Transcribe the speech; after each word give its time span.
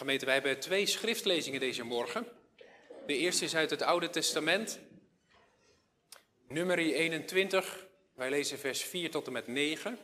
Gemeente, 0.00 0.24
wij 0.24 0.34
hebben 0.34 0.60
twee 0.60 0.86
schriftlezingen 0.86 1.60
deze 1.60 1.84
morgen. 1.84 2.26
De 3.06 3.16
eerste 3.16 3.44
is 3.44 3.54
uit 3.54 3.70
het 3.70 3.82
Oude 3.82 4.10
Testament, 4.10 4.78
nummer 6.48 6.78
21. 6.78 7.86
Wij 8.14 8.30
lezen 8.30 8.58
vers 8.58 8.82
4 8.82 9.10
tot 9.10 9.26
en 9.26 9.32
met 9.32 9.46
9. 9.46 9.98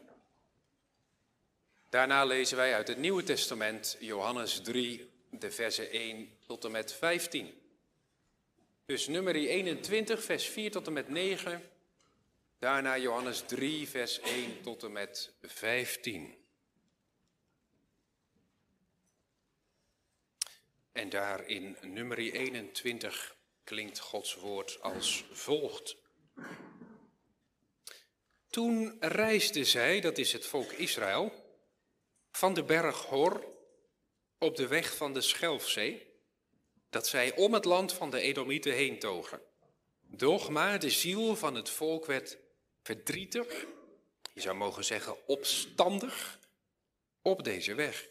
Daarna 1.89 2.25
lezen 2.25 2.57
wij 2.57 2.75
uit 2.75 2.89
het 2.89 2.99
Nieuwe 2.99 3.23
Testament, 3.23 3.97
Johannes 4.01 4.61
3, 4.61 5.11
de 5.31 5.51
versen 5.51 5.91
1 5.91 6.31
tot 6.47 6.65
en 6.65 6.71
met 6.71 6.93
15. 6.93 7.61
Dus 8.87 9.07
nummer 9.07 9.35
21, 9.35 10.25
vers 10.25 10.47
4 10.47 10.71
tot 10.71 10.87
en 10.87 10.93
met 10.93 11.09
9. 11.09 11.63
Daarna 12.59 12.99
Johannes 12.99 13.43
3, 13.47 13.89
vers 13.89 14.21
1 14.21 14.61
tot 14.63 14.83
en 14.83 14.93
met 14.93 15.33
15. 15.43 16.46
En 20.97 21.09
daar 21.09 21.47
in 21.47 21.77
nummer 21.81 22.19
21 22.19 23.37
klinkt 23.65 23.99
Gods 23.99 24.35
woord 24.35 24.83
als 24.83 25.25
volgt. 25.33 25.97
Toen 28.49 28.97
reisden 29.01 29.67
zij, 29.67 30.01
dat 30.01 30.19
is 30.19 30.33
het 30.33 30.47
volk 30.47 30.73
Israël, 30.73 31.33
van 32.31 32.55
de 32.55 32.65
berg 32.65 33.05
Hor 33.05 33.45
op 34.39 34.57
de 34.57 34.67
weg 34.67 34.97
van 34.97 35.13
de 35.13 35.21
Schelfzee, 35.21 36.07
dat 36.91 37.07
zij 37.07 37.37
om 37.37 37.55
het 37.55 37.65
land 37.65 37.93
van 37.93 38.11
de 38.11 38.21
Edomieten 38.21 38.73
heen 38.73 38.99
togen. 38.99 39.41
Doch 40.01 40.49
maar 40.51 40.79
de 40.79 40.91
ziel 40.91 41.37
van 41.37 41.55
het 41.55 41.71
volk 41.71 42.07
werd 42.07 42.39
verdrietig, 42.83 43.67
je 44.33 44.41
zou 44.41 44.57
mogen 44.57 44.85
zeggen 44.85 45.27
opstandig, 45.27 46.39
op 47.23 47.45
deze 47.45 47.75
weg. 47.75 48.09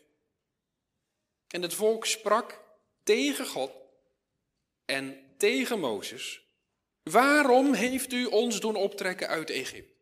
En 1.47 1.61
het 1.61 1.73
volk 1.73 2.05
sprak 2.05 2.63
tegen 3.05 3.45
God 3.45 3.71
en 4.85 5.33
tegen 5.37 5.79
Mozes, 5.79 6.45
waarom 7.03 7.73
heeft 7.73 8.11
u 8.13 8.25
ons 8.25 8.59
doen 8.59 8.75
optrekken 8.75 9.27
uit 9.27 9.49
Egypte? 9.49 9.93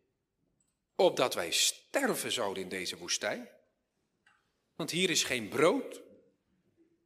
Opdat 0.95 1.33
wij 1.33 1.51
sterven 1.51 2.31
zouden 2.31 2.63
in 2.63 2.69
deze 2.69 2.97
woestijn? 2.97 3.49
Want 4.75 4.91
hier 4.91 5.09
is 5.09 5.23
geen 5.23 5.49
brood, 5.49 6.01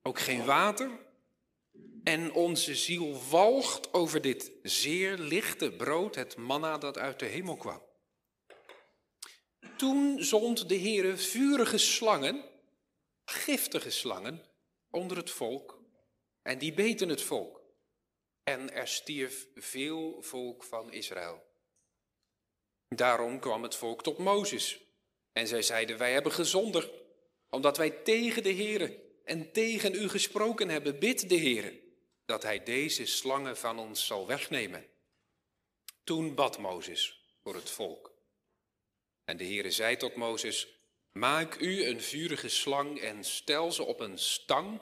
ook 0.01 0.19
geen 0.19 0.45
water. 0.45 1.05
En 2.03 2.33
onze 2.33 2.75
ziel 2.75 3.21
walgt 3.29 3.93
over 3.93 4.21
dit 4.21 4.51
zeer 4.63 5.17
lichte 5.17 5.71
brood, 5.71 6.15
het 6.15 6.35
manna 6.35 6.77
dat 6.77 6.97
uit 6.97 7.19
de 7.19 7.25
hemel 7.25 7.57
kwam. 7.57 7.81
Toen 9.77 10.23
zond 10.23 10.69
de 10.69 10.79
Heere 10.79 11.17
vurige 11.17 11.77
slangen, 11.77 12.45
giftige 13.25 13.89
slangen, 13.89 14.45
onder 14.91 15.17
het 15.17 15.29
volk 15.29 15.76
en 16.47 16.57
die 16.57 16.73
beten 16.73 17.09
het 17.09 17.21
volk. 17.21 17.61
En 18.43 18.73
er 18.73 18.87
stierf 18.87 19.47
veel 19.55 20.21
volk 20.21 20.63
van 20.63 20.91
Israël. 20.91 21.43
Daarom 22.87 23.39
kwam 23.39 23.63
het 23.63 23.75
volk 23.75 24.03
tot 24.03 24.17
Mozes. 24.17 24.81
En 25.31 25.47
zij 25.47 25.61
zeiden, 25.61 25.97
wij 25.97 26.13
hebben 26.13 26.31
gezondigd, 26.31 26.89
omdat 27.49 27.77
wij 27.77 27.89
tegen 27.89 28.43
de 28.43 28.53
Heere 28.53 29.03
en 29.23 29.51
tegen 29.51 29.93
u 29.93 30.09
gesproken 30.09 30.69
hebben. 30.69 30.99
Bid 30.99 31.29
de 31.29 31.37
Heere, 31.37 31.81
dat 32.25 32.43
hij 32.43 32.63
deze 32.63 33.05
slangen 33.05 33.57
van 33.57 33.79
ons 33.79 34.05
zal 34.05 34.27
wegnemen. 34.27 34.85
Toen 36.03 36.35
bad 36.35 36.57
Mozes 36.57 37.23
voor 37.43 37.55
het 37.55 37.69
volk. 37.69 38.13
En 39.23 39.37
de 39.37 39.45
Heere 39.45 39.71
zei 39.71 39.97
tot 39.97 40.15
Mozes, 40.15 40.67
maak 41.11 41.55
u 41.59 41.85
een 41.85 42.01
vurige 42.01 42.49
slang 42.49 42.99
en 42.99 43.23
stel 43.23 43.71
ze 43.71 43.83
op 43.83 43.99
een 43.99 44.17
stang 44.17 44.81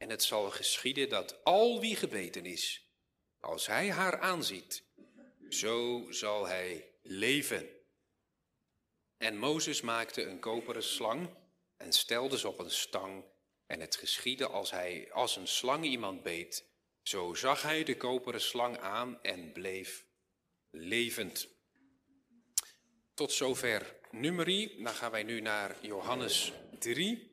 en 0.00 0.10
het 0.10 0.22
zal 0.22 0.50
geschieden 0.50 1.08
dat 1.08 1.44
al 1.44 1.80
wie 1.80 1.96
gebeten 1.96 2.46
is, 2.46 2.88
als 3.40 3.66
hij 3.66 3.90
haar 3.90 4.20
aanziet, 4.20 4.84
zo 5.48 6.06
zal 6.10 6.46
hij 6.46 6.94
leven. 7.02 7.68
En 9.16 9.36
Mozes 9.36 9.80
maakte 9.80 10.22
een 10.22 10.40
koperen 10.40 10.82
slang 10.82 11.36
en 11.76 11.92
stelde 11.92 12.38
ze 12.38 12.48
op 12.48 12.58
een 12.58 12.70
stang. 12.70 13.24
En 13.66 13.80
het 13.80 13.96
geschiedde 13.96 14.46
als 14.46 14.70
hij 14.70 15.12
als 15.12 15.36
een 15.36 15.48
slang 15.48 15.84
iemand 15.84 16.22
beet, 16.22 16.66
zo 17.02 17.34
zag 17.34 17.62
hij 17.62 17.84
de 17.84 17.96
koperen 17.96 18.40
slang 18.40 18.78
aan 18.78 19.22
en 19.22 19.52
bleef 19.52 20.06
levend. 20.70 21.48
Tot 23.14 23.32
zover 23.32 23.96
nummerie. 24.10 24.82
Dan 24.82 24.94
gaan 24.94 25.10
wij 25.10 25.22
nu 25.22 25.40
naar 25.40 25.76
Johannes 25.80 26.52
3. 26.78 27.29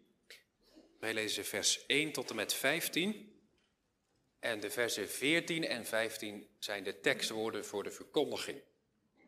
Wij 1.00 1.14
lezen 1.14 1.46
vers 1.46 1.86
1 1.86 2.12
tot 2.12 2.30
en 2.30 2.36
met 2.36 2.54
15. 2.54 3.32
En 4.40 4.60
de 4.60 4.70
versen 4.70 5.10
14 5.10 5.66
en 5.66 5.86
15 5.86 6.48
zijn 6.60 6.84
de 6.84 7.00
tekstwoorden 7.00 7.66
voor 7.66 7.84
de 7.84 7.92
verkondiging. 7.92 8.62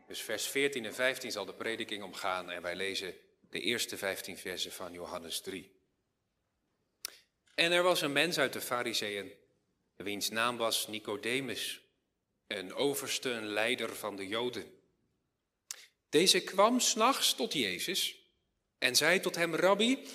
Dus 0.07 0.21
vers 0.21 0.47
14 0.47 0.85
en 0.85 0.93
15 0.93 1.31
zal 1.31 1.45
de 1.45 1.53
prediking 1.53 2.03
omgaan 2.03 2.51
en 2.51 2.61
wij 2.61 2.75
lezen 2.75 3.15
de 3.49 3.59
eerste 3.59 3.97
15 3.97 4.37
versen 4.37 4.71
van 4.71 4.93
Johannes 4.93 5.41
3. 5.41 5.71
En 7.55 7.71
er 7.71 7.83
was 7.83 8.01
een 8.01 8.11
mens 8.11 8.37
uit 8.37 8.53
de 8.53 8.61
Fariseeën, 8.61 9.31
wiens 9.95 10.29
naam 10.29 10.57
was 10.57 10.87
Nicodemus, 10.87 11.81
een 12.47 12.73
overste, 12.73 13.29
een 13.29 13.47
leider 13.47 13.95
van 13.95 14.15
de 14.15 14.27
Joden. 14.27 14.79
Deze 16.09 16.39
kwam 16.39 16.79
s'nachts 16.79 17.33
tot 17.33 17.53
Jezus 17.53 18.15
en 18.77 18.95
zei 18.95 19.19
tot 19.19 19.35
hem, 19.35 19.55
Rabbi, 19.55 20.07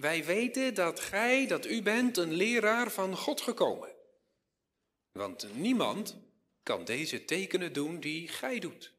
wij 0.00 0.24
weten 0.24 0.74
dat 0.74 1.00
gij, 1.00 1.46
dat 1.46 1.66
u 1.66 1.82
bent 1.82 2.16
een 2.16 2.32
leraar 2.32 2.90
van 2.90 3.16
God 3.16 3.40
gekomen. 3.40 3.94
Want 5.12 5.54
niemand 5.54 6.16
kan 6.62 6.84
deze 6.84 7.24
tekenen 7.24 7.72
doen 7.72 8.00
die 8.00 8.28
gij 8.28 8.58
doet, 8.58 8.92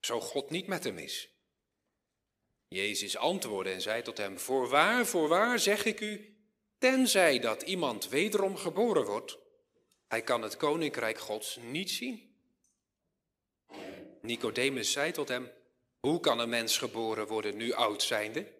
zo 0.00 0.20
God 0.20 0.50
niet 0.50 0.66
met 0.66 0.84
hem 0.84 0.98
is. 0.98 1.28
Jezus 2.68 3.16
antwoordde 3.16 3.72
en 3.72 3.80
zei 3.80 4.02
tot 4.02 4.18
hem, 4.18 4.38
voorwaar, 4.38 5.06
voorwaar 5.06 5.58
zeg 5.58 5.84
ik 5.84 6.00
u, 6.00 6.36
tenzij 6.78 7.38
dat 7.38 7.62
iemand 7.62 8.08
wederom 8.08 8.56
geboren 8.56 9.04
wordt, 9.04 9.38
hij 10.08 10.22
kan 10.22 10.42
het 10.42 10.56
koninkrijk 10.56 11.18
Gods 11.18 11.56
niet 11.56 11.90
zien. 11.90 12.34
Nicodemus 14.20 14.92
zei 14.92 15.12
tot 15.12 15.28
hem, 15.28 15.50
hoe 16.00 16.20
kan 16.20 16.38
een 16.38 16.48
mens 16.48 16.78
geboren 16.78 17.26
worden 17.26 17.56
nu 17.56 17.72
oud 17.72 18.02
zijnde? 18.02 18.59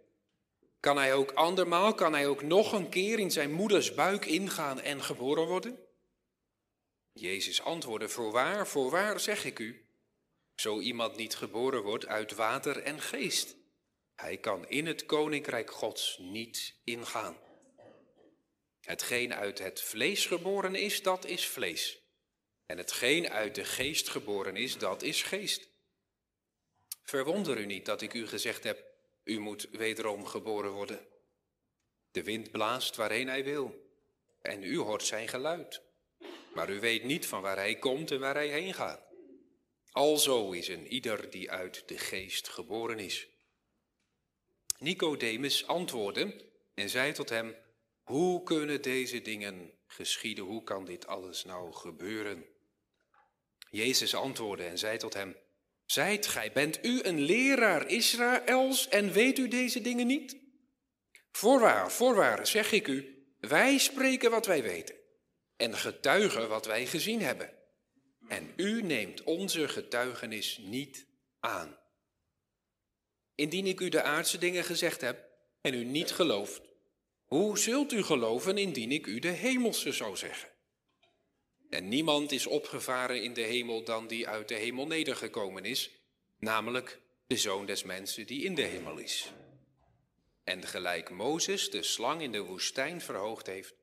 Kan 0.80 0.96
hij 0.96 1.14
ook 1.14 1.32
andermaal, 1.32 1.94
kan 1.94 2.12
hij 2.12 2.26
ook 2.26 2.42
nog 2.42 2.72
een 2.72 2.88
keer 2.88 3.18
in 3.18 3.30
zijn 3.30 3.52
moeders 3.52 3.94
buik 3.94 4.26
ingaan 4.26 4.80
en 4.80 5.02
geboren 5.02 5.46
worden? 5.46 5.78
Jezus 7.12 7.62
antwoordde, 7.62 8.08
voorwaar, 8.08 8.66
voorwaar 8.66 9.20
zeg 9.20 9.44
ik 9.44 9.58
u, 9.58 9.84
zo 10.54 10.80
iemand 10.80 11.16
niet 11.16 11.36
geboren 11.36 11.82
wordt 11.82 12.06
uit 12.06 12.34
water 12.34 12.82
en 12.82 13.00
geest, 13.00 13.56
hij 14.14 14.36
kan 14.36 14.68
in 14.68 14.86
het 14.86 15.06
koninkrijk 15.06 15.70
Gods 15.70 16.18
niet 16.18 16.74
ingaan. 16.84 17.36
Hetgeen 18.80 19.34
uit 19.34 19.58
het 19.58 19.82
vlees 19.82 20.26
geboren 20.26 20.74
is, 20.74 21.02
dat 21.02 21.24
is 21.24 21.46
vlees. 21.46 22.02
En 22.66 22.78
hetgeen 22.78 23.30
uit 23.30 23.54
de 23.54 23.64
geest 23.64 24.08
geboren 24.08 24.56
is, 24.56 24.78
dat 24.78 25.02
is 25.02 25.22
geest. 25.22 25.68
Verwonder 27.02 27.58
u 27.58 27.66
niet 27.66 27.86
dat 27.86 28.02
ik 28.02 28.14
u 28.14 28.26
gezegd 28.26 28.64
heb, 28.64 28.89
u 29.30 29.38
moet 29.38 29.68
wederom 29.70 30.26
geboren 30.26 30.70
worden. 30.70 31.06
De 32.10 32.22
wind 32.22 32.50
blaast 32.50 32.96
waarheen 32.96 33.28
hij 33.28 33.44
wil 33.44 33.88
en 34.42 34.62
u 34.62 34.78
hoort 34.78 35.02
zijn 35.02 35.28
geluid. 35.28 35.82
Maar 36.54 36.70
u 36.70 36.80
weet 36.80 37.04
niet 37.04 37.26
van 37.26 37.42
waar 37.42 37.56
hij 37.56 37.78
komt 37.78 38.10
en 38.10 38.20
waar 38.20 38.34
hij 38.34 38.48
heen 38.48 38.74
gaat. 38.74 39.02
Alzo 39.90 40.50
is 40.50 40.68
een 40.68 40.86
ieder 40.86 41.30
die 41.30 41.50
uit 41.50 41.88
de 41.88 41.98
geest 41.98 42.48
geboren 42.48 42.98
is. 42.98 43.28
Nicodemus 44.78 45.66
antwoordde 45.66 46.44
en 46.74 46.88
zei 46.88 47.12
tot 47.12 47.28
hem, 47.28 47.56
hoe 48.02 48.42
kunnen 48.42 48.82
deze 48.82 49.22
dingen 49.22 49.72
geschieden? 49.86 50.44
Hoe 50.44 50.62
kan 50.62 50.84
dit 50.84 51.06
alles 51.06 51.44
nou 51.44 51.72
gebeuren? 51.72 52.46
Jezus 53.70 54.14
antwoordde 54.14 54.64
en 54.64 54.78
zei 54.78 54.98
tot 54.98 55.14
hem, 55.14 55.36
Zijt 55.90 56.26
gij, 56.26 56.52
bent 56.52 56.84
u 56.84 57.02
een 57.02 57.20
leraar 57.20 57.88
Israëls 57.88 58.88
en 58.88 59.12
weet 59.12 59.38
u 59.38 59.48
deze 59.48 59.80
dingen 59.80 60.06
niet? 60.06 60.36
Voorwaar, 61.32 61.92
voorwaar, 61.92 62.46
zeg 62.46 62.72
ik 62.72 62.88
u, 62.88 63.26
wij 63.40 63.78
spreken 63.78 64.30
wat 64.30 64.46
wij 64.46 64.62
weten 64.62 64.94
en 65.56 65.76
getuigen 65.76 66.48
wat 66.48 66.66
wij 66.66 66.86
gezien 66.86 67.22
hebben. 67.22 67.50
En 68.28 68.52
u 68.56 68.82
neemt 68.82 69.22
onze 69.22 69.68
getuigenis 69.68 70.58
niet 70.58 71.06
aan. 71.40 71.78
Indien 73.34 73.66
ik 73.66 73.80
u 73.80 73.88
de 73.88 74.02
aardse 74.02 74.38
dingen 74.38 74.64
gezegd 74.64 75.00
heb 75.00 75.28
en 75.60 75.74
u 75.74 75.84
niet 75.84 76.10
gelooft, 76.10 76.62
hoe 77.24 77.58
zult 77.58 77.92
u 77.92 78.02
geloven 78.02 78.58
indien 78.58 78.92
ik 78.92 79.06
u 79.06 79.18
de 79.18 79.28
hemelse 79.28 79.92
zou 79.92 80.16
zeggen? 80.16 80.48
En 81.70 81.88
niemand 81.88 82.32
is 82.32 82.46
opgevaren 82.46 83.22
in 83.22 83.32
de 83.32 83.42
hemel 83.42 83.84
dan 83.84 84.06
die 84.06 84.28
uit 84.28 84.48
de 84.48 84.54
hemel 84.54 84.86
nedergekomen 84.86 85.64
is, 85.64 85.90
namelijk 86.38 87.00
de 87.26 87.36
Zoon 87.36 87.66
des 87.66 87.82
Mensen 87.82 88.26
die 88.26 88.44
in 88.44 88.54
de 88.54 88.62
hemel 88.62 88.98
is. 88.98 89.32
En 90.44 90.66
gelijk 90.66 91.10
Mozes 91.10 91.70
de 91.70 91.82
slang 91.82 92.22
in 92.22 92.32
de 92.32 92.40
woestijn 92.40 93.00
verhoogd 93.00 93.46
heeft, 93.46 93.74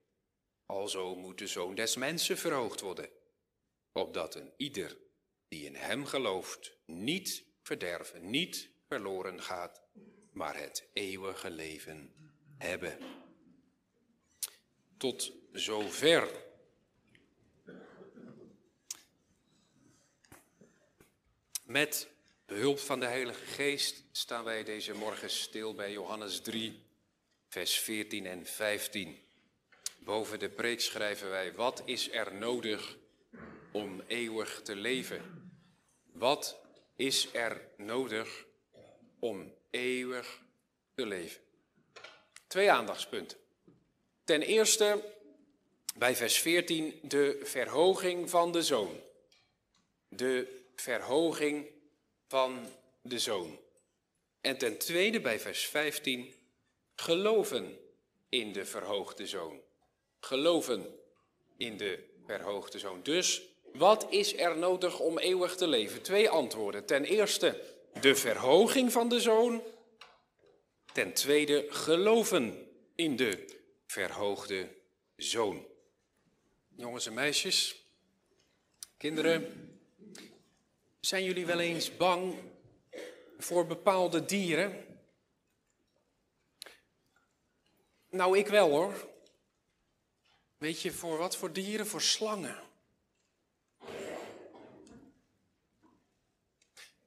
alzo 0.66 1.16
moet 1.16 1.38
de 1.38 1.48
zoon 1.48 1.76
des 1.76 1.96
mensen 1.96 2.38
verhoogd 2.38 2.82
worden, 2.82 3.10
opdat 3.92 4.36
een 4.36 4.52
ieder 4.58 4.98
die 5.48 5.66
in 5.66 5.76
hem 5.76 6.06
gelooft 6.06 6.78
niet 6.86 7.44
verderven, 7.62 8.30
niet 8.30 8.70
verloren 8.88 9.42
gaat, 9.42 9.82
maar 10.32 10.58
het 10.58 10.90
eeuwige 10.94 11.50
leven 11.50 12.14
hebben. 12.58 12.98
Tot 14.98 15.32
zover. 15.52 16.47
Met 21.68 22.08
behulp 22.46 22.80
van 22.80 23.00
de 23.00 23.06
Heilige 23.06 23.46
Geest 23.46 24.04
staan 24.12 24.44
wij 24.44 24.64
deze 24.64 24.94
morgen 24.94 25.30
stil 25.30 25.74
bij 25.74 25.92
Johannes 25.92 26.42
3, 26.42 26.84
vers 27.48 27.80
14 27.80 28.26
en 28.26 28.46
15. 28.46 29.20
Boven 30.00 30.40
de 30.40 30.50
preek 30.50 30.82
schrijven 30.82 31.30
wij, 31.30 31.54
wat 31.54 31.82
is 31.86 32.12
er 32.12 32.34
nodig 32.34 32.98
om 33.72 34.04
eeuwig 34.08 34.62
te 34.62 34.76
leven? 34.76 35.52
Wat 36.12 36.60
is 36.96 37.34
er 37.34 37.62
nodig 37.78 38.46
om 39.20 39.54
eeuwig 39.70 40.42
te 40.96 41.06
leven? 41.06 41.42
Twee 42.48 42.72
aandachtspunten. 42.72 43.38
Ten 44.24 44.42
eerste 44.42 45.14
bij 45.98 46.16
vers 46.16 46.38
14 46.38 47.00
de 47.02 47.40
verhoging 47.44 48.30
van 48.30 48.52
de 48.52 48.64
zoon. 48.64 49.00
De 50.10 50.66
verhoging 50.82 51.68
van 52.28 52.68
de 53.02 53.20
zoon. 53.20 53.60
En 54.42 54.58
ten 54.58 54.78
tweede 54.78 55.22
bij 55.22 55.40
vers 55.40 55.66
15 55.66 56.34
geloven 56.96 57.80
in 58.30 58.52
de 58.54 58.66
verhoogde 58.66 59.28
zoon. 59.28 59.62
Geloven 60.20 61.00
in 61.58 61.78
de 61.78 62.04
verhoogde 62.26 62.80
zoon. 62.80 63.04
Dus 63.04 63.42
wat 63.74 64.08
is 64.10 64.38
er 64.38 64.58
nodig 64.58 65.00
om 65.00 65.18
eeuwig 65.18 65.56
te 65.56 65.68
leven? 65.68 66.02
Twee 66.02 66.30
antwoorden. 66.30 66.86
Ten 66.86 67.06
eerste 67.06 67.62
de 68.02 68.16
verhoging 68.16 68.92
van 68.92 69.10
de 69.10 69.20
zoon. 69.20 69.64
Ten 70.94 71.14
tweede 71.14 71.66
geloven 71.70 72.68
in 72.96 73.16
de 73.16 73.46
verhoogde 73.86 74.68
zoon. 75.16 75.66
Jongens 76.76 77.06
en 77.06 77.14
meisjes, 77.14 77.86
kinderen, 78.98 79.67
zijn 81.08 81.24
jullie 81.24 81.46
wel 81.46 81.60
eens 81.60 81.98
bang 81.98 82.36
voor 83.38 83.66
bepaalde 83.66 84.26
dieren? 84.26 84.86
Nou, 88.10 88.38
ik 88.38 88.48
wel 88.48 88.70
hoor. 88.70 89.10
Weet 90.58 90.82
je 90.82 90.92
voor 90.92 91.18
wat 91.18 91.36
voor 91.36 91.54
dieren? 91.54 91.88
Voor 91.88 92.02
slangen. 92.02 92.64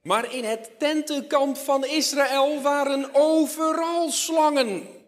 Maar 0.02 0.32
in 0.34 0.44
het 0.44 0.78
tentenkamp 0.78 1.56
van 1.56 1.84
Israël 1.84 2.62
waren 2.62 3.14
overal 3.14 4.10
slangen. 4.10 5.04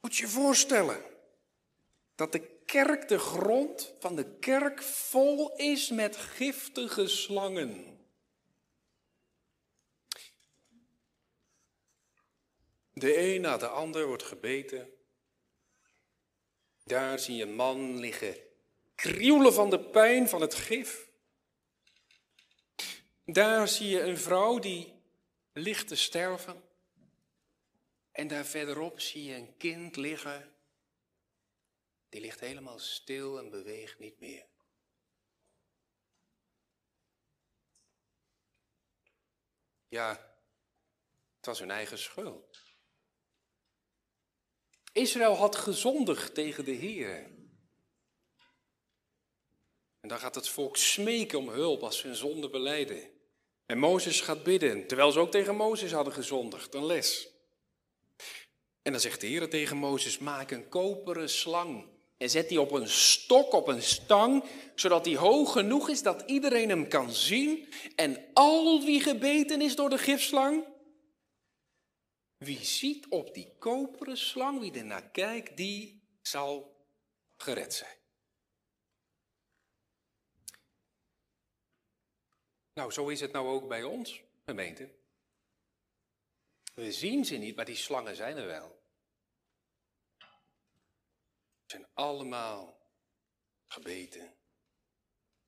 Moet 0.00 0.16
je 0.16 0.22
je 0.22 0.30
voorstellen 0.30 1.02
dat 2.14 2.32
de 2.32 2.53
kerk, 2.64 3.08
de 3.08 3.18
grond 3.18 3.94
van 3.98 4.16
de 4.16 4.38
kerk, 4.38 4.82
vol 4.82 5.56
is 5.56 5.90
met 5.90 6.16
giftige 6.16 7.08
slangen. 7.08 7.98
De 12.92 13.18
een 13.18 13.40
na 13.40 13.56
de 13.56 13.68
ander 13.68 14.06
wordt 14.06 14.22
gebeten. 14.22 14.88
Daar 16.84 17.18
zie 17.18 17.36
je 17.36 17.42
een 17.42 17.54
man 17.54 17.98
liggen 17.98 18.36
krioelen 18.94 19.54
van 19.54 19.70
de 19.70 19.80
pijn 19.80 20.28
van 20.28 20.40
het 20.40 20.54
gif. 20.54 21.08
Daar 23.24 23.68
zie 23.68 23.88
je 23.88 24.00
een 24.00 24.18
vrouw 24.18 24.58
die 24.58 25.02
ligt 25.52 25.88
te 25.88 25.94
sterven. 25.94 26.62
En 28.12 28.28
daar 28.28 28.44
verderop 28.44 29.00
zie 29.00 29.24
je 29.24 29.34
een 29.34 29.56
kind 29.56 29.96
liggen 29.96 30.53
die 32.14 32.22
ligt 32.22 32.40
helemaal 32.40 32.78
stil 32.78 33.38
en 33.38 33.50
beweegt 33.50 33.98
niet 33.98 34.20
meer. 34.20 34.46
Ja, 39.88 40.36
het 41.36 41.46
was 41.46 41.58
hun 41.58 41.70
eigen 41.70 41.98
schuld. 41.98 42.58
Israël 44.92 45.34
had 45.34 45.56
gezondigd 45.56 46.34
tegen 46.34 46.64
de 46.64 46.70
Heer. 46.72 47.16
En 50.00 50.08
dan 50.08 50.18
gaat 50.18 50.34
het 50.34 50.48
volk 50.48 50.76
smeken 50.76 51.38
om 51.38 51.48
hulp 51.48 51.82
als 51.82 51.98
ze 51.98 52.06
hun 52.06 52.16
zonde 52.16 52.50
beleiden. 52.50 53.10
En 53.66 53.78
Mozes 53.78 54.20
gaat 54.20 54.42
bidden, 54.42 54.86
terwijl 54.86 55.12
ze 55.12 55.18
ook 55.18 55.30
tegen 55.30 55.56
Mozes 55.56 55.92
hadden 55.92 56.12
gezondigd, 56.12 56.74
een 56.74 56.86
les. 56.86 57.28
En 58.82 58.92
dan 58.92 59.00
zegt 59.00 59.20
de 59.20 59.26
Heer 59.26 59.50
tegen 59.50 59.76
Mozes, 59.76 60.18
maak 60.18 60.50
een 60.50 60.68
koperen 60.68 61.30
slang 61.30 61.93
en 62.24 62.30
zet 62.30 62.48
die 62.48 62.60
op 62.60 62.70
een 62.70 62.88
stok, 62.88 63.52
op 63.52 63.68
een 63.68 63.82
stang, 63.82 64.44
zodat 64.74 65.04
die 65.04 65.16
hoog 65.16 65.52
genoeg 65.52 65.88
is 65.88 66.02
dat 66.02 66.22
iedereen 66.26 66.68
hem 66.68 66.88
kan 66.88 67.12
zien. 67.12 67.68
En 67.96 68.30
al 68.32 68.84
wie 68.84 69.00
gebeten 69.00 69.60
is 69.60 69.76
door 69.76 69.90
de 69.90 69.98
gifslang, 69.98 70.66
wie 72.36 72.64
ziet 72.64 73.08
op 73.08 73.34
die 73.34 73.52
koperen 73.58 74.16
slang, 74.16 74.60
wie 74.60 74.72
ernaar 74.72 75.10
kijkt, 75.10 75.56
die 75.56 76.02
zal 76.22 76.76
gered 77.36 77.74
zijn. 77.74 77.96
Nou, 82.74 82.92
zo 82.92 83.08
is 83.08 83.20
het 83.20 83.32
nou 83.32 83.46
ook 83.48 83.68
bij 83.68 83.82
ons, 83.82 84.22
gemeente. 84.44 84.90
We 86.74 86.92
zien 86.92 87.24
ze 87.24 87.36
niet, 87.36 87.56
maar 87.56 87.64
die 87.64 87.76
slangen 87.76 88.16
zijn 88.16 88.36
er 88.36 88.46
wel 88.46 88.83
zijn 91.74 91.86
allemaal 91.94 92.78
gebeten 93.66 94.34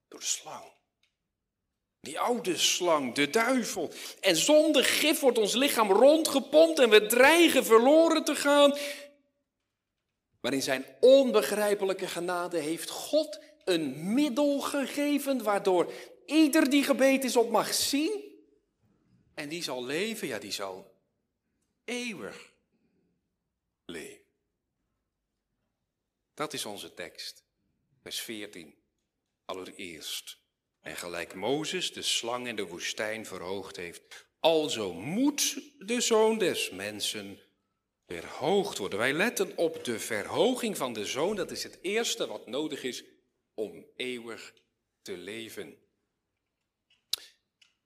door 0.09 0.21
de 0.21 0.27
slang. 0.27 0.65
Die 2.01 2.21
oude 2.21 2.57
slang, 2.57 3.15
de 3.15 3.31
duivel. 3.31 3.93
En 4.21 4.37
zonder 4.37 4.85
gif 4.85 5.21
wordt 5.21 5.39
ons 5.39 5.55
lichaam 5.55 5.91
rondgepompt 5.91 6.79
en 6.79 6.91
we 6.91 7.07
dreigen 7.07 7.65
verloren 7.65 8.25
te 8.25 8.35
gaan. 8.35 8.77
Maar 10.41 10.53
in 10.53 10.63
zijn 10.63 10.87
onbegrijpelijke 11.01 12.07
genade 12.07 12.59
heeft 12.59 12.91
God 12.91 13.41
een 13.65 14.15
middel 14.15 14.61
gegeven 14.61 15.43
waardoor 15.43 15.93
ieder 16.25 16.71
die 16.71 16.85
gebeten 16.85 17.29
is 17.29 17.37
op 17.37 17.51
mag 17.51 17.75
zien. 17.75 18.25
En 19.35 19.49
die 19.49 19.63
zal 19.63 19.85
leven, 19.85 20.29
ja 20.29 20.39
die 20.39 20.53
zal 20.53 20.95
eeuwig 21.85 22.53
leven. 23.85 24.16
Dat 26.37 26.53
is 26.53 26.65
onze 26.65 26.95
tekst. 26.95 27.45
Vers 28.03 28.21
14. 28.21 28.75
Allereerst. 29.45 30.39
En 30.81 30.97
gelijk 30.97 31.35
Mozes 31.35 31.93
de 31.93 32.03
slang 32.03 32.47
in 32.47 32.57
de 32.57 32.67
woestijn 32.67 33.27
verhoogd 33.27 33.77
heeft, 33.77 34.27
alzo 34.41 34.93
moet 34.93 35.61
de 35.79 36.01
zoon 36.01 36.39
des 36.39 36.71
mensen 36.71 37.41
verhoogd 38.07 38.79
worden. 38.79 38.99
Wij 38.99 39.13
letten 39.13 39.57
op 39.57 39.85
de 39.85 39.99
verhoging 39.99 40.77
van 40.77 40.93
de 40.93 41.07
zoon. 41.07 41.37
Dat 41.37 41.51
is 41.51 41.63
het 41.63 41.79
eerste 41.83 42.27
wat 42.27 42.47
nodig 42.47 42.83
is 42.83 43.05
om 43.55 43.87
eeuwig 43.97 44.55
te 45.03 45.17
leven. 45.17 45.77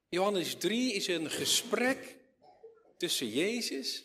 Johannes 0.08 0.54
3 0.54 0.92
is 0.92 1.06
een 1.06 1.30
gesprek 1.30 2.16
tussen 2.96 3.28
Jezus 3.28 4.04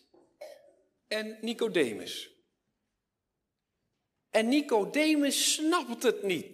en 1.07 1.37
Nicodemus. 1.41 2.34
En 4.35 4.47
Nicodemus 4.47 5.53
snapt 5.53 6.03
het 6.03 6.23
niet. 6.23 6.45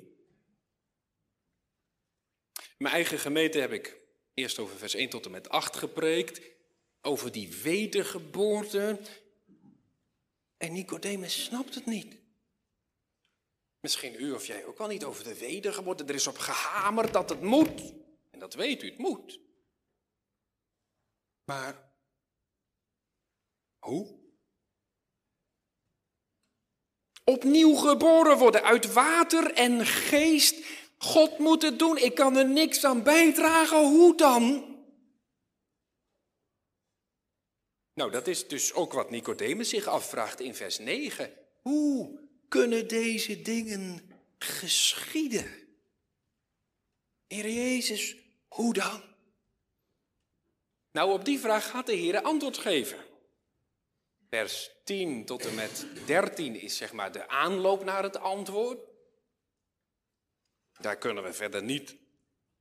mijn 2.77 2.93
eigen 2.93 3.19
gemeente 3.19 3.59
heb 3.59 3.71
ik 3.71 3.97
eerst 4.33 4.59
over 4.59 4.77
vers 4.77 4.93
1 4.93 5.09
tot 5.09 5.25
en 5.25 5.31
met 5.31 5.49
8 5.49 5.75
gepreekt. 5.75 6.41
Over 7.01 7.31
die 7.31 7.55
wedergeboorte. 7.55 8.99
En 10.57 10.73
Nicodemus 10.73 11.43
snapt 11.43 11.75
het 11.75 11.85
niet. 11.85 12.19
Misschien 13.79 14.21
u 14.21 14.31
of 14.31 14.45
jij 14.45 14.65
ook 14.65 14.79
al 14.79 14.87
niet 14.87 15.03
over 15.03 15.23
de 15.23 15.37
wedergeboorte. 15.37 16.03
Er 16.03 16.15
is 16.15 16.27
op 16.27 16.37
gehamerd 16.37 17.13
dat 17.13 17.29
het 17.29 17.41
moet. 17.41 17.93
En 18.29 18.39
dat 18.39 18.53
weet 18.53 18.83
u, 18.83 18.89
het 18.89 18.97
moet. 18.97 19.39
Maar 21.43 21.91
hoe? 23.79 24.20
Opnieuw 27.31 27.75
geboren 27.75 28.37
worden 28.37 28.63
uit 28.63 28.93
water 28.93 29.53
en 29.53 29.85
geest. 29.85 30.65
God 30.97 31.37
moet 31.37 31.61
het 31.61 31.79
doen. 31.79 31.97
Ik 31.97 32.15
kan 32.15 32.37
er 32.37 32.49
niks 32.49 32.83
aan 32.85 33.03
bijdragen. 33.03 33.85
Hoe 33.85 34.15
dan? 34.17 34.65
Nou, 37.93 38.11
dat 38.11 38.27
is 38.27 38.47
dus 38.47 38.73
ook 38.73 38.93
wat 38.93 39.09
Nicodemus 39.09 39.69
zich 39.69 39.87
afvraagt 39.87 40.39
in 40.39 40.55
vers 40.55 40.79
9. 40.79 41.33
Hoe 41.61 42.19
kunnen 42.47 42.87
deze 42.87 43.41
dingen 43.41 44.11
geschieden? 44.37 45.51
Heer 47.27 47.49
Jezus, 47.49 48.15
hoe 48.47 48.73
dan? 48.73 49.01
Nou, 50.91 51.11
op 51.11 51.25
die 51.25 51.39
vraag 51.39 51.69
gaat 51.69 51.85
de 51.85 51.95
Heer 51.95 52.21
antwoord 52.21 52.57
geven. 52.57 53.10
Vers 54.31 54.71
10 54.83 55.25
tot 55.25 55.45
en 55.45 55.55
met 55.55 55.85
13 56.05 56.55
is 56.55 56.77
zeg 56.77 56.93
maar 56.93 57.11
de 57.11 57.27
aanloop 57.27 57.83
naar 57.83 58.03
het 58.03 58.17
antwoord. 58.17 58.79
Daar 60.79 60.97
kunnen 60.97 61.23
we 61.23 61.33
verder 61.33 61.63
niet 61.63 61.95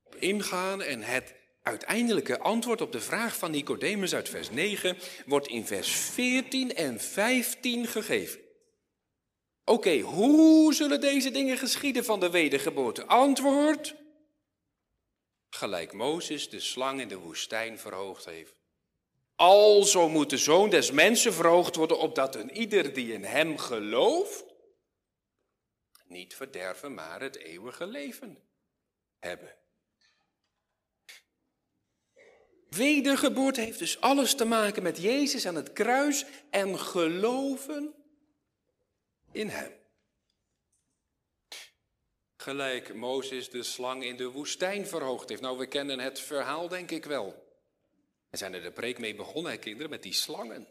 op 0.03 0.15
ingaan. 0.15 0.81
En 0.81 1.01
het 1.01 1.35
uiteindelijke 1.61 2.39
antwoord 2.39 2.81
op 2.81 2.91
de 2.91 3.01
vraag 3.01 3.37
van 3.37 3.51
Nicodemus 3.51 4.13
uit 4.13 4.29
vers 4.29 4.49
9 4.49 4.97
wordt 5.25 5.47
in 5.47 5.65
vers 5.65 5.91
14 5.91 6.75
en 6.75 6.99
15 6.99 7.87
gegeven. 7.87 8.39
Oké, 9.65 9.99
hoe 9.99 10.73
zullen 10.73 11.01
deze 11.01 11.31
dingen 11.31 11.57
geschieden 11.57 12.05
van 12.05 12.19
de 12.19 12.29
wedergeboorte? 12.29 13.05
Antwoord. 13.05 13.95
Gelijk 15.49 15.93
Mozes 15.93 16.49
de 16.49 16.59
slang 16.59 17.01
in 17.01 17.07
de 17.07 17.17
woestijn 17.17 17.79
verhoogd 17.79 18.25
heeft. 18.25 18.60
Alzo 19.41 20.09
moet 20.09 20.29
de 20.29 20.37
zoon 20.37 20.69
des 20.69 20.91
mensen 20.91 21.33
verhoogd 21.33 21.75
worden, 21.75 21.99
opdat 21.99 22.35
een 22.35 22.51
ieder 22.51 22.93
die 22.93 23.13
in 23.13 23.23
hem 23.23 23.57
gelooft, 23.57 24.45
niet 26.05 26.35
verderven, 26.35 26.93
maar 26.93 27.21
het 27.21 27.37
eeuwige 27.37 27.85
leven 27.85 28.43
hebben. 29.19 29.55
Wedergeboorte 32.69 33.61
heeft 33.61 33.79
dus 33.79 34.01
alles 34.01 34.35
te 34.35 34.45
maken 34.45 34.83
met 34.83 34.97
Jezus 34.97 35.45
aan 35.45 35.55
het 35.55 35.73
kruis 35.73 36.25
en 36.49 36.79
geloven 36.79 37.93
in 39.31 39.47
Hem. 39.47 39.73
Gelijk 42.37 42.93
Mozes 42.93 43.49
de 43.49 43.63
slang 43.63 44.03
in 44.03 44.17
de 44.17 44.29
woestijn 44.29 44.87
verhoogd 44.87 45.29
heeft. 45.29 45.41
Nou, 45.41 45.57
we 45.57 45.67
kennen 45.67 45.99
het 45.99 46.19
verhaal 46.19 46.67
denk 46.67 46.91
ik 46.91 47.05
wel. 47.05 47.50
We 48.31 48.37
zijn 48.37 48.53
er 48.53 48.61
de 48.61 48.71
preek 48.71 48.99
mee 48.99 49.15
begonnen, 49.15 49.59
kinderen, 49.59 49.89
met 49.89 50.03
die 50.03 50.13
slangen. 50.13 50.67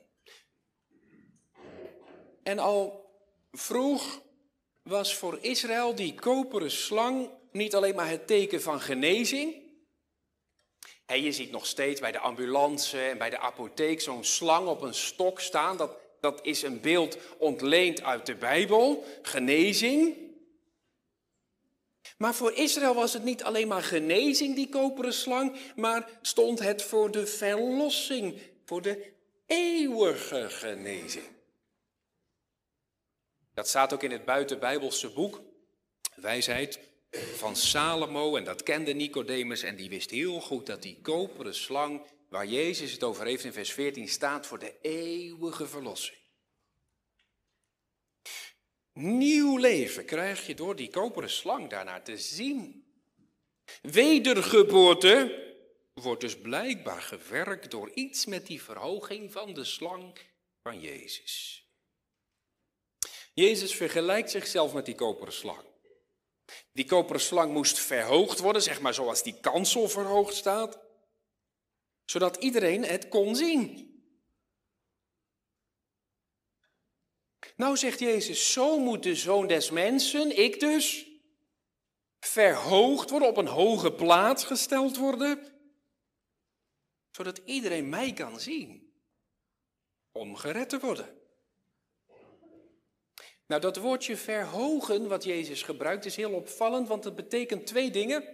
En 2.42 2.58
al 2.58 3.10
vroeg 3.52 4.22
was 4.82 5.14
voor 5.14 5.38
Israël 5.40 5.94
die 5.94 6.14
koperen 6.14 6.70
slang 6.70 7.30
niet 7.52 7.74
alleen 7.74 7.94
maar 7.94 8.08
het 8.08 8.26
teken 8.26 8.62
van 8.62 8.80
genezing. 8.80 9.54
je 11.06 11.32
ziet 11.32 11.50
nog 11.50 11.66
steeds 11.66 12.00
bij 12.00 12.12
de 12.12 12.18
ambulance 12.18 13.00
en 13.00 13.18
bij 13.18 13.30
de 13.30 13.38
apotheek 13.38 14.00
zo'n 14.00 14.24
slang 14.24 14.68
op 14.68 14.82
een 14.82 14.94
stok 14.94 15.40
staan. 15.40 15.76
Dat, 15.76 15.96
dat 16.20 16.40
is 16.42 16.62
een 16.62 16.80
beeld 16.80 17.18
ontleend 17.38 18.02
uit 18.02 18.26
de 18.26 18.34
Bijbel, 18.34 19.04
genezing. 19.22 20.29
Maar 22.20 22.34
voor 22.34 22.52
Israël 22.52 22.94
was 22.94 23.12
het 23.12 23.24
niet 23.24 23.42
alleen 23.42 23.68
maar 23.68 23.82
genezing, 23.82 24.54
die 24.54 24.68
koperen 24.68 25.12
slang, 25.12 25.56
maar 25.76 26.18
stond 26.22 26.58
het 26.58 26.82
voor 26.82 27.10
de 27.10 27.26
verlossing, 27.26 28.40
voor 28.64 28.82
de 28.82 29.12
eeuwige 29.46 30.50
genezing. 30.50 31.24
Dat 33.54 33.68
staat 33.68 33.92
ook 33.92 34.02
in 34.02 34.10
het 34.10 34.24
buitenbijbelse 34.24 35.10
boek, 35.10 35.40
Wijsheid 36.14 36.80
van 37.36 37.56
Salomo, 37.56 38.36
en 38.36 38.44
dat 38.44 38.62
kende 38.62 38.92
Nicodemus, 38.92 39.62
en 39.62 39.76
die 39.76 39.88
wist 39.88 40.10
heel 40.10 40.40
goed 40.40 40.66
dat 40.66 40.82
die 40.82 41.00
koperen 41.02 41.54
slang, 41.54 42.02
waar 42.28 42.46
Jezus 42.46 42.92
het 42.92 43.02
over 43.02 43.26
heeft 43.26 43.44
in 43.44 43.52
vers 43.52 43.72
14, 43.72 44.08
staat 44.08 44.46
voor 44.46 44.58
de 44.58 44.74
eeuwige 44.80 45.66
verlossing. 45.66 46.19
Nieuw 48.92 49.56
leven 49.56 50.04
krijg 50.04 50.46
je 50.46 50.54
door 50.54 50.76
die 50.76 50.90
koperen 50.90 51.30
slang 51.30 51.70
daarnaar 51.70 52.04
te 52.04 52.18
zien. 52.18 52.84
Wedergeboorte 53.82 55.48
wordt 55.94 56.20
dus 56.20 56.38
blijkbaar 56.38 57.02
gewerkt 57.02 57.70
door 57.70 57.90
iets 57.94 58.26
met 58.26 58.46
die 58.46 58.62
verhoging 58.62 59.32
van 59.32 59.54
de 59.54 59.64
slang 59.64 60.18
van 60.62 60.80
Jezus. 60.80 61.64
Jezus 63.34 63.74
vergelijkt 63.74 64.30
zichzelf 64.30 64.72
met 64.72 64.86
die 64.86 64.94
koperen 64.94 65.32
slang. 65.32 65.64
Die 66.72 66.84
koperen 66.84 67.20
slang 67.20 67.52
moest 67.52 67.78
verhoogd 67.78 68.38
worden, 68.38 68.62
zeg 68.62 68.80
maar 68.80 68.94
zoals 68.94 69.22
die 69.22 69.40
kansel 69.40 69.88
verhoogd 69.88 70.34
staat, 70.34 70.78
zodat 72.04 72.36
iedereen 72.36 72.84
het 72.84 73.08
kon 73.08 73.36
zien. 73.36 73.89
Nou 77.60 77.76
zegt 77.76 77.98
Jezus, 77.98 78.52
zo 78.52 78.78
moet 78.78 79.02
de 79.02 79.14
zoon 79.14 79.46
des 79.46 79.70
mensen, 79.70 80.38
ik 80.38 80.60
dus, 80.60 81.06
verhoogd 82.20 83.10
worden, 83.10 83.28
op 83.28 83.36
een 83.36 83.46
hoge 83.46 83.92
plaats 83.92 84.44
gesteld 84.44 84.96
worden, 84.96 85.46
zodat 87.10 87.40
iedereen 87.44 87.88
mij 87.88 88.12
kan 88.12 88.40
zien 88.40 88.92
om 90.12 90.36
gered 90.36 90.68
te 90.68 90.78
worden. 90.78 91.18
Nou, 93.46 93.60
dat 93.60 93.76
woordje 93.76 94.16
verhogen 94.16 95.08
wat 95.08 95.24
Jezus 95.24 95.62
gebruikt 95.62 96.04
is 96.04 96.16
heel 96.16 96.32
opvallend, 96.32 96.88
want 96.88 97.04
het 97.04 97.16
betekent 97.16 97.66
twee 97.66 97.90
dingen 97.90 98.24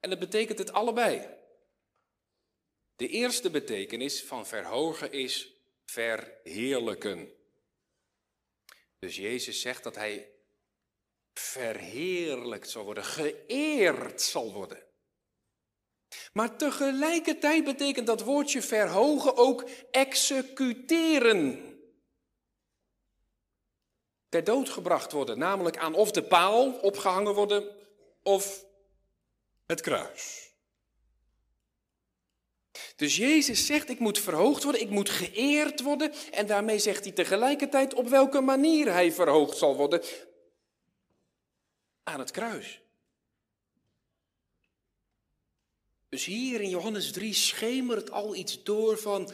en 0.00 0.10
het 0.10 0.18
betekent 0.18 0.58
het 0.58 0.72
allebei. 0.72 1.28
De 2.96 3.08
eerste 3.08 3.50
betekenis 3.50 4.24
van 4.24 4.46
verhogen 4.46 5.12
is 5.12 5.54
verheerlijken. 5.84 7.40
Dus 9.02 9.16
Jezus 9.16 9.60
zegt 9.60 9.82
dat 9.82 9.94
hij 9.94 10.30
verheerlijkt 11.34 12.70
zal 12.70 12.84
worden, 12.84 13.04
geëerd 13.04 14.22
zal 14.22 14.52
worden. 14.52 14.82
Maar 16.32 16.56
tegelijkertijd 16.56 17.64
betekent 17.64 18.06
dat 18.06 18.22
woordje 18.22 18.62
verhogen 18.62 19.36
ook 19.36 19.68
executeren. 19.90 21.70
Ter 24.28 24.44
dood 24.44 24.68
gebracht 24.68 25.12
worden, 25.12 25.38
namelijk 25.38 25.76
aan 25.76 25.94
of 25.94 26.10
de 26.10 26.22
paal 26.22 26.72
opgehangen 26.72 27.34
worden 27.34 27.76
of 28.22 28.64
het 29.66 29.80
kruis. 29.80 30.41
Dus 32.96 33.16
Jezus 33.16 33.66
zegt, 33.66 33.88
ik 33.88 33.98
moet 33.98 34.18
verhoogd 34.18 34.62
worden, 34.62 34.80
ik 34.80 34.90
moet 34.90 35.10
geëerd 35.10 35.80
worden. 35.80 36.12
En 36.30 36.46
daarmee 36.46 36.78
zegt 36.78 37.04
hij 37.04 37.12
tegelijkertijd 37.12 37.94
op 37.94 38.08
welke 38.08 38.40
manier 38.40 38.92
hij 38.92 39.12
verhoogd 39.12 39.56
zal 39.56 39.76
worden. 39.76 40.02
Aan 42.02 42.18
het 42.18 42.30
kruis. 42.30 42.80
Dus 46.08 46.24
hier 46.24 46.60
in 46.60 46.68
Johannes 46.68 47.12
3 47.12 47.34
schemert 47.34 48.10
al 48.10 48.34
iets 48.34 48.62
door 48.62 48.98
van, 48.98 49.32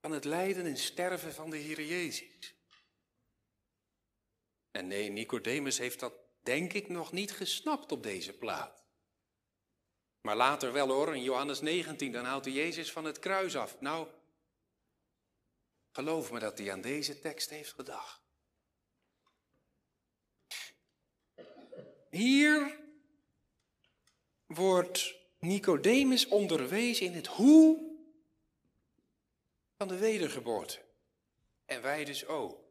van 0.00 0.12
het 0.12 0.24
lijden 0.24 0.66
en 0.66 0.76
sterven 0.76 1.32
van 1.32 1.50
de 1.50 1.56
Heer 1.56 1.82
Jezus. 1.82 2.54
En 4.70 4.86
nee, 4.86 5.10
Nicodemus 5.10 5.78
heeft 5.78 6.00
dat 6.00 6.14
denk 6.42 6.72
ik 6.72 6.88
nog 6.88 7.12
niet 7.12 7.32
gesnapt 7.32 7.92
op 7.92 8.02
deze 8.02 8.32
plaats. 8.32 8.81
Maar 10.22 10.36
later 10.36 10.72
wel 10.72 10.88
hoor, 10.88 11.14
in 11.16 11.22
Johannes 11.22 11.60
19, 11.60 12.12
dan 12.12 12.24
haalt 12.24 12.44
hij 12.44 12.54
Jezus 12.54 12.92
van 12.92 13.04
het 13.04 13.18
kruis 13.18 13.56
af. 13.56 13.80
Nou, 13.80 14.08
geloof 15.92 16.32
me 16.32 16.38
dat 16.38 16.58
hij 16.58 16.72
aan 16.72 16.80
deze 16.80 17.18
tekst 17.18 17.50
heeft 17.50 17.72
gedacht. 17.72 18.20
Hier 22.10 22.80
wordt 24.46 25.14
Nicodemus 25.38 26.26
onderwezen 26.26 27.06
in 27.06 27.12
het 27.12 27.26
hoe 27.26 27.90
van 29.76 29.88
de 29.88 29.96
wedergeboorte. 29.96 30.80
En 31.64 31.82
wij 31.82 32.04
dus 32.04 32.26
ook. 32.26 32.61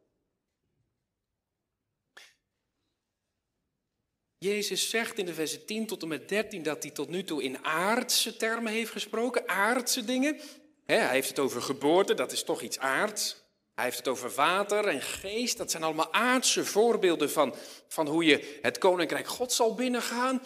Jezus 4.42 4.90
zegt 4.90 5.18
in 5.18 5.26
de 5.26 5.34
versen 5.34 5.64
10 5.64 5.86
tot 5.86 6.02
en 6.02 6.08
met 6.08 6.28
13 6.28 6.62
dat 6.62 6.82
hij 6.82 6.92
tot 6.92 7.08
nu 7.08 7.24
toe 7.24 7.42
in 7.42 7.64
aardse 7.64 8.36
termen 8.36 8.72
heeft 8.72 8.90
gesproken, 8.90 9.48
aardse 9.48 10.04
dingen. 10.04 10.40
hij 10.86 11.08
heeft 11.08 11.28
het 11.28 11.38
over 11.38 11.62
geboorte, 11.62 12.14
dat 12.14 12.32
is 12.32 12.42
toch 12.44 12.62
iets 12.62 12.78
aards. 12.78 13.44
Hij 13.74 13.84
heeft 13.84 13.96
het 13.96 14.08
over 14.08 14.30
water 14.30 14.88
en 14.88 15.02
geest, 15.02 15.56
dat 15.56 15.70
zijn 15.70 15.82
allemaal 15.82 16.12
aardse 16.12 16.64
voorbeelden 16.64 17.30
van, 17.30 17.54
van 17.88 18.06
hoe 18.06 18.24
je 18.24 18.58
het 18.62 18.78
koninkrijk 18.78 19.26
God 19.26 19.52
zal 19.52 19.74
binnengaan. 19.74 20.42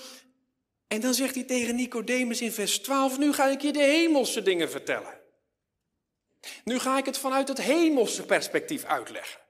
En 0.89 1.01
dan 1.01 1.15
zegt 1.15 1.35
hij 1.35 1.45
tegen 1.45 1.75
Nicodemus 1.75 2.41
in 2.41 2.53
vers 2.53 2.79
12, 2.79 3.19
nu 3.19 3.33
ga 3.33 3.47
ik 3.47 3.61
je 3.61 3.73
de 3.73 3.83
hemelse 3.83 4.43
dingen 4.43 4.71
vertellen. 4.71 5.21
Nu 6.65 6.79
ga 6.79 6.99
ik 6.99 7.05
het 7.05 7.19
vanuit 7.19 7.49
het 7.49 7.61
hemelse 7.61 8.25
perspectief 8.25 8.85
uitleggen. 8.85 9.41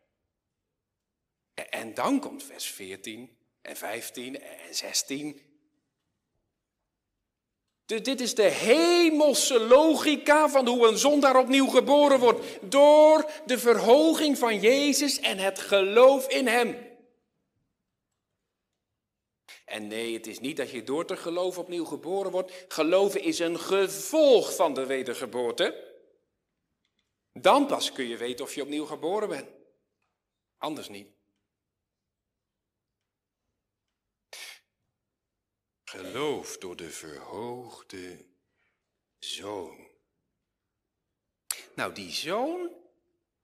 En 1.55 1.95
dan 1.95 2.21
komt 2.21 2.43
vers 2.43 2.67
14 2.67 3.36
en 3.67 3.77
15 3.77 4.41
en 4.41 4.75
16. 4.75 5.41
Dus 7.87 8.03
dit 8.03 8.21
is 8.21 8.35
de 8.35 8.43
hemelse 8.43 9.61
logica 9.61 10.49
van 10.49 10.67
hoe 10.67 10.89
een 10.89 10.99
zondaar 10.99 11.39
opnieuw 11.39 11.67
geboren 11.67 12.19
wordt. 12.19 12.45
Door 12.61 13.31
de 13.47 13.59
verhoging 13.59 14.39
van 14.39 14.61
Jezus 14.61 15.21
en 15.21 15.39
het 15.39 15.59
geloof 15.59 16.29
in 16.29 16.47
Hem. 16.47 16.87
En 19.65 19.87
nee, 19.87 20.15
het 20.15 20.27
is 20.27 20.41
niet 20.41 20.57
dat 20.57 20.71
je 20.71 20.83
door 20.83 21.05
te 21.05 21.17
geloven 21.17 21.63
opnieuw 21.63 21.85
geboren 21.85 22.31
wordt. 22.31 22.53
Geloven 22.69 23.23
is 23.23 23.39
een 23.39 23.59
gevolg 23.59 24.55
van 24.55 24.75
de 24.75 24.87
wedergeboorte. 24.87 25.95
Dan 27.33 27.67
pas 27.67 27.93
kun 27.93 28.09
je 28.09 28.17
weten 28.17 28.45
of 28.45 28.55
je 28.55 28.63
opnieuw 28.63 28.85
geboren 28.85 29.29
bent. 29.29 29.49
Anders 30.59 30.89
niet. 30.89 31.16
Geloof 35.97 36.59
door 36.59 36.77
de 36.77 36.91
verhoogde 36.91 38.25
zoon. 39.19 39.89
Nou, 41.75 41.95
die 41.95 42.13
zoon 42.13 42.71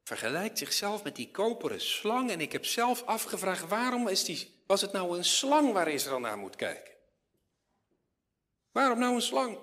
vergelijkt 0.03 0.59
zichzelf 0.59 1.03
met 1.03 1.17
die 1.17 1.31
koperen 1.31 1.81
slang. 1.81 2.31
En 2.31 2.41
ik 2.41 2.53
heb 2.53 2.65
zelf 2.65 3.03
afgevraagd, 3.03 3.69
waarom 3.69 4.09
is 4.09 4.25
die, 4.25 4.63
was 4.67 4.81
het 4.81 4.93
nou 4.93 5.17
een 5.17 5.25
slang 5.25 5.73
waar 5.73 5.89
Israël 5.89 6.21
naar 6.21 6.39
moet 6.39 6.57
kijken? 6.57 6.95
Waarom 8.73 8.99
nou 8.99 9.15
een 9.15 9.23
slang? 9.23 9.59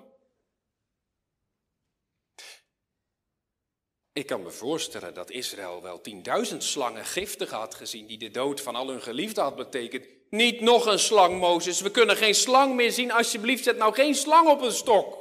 Ik 4.12 4.26
kan 4.26 4.42
me 4.42 4.50
voorstellen 4.50 5.14
dat 5.14 5.30
Israël 5.30 5.82
wel 5.82 6.00
tienduizend 6.00 6.64
slangen 6.64 7.04
giftig 7.04 7.50
had 7.50 7.74
gezien 7.74 8.06
die 8.06 8.18
de 8.18 8.30
dood 8.30 8.60
van 8.60 8.74
al 8.74 8.88
hun 8.88 9.02
geliefden 9.02 9.42
had 9.42 9.56
betekend. 9.56 10.19
Niet 10.30 10.60
nog 10.60 10.86
een 10.86 10.98
slang, 10.98 11.38
Mozes. 11.38 11.80
We 11.80 11.90
kunnen 11.90 12.16
geen 12.16 12.34
slang 12.34 12.74
meer 12.74 12.92
zien. 12.92 13.12
Alsjeblieft, 13.12 13.64
zet 13.64 13.76
nou 13.76 13.94
geen 13.94 14.14
slang 14.14 14.48
op 14.48 14.60
een 14.60 14.72
stok. 14.72 15.18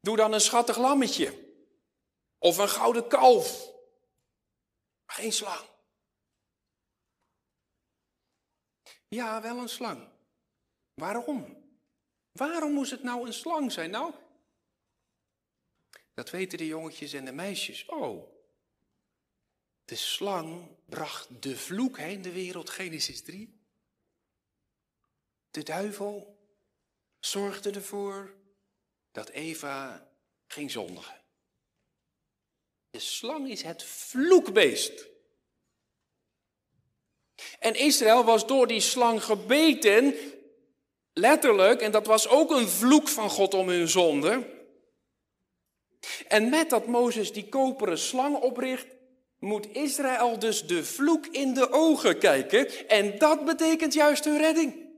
Doe 0.00 0.16
dan 0.16 0.32
een 0.32 0.40
schattig 0.40 0.78
lammetje. 0.78 1.48
Of 2.38 2.58
een 2.58 2.68
gouden 2.68 3.08
kalf. 3.08 3.72
Geen 5.06 5.32
slang. 5.32 5.68
Ja, 9.08 9.42
wel 9.42 9.58
een 9.58 9.68
slang. 9.68 10.08
Waarom? 10.94 11.56
Waarom 12.32 12.72
moest 12.72 12.90
het 12.90 13.02
nou 13.02 13.26
een 13.26 13.32
slang 13.32 13.72
zijn? 13.72 13.90
Nou, 13.90 14.14
dat 16.14 16.30
weten 16.30 16.58
de 16.58 16.66
jongetjes 16.66 17.12
en 17.12 17.24
de 17.24 17.32
meisjes. 17.32 17.86
Oh, 17.86 18.32
de 19.84 19.96
slang 19.96 20.68
bracht 20.86 21.42
de 21.42 21.56
vloek 21.56 21.98
heen 21.98 22.22
de 22.22 22.32
wereld, 22.32 22.70
Genesis 22.70 23.22
3. 23.22 23.59
De 25.50 25.62
duivel 25.62 26.38
zorgde 27.18 27.70
ervoor 27.70 28.34
dat 29.12 29.28
Eva 29.28 30.08
ging 30.46 30.70
zondigen. 30.70 31.20
De 32.90 32.98
slang 32.98 33.50
is 33.50 33.62
het 33.62 33.82
vloekbeest. 33.82 35.08
En 37.58 37.74
Israël 37.74 38.24
was 38.24 38.46
door 38.46 38.66
die 38.66 38.80
slang 38.80 39.24
gebeten, 39.24 40.14
letterlijk, 41.12 41.80
en 41.80 41.90
dat 41.92 42.06
was 42.06 42.28
ook 42.28 42.50
een 42.50 42.68
vloek 42.68 43.08
van 43.08 43.30
God 43.30 43.54
om 43.54 43.68
hun 43.68 43.88
zonde. 43.88 44.58
En 46.28 46.48
met 46.48 46.70
dat 46.70 46.86
Mozes 46.86 47.32
die 47.32 47.48
koperen 47.48 47.98
slang 47.98 48.36
opricht, 48.36 48.86
moet 49.38 49.66
Israël 49.72 50.38
dus 50.38 50.66
de 50.66 50.84
vloek 50.84 51.26
in 51.26 51.54
de 51.54 51.70
ogen 51.70 52.18
kijken. 52.18 52.88
En 52.88 53.18
dat 53.18 53.44
betekent 53.44 53.92
juist 53.92 54.24
hun 54.24 54.38
redding. 54.38 54.89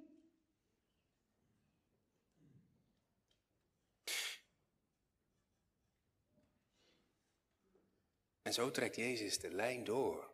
En 8.52 8.58
zo 8.58 8.70
trekt 8.70 8.96
Jezus 8.96 9.38
de 9.38 9.50
lijn 9.50 9.84
door. 9.84 10.30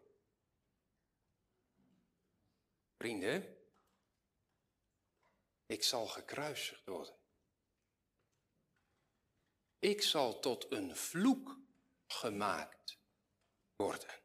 Vrienden, 2.96 3.56
ik 5.66 5.82
zal 5.82 6.06
gekruisigd 6.06 6.86
worden. 6.86 7.16
Ik 9.78 10.02
zal 10.02 10.40
tot 10.40 10.72
een 10.72 10.96
vloek 10.96 11.58
gemaakt 12.06 12.98
worden. 13.76 14.20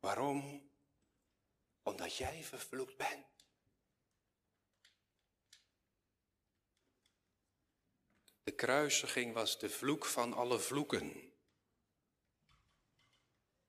Waarom? 0.00 0.70
Omdat 1.82 2.16
jij 2.16 2.42
vervloekt 2.42 2.96
bent. 2.96 3.27
De 8.48 8.54
kruisiging 8.54 9.34
was 9.34 9.58
de 9.58 9.70
vloek 9.70 10.04
van 10.04 10.32
alle 10.32 10.58
vloeken. 10.58 11.12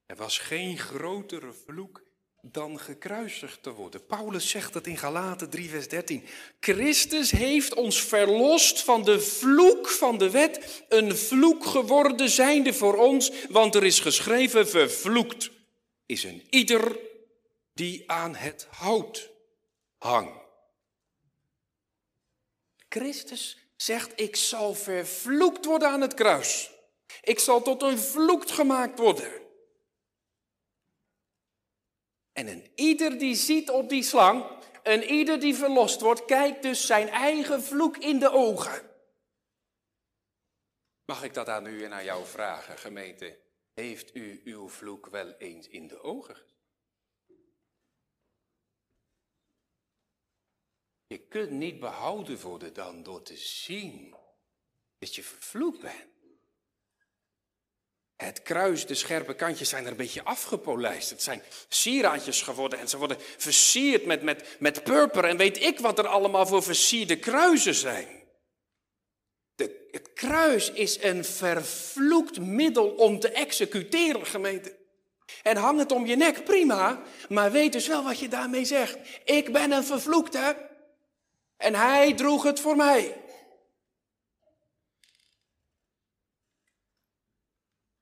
Er 0.05 0.15
was 0.15 0.37
geen 0.37 0.77
grotere 0.77 1.53
vloek 1.53 2.03
dan 2.41 2.79
gekruisigd 2.79 3.63
te 3.63 3.71
worden. 3.71 4.05
Paulus 4.05 4.49
zegt 4.49 4.73
dat 4.73 4.87
in 4.87 4.97
Galaten 4.97 5.49
3, 5.49 5.69
vers 5.69 5.87
13. 5.87 6.25
Christus 6.59 7.31
heeft 7.31 7.73
ons 7.73 8.03
verlost 8.03 8.81
van 8.81 9.03
de 9.03 9.19
vloek 9.21 9.89
van 9.89 10.17
de 10.17 10.29
wet, 10.29 10.83
een 10.89 11.17
vloek 11.17 11.65
geworden 11.65 12.29
zijnde 12.29 12.73
voor 12.73 12.97
ons, 12.97 13.31
want 13.49 13.75
er 13.75 13.83
is 13.83 13.99
geschreven, 13.99 14.67
vervloekt 14.67 15.51
is 16.05 16.23
een 16.23 16.47
ieder 16.49 16.99
die 17.73 18.11
aan 18.11 18.35
het 18.35 18.67
hout 18.69 19.31
hangt. 19.97 20.47
Christus 22.89 23.68
zegt, 23.81 24.19
ik 24.19 24.35
zal 24.35 24.73
vervloekt 24.73 25.65
worden 25.65 25.89
aan 25.89 26.01
het 26.01 26.13
kruis. 26.13 26.71
Ik 27.21 27.39
zal 27.39 27.61
tot 27.61 27.81
een 27.81 27.97
vloekt 27.99 28.51
gemaakt 28.51 28.99
worden. 28.99 29.31
En 32.33 32.47
een 32.47 32.71
ieder 32.75 33.17
die 33.17 33.35
ziet 33.35 33.69
op 33.69 33.89
die 33.89 34.03
slang, 34.03 34.45
een 34.83 35.03
ieder 35.03 35.39
die 35.39 35.55
verlost 35.55 36.01
wordt, 36.01 36.25
kijkt 36.25 36.63
dus 36.63 36.85
zijn 36.85 37.09
eigen 37.09 37.63
vloek 37.63 37.97
in 37.97 38.19
de 38.19 38.31
ogen. 38.31 38.81
Mag 41.05 41.23
ik 41.23 41.33
dat 41.33 41.49
aan 41.49 41.65
u 41.65 41.83
en 41.83 41.93
aan 41.93 42.03
jou 42.03 42.25
vragen, 42.25 42.77
gemeente? 42.77 43.39
Heeft 43.73 44.15
u 44.15 44.41
uw 44.43 44.69
vloek 44.69 45.07
wel 45.07 45.33
eens 45.37 45.67
in 45.67 45.87
de 45.87 46.01
ogen 46.01 46.47
Je 51.09 51.17
kunt 51.17 51.51
niet 51.51 51.79
behouden 51.79 52.39
worden 52.39 52.73
dan 52.73 53.03
door 53.03 53.21
te 53.21 53.37
zien 53.37 54.15
dat 54.99 55.15
je 55.15 55.23
vervloekt 55.23 55.81
bent. 55.81 56.07
Het 58.15 58.41
kruis, 58.41 58.85
de 58.85 58.95
scherpe 58.95 59.35
kantjes 59.35 59.69
zijn 59.69 59.85
er 59.85 59.91
een 59.91 59.97
beetje 59.97 60.23
afgepolijst. 60.23 61.09
Het 61.09 61.21
zijn 61.21 61.41
sieraadjes 61.67 62.41
geworden 62.41 62.79
en 62.79 62.89
ze 62.89 62.97
worden 62.97 63.17
versierd 63.19 64.05
met, 64.05 64.21
met, 64.21 64.57
met 64.59 64.83
purper 64.83 65.25
en 65.25 65.37
weet 65.37 65.61
ik 65.61 65.79
wat 65.79 65.99
er 65.99 66.07
allemaal 66.07 66.47
voor 66.47 66.63
versierde 66.63 67.19
kruisen 67.19 67.75
zijn. 67.75 68.23
De, 69.55 69.87
het 69.91 70.13
kruis 70.13 70.71
is 70.71 71.03
een 71.03 71.25
vervloekt 71.25 72.39
middel 72.39 72.89
om 72.89 73.19
te 73.19 73.31
executeren, 73.31 74.25
gemeente. 74.25 74.77
En 75.43 75.57
hang 75.57 75.79
het 75.79 75.91
om 75.91 76.05
je 76.05 76.15
nek, 76.15 76.43
prima, 76.43 77.03
maar 77.29 77.51
weet 77.51 77.71
dus 77.71 77.87
wel 77.87 78.03
wat 78.03 78.19
je 78.19 78.27
daarmee 78.27 78.65
zegt. 78.65 78.97
Ik 79.23 79.51
ben 79.51 79.71
een 79.71 79.83
vervloekte 79.83 80.68
en 81.59 81.75
hij 81.75 82.13
droeg 82.13 82.43
het 82.43 82.59
voor 82.59 82.75
mij. 82.75 83.21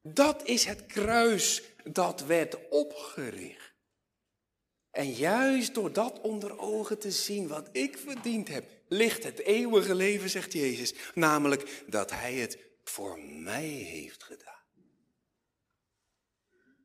Dat 0.02 0.46
is 0.46 0.66
het 0.66 0.86
kruis 0.86 1.64
dat 1.84 2.22
werd 2.22 2.70
opgericht. 2.70 3.74
En 4.92 5.12
juist 5.12 5.74
door 5.74 5.94
dat 5.94 6.22
onder 6.22 6.60
ogen 6.60 7.00
te 7.00 7.12
zien 7.12 7.48
wat 7.48 7.70
ik 7.72 7.98
verdiend 7.98 8.48
heb, 8.48 8.70
ligt 8.88 9.24
het 9.24 9.40
eeuwige 9.40 9.96
leven, 9.96 10.30
zegt 10.30 10.54
Jezus. 10.54 10.94
Namelijk 11.14 11.84
dat 11.88 12.12
Hij 12.12 12.34
het 12.34 12.60
voor 12.84 13.20
mij 13.20 13.68
heeft 13.68 14.24
gedaan. 14.24 14.56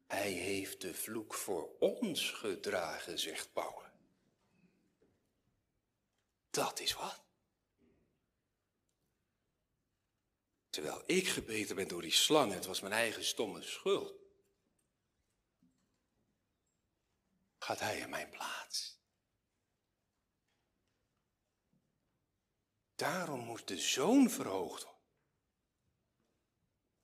Hij 0.06 0.30
heeft 0.30 0.80
de 0.80 0.94
vloek 0.94 1.35
voor 1.35 1.76
ons 1.78 2.30
gedragen, 2.30 3.18
zegt 3.18 3.52
Paulus. 3.52 3.91
Dat 6.52 6.80
is 6.80 6.92
wat. 6.92 7.20
Terwijl 10.70 11.02
ik 11.06 11.28
gebeten 11.28 11.76
ben 11.76 11.88
door 11.88 12.02
die 12.02 12.10
slang, 12.10 12.52
het 12.52 12.66
was 12.66 12.80
mijn 12.80 12.92
eigen 12.92 13.24
stomme 13.24 13.62
schuld. 13.62 14.14
Gaat 17.58 17.80
hij 17.80 17.98
in 17.98 18.10
mijn 18.10 18.30
plaats. 18.30 19.00
Daarom 22.94 23.40
moet 23.40 23.68
de 23.68 23.78
zoon 23.78 24.30
verhoogd 24.30 24.82
worden. 24.82 25.02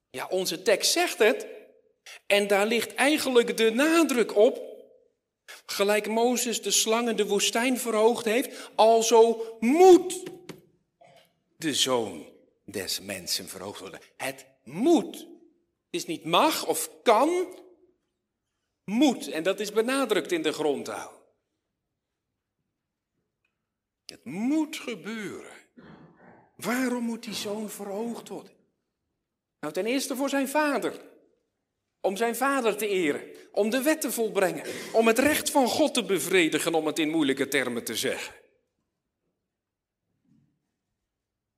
Ja, 0.09 0.27
onze 0.27 0.61
tekst 0.61 0.91
zegt 0.91 1.17
het. 1.17 1.47
En 2.25 2.47
daar 2.47 2.65
ligt 2.65 2.93
eigenlijk 2.93 3.57
de 3.57 3.69
nadruk 3.69 4.35
op 4.35 4.68
Gelijk 5.65 6.07
Mozes 6.07 6.61
de 6.61 6.71
slang 6.71 7.09
in 7.09 7.15
de 7.15 7.27
woestijn 7.27 7.79
verhoogd 7.79 8.25
heeft, 8.25 8.71
alzo 8.75 9.57
moet 9.59 10.23
de 11.57 11.73
zoon 11.73 12.29
des 12.65 12.99
mensen 12.99 13.47
verhoogd 13.47 13.79
worden. 13.79 13.99
Het 14.17 14.45
moet. 14.63 15.15
Het 15.15 15.99
is 16.01 16.05
niet 16.05 16.25
mag 16.25 16.65
of 16.65 16.89
kan, 17.03 17.59
moet. 18.83 19.27
En 19.27 19.43
dat 19.43 19.59
is 19.59 19.71
benadrukt 19.71 20.31
in 20.31 20.41
de 20.41 20.53
grondtaal. 20.53 21.19
Het 24.05 24.25
moet 24.25 24.75
gebeuren. 24.77 25.57
Waarom 26.55 27.03
moet 27.03 27.23
die 27.23 27.33
zoon 27.33 27.69
verhoogd 27.69 28.27
worden? 28.27 28.53
Nou, 29.59 29.73
ten 29.73 29.85
eerste 29.85 30.15
voor 30.15 30.29
zijn 30.29 30.47
vader. 30.47 31.01
Om 32.01 32.17
zijn 32.17 32.35
vader 32.35 32.75
te 32.75 32.87
eren. 32.87 33.21
Om 33.51 33.69
de 33.69 33.81
wet 33.81 34.01
te 34.01 34.11
volbrengen. 34.11 34.63
Om 34.91 35.07
het 35.07 35.19
recht 35.19 35.51
van 35.51 35.67
God 35.67 35.93
te 35.93 36.03
bevredigen, 36.03 36.73
om 36.73 36.85
het 36.85 36.99
in 36.99 37.09
moeilijke 37.09 37.47
termen 37.47 37.83
te 37.83 37.95
zeggen. 37.95 38.33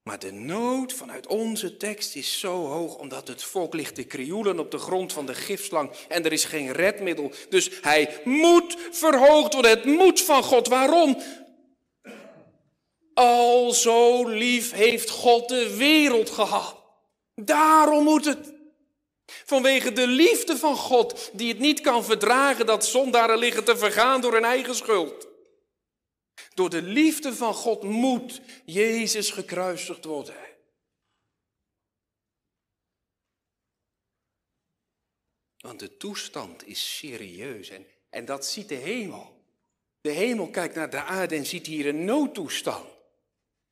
Maar 0.03 0.19
de 0.19 0.31
nood 0.31 0.93
vanuit 0.93 1.27
onze 1.27 1.77
tekst 1.77 2.15
is 2.15 2.39
zo 2.39 2.65
hoog 2.65 2.97
omdat 2.97 3.27
het 3.27 3.43
volk 3.43 3.73
ligt 3.73 3.95
te 3.95 4.03
krioelen 4.03 4.59
op 4.59 4.71
de 4.71 4.77
grond 4.77 5.13
van 5.13 5.25
de 5.25 5.33
gifslang 5.33 5.91
en 6.07 6.25
er 6.25 6.31
is 6.31 6.43
geen 6.43 6.71
redmiddel. 6.71 7.31
Dus 7.49 7.71
hij 7.81 8.21
moet 8.23 8.77
verhoogd 8.91 9.53
worden. 9.53 9.71
Het 9.71 9.85
moet 9.85 10.21
van 10.21 10.43
God. 10.43 10.67
Waarom? 10.67 11.17
Al 13.13 13.71
zo 13.71 14.27
lief 14.27 14.71
heeft 14.71 15.09
God 15.09 15.49
de 15.49 15.75
wereld 15.77 16.29
gehad. 16.29 16.75
Daarom 17.35 18.03
moet 18.03 18.25
het. 18.25 18.53
Vanwege 19.45 19.91
de 19.91 20.07
liefde 20.07 20.57
van 20.57 20.75
God, 20.75 21.29
die 21.33 21.47
het 21.47 21.59
niet 21.59 21.81
kan 21.81 22.03
verdragen 22.03 22.65
dat 22.65 22.85
zondaren 22.85 23.37
liggen 23.37 23.63
te 23.63 23.77
vergaan 23.77 24.21
door 24.21 24.33
hun 24.33 24.43
eigen 24.43 24.75
schuld. 24.75 25.27
Door 26.53 26.69
de 26.69 26.81
liefde 26.81 27.33
van 27.33 27.53
God 27.53 27.83
moet 27.83 28.41
Jezus 28.65 29.29
gekruisigd 29.29 30.05
worden. 30.05 30.35
Want 35.57 35.79
de 35.79 35.97
toestand 35.97 36.67
is 36.67 36.97
serieus 36.97 37.69
en, 37.69 37.85
en 38.09 38.25
dat 38.25 38.45
ziet 38.45 38.69
de 38.69 38.75
hemel. 38.75 39.39
De 40.01 40.09
hemel 40.11 40.49
kijkt 40.49 40.75
naar 40.75 40.89
de 40.89 41.03
aarde 41.03 41.35
en 41.35 41.45
ziet 41.45 41.67
hier 41.67 41.87
een 41.87 42.05
noodtoestand. 42.05 42.89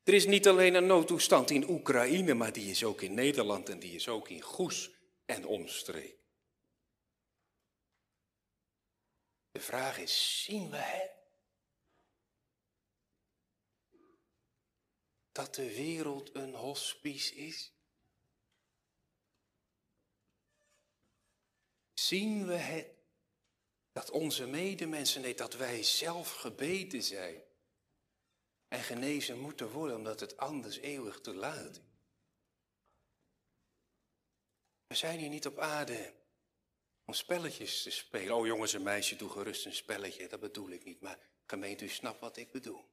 Er 0.04 0.14
is 0.14 0.26
niet 0.26 0.48
alleen 0.48 0.74
een 0.74 0.86
noodtoestand 0.86 1.50
in 1.50 1.68
Oekraïne, 1.68 2.34
maar 2.34 2.52
die 2.52 2.70
is 2.70 2.84
ook 2.84 3.02
in 3.02 3.14
Nederland 3.14 3.68
en 3.68 3.78
die 3.78 3.94
is 3.94 4.08
ook 4.08 4.28
in 4.28 4.40
Goes 4.40 4.90
en 5.30 5.46
omstreek. 5.46 6.18
De 9.50 9.60
vraag 9.60 9.98
is, 9.98 10.44
zien 10.44 10.70
we 10.70 10.76
het? 10.76 11.10
Dat 15.32 15.54
de 15.54 15.74
wereld 15.74 16.34
een 16.34 16.54
hospice 16.54 17.34
is? 17.34 17.72
Zien 21.94 22.46
we 22.46 22.54
het? 22.54 22.88
Dat 23.92 24.10
onze 24.10 24.46
medemensen, 24.46 25.22
nee, 25.22 25.34
dat 25.34 25.54
wij 25.54 25.82
zelf 25.82 26.32
gebeten 26.32 27.02
zijn 27.02 27.42
en 28.68 28.82
genezen 28.82 29.38
moeten 29.38 29.70
worden 29.70 29.96
omdat 29.96 30.20
het 30.20 30.36
anders 30.36 30.76
eeuwig 30.76 31.20
te 31.20 31.34
laat 31.34 31.76
is. 31.76 31.89
We 34.90 34.96
zijn 34.96 35.18
hier 35.18 35.28
niet 35.28 35.46
op 35.46 35.58
aarde 35.58 36.12
om 37.04 37.14
spelletjes 37.14 37.82
te 37.82 37.90
spelen. 37.90 38.36
Oh 38.36 38.46
jongens 38.46 38.74
en 38.74 38.82
meisjes, 38.82 39.18
doe 39.18 39.28
gerust 39.28 39.66
een 39.66 39.74
spelletje. 39.74 40.28
Dat 40.28 40.40
bedoel 40.40 40.70
ik 40.70 40.84
niet, 40.84 41.00
maar 41.00 41.18
gemeente, 41.46 41.84
u 41.84 41.88
snapt 41.88 42.20
wat 42.20 42.36
ik 42.36 42.52
bedoel. 42.52 42.84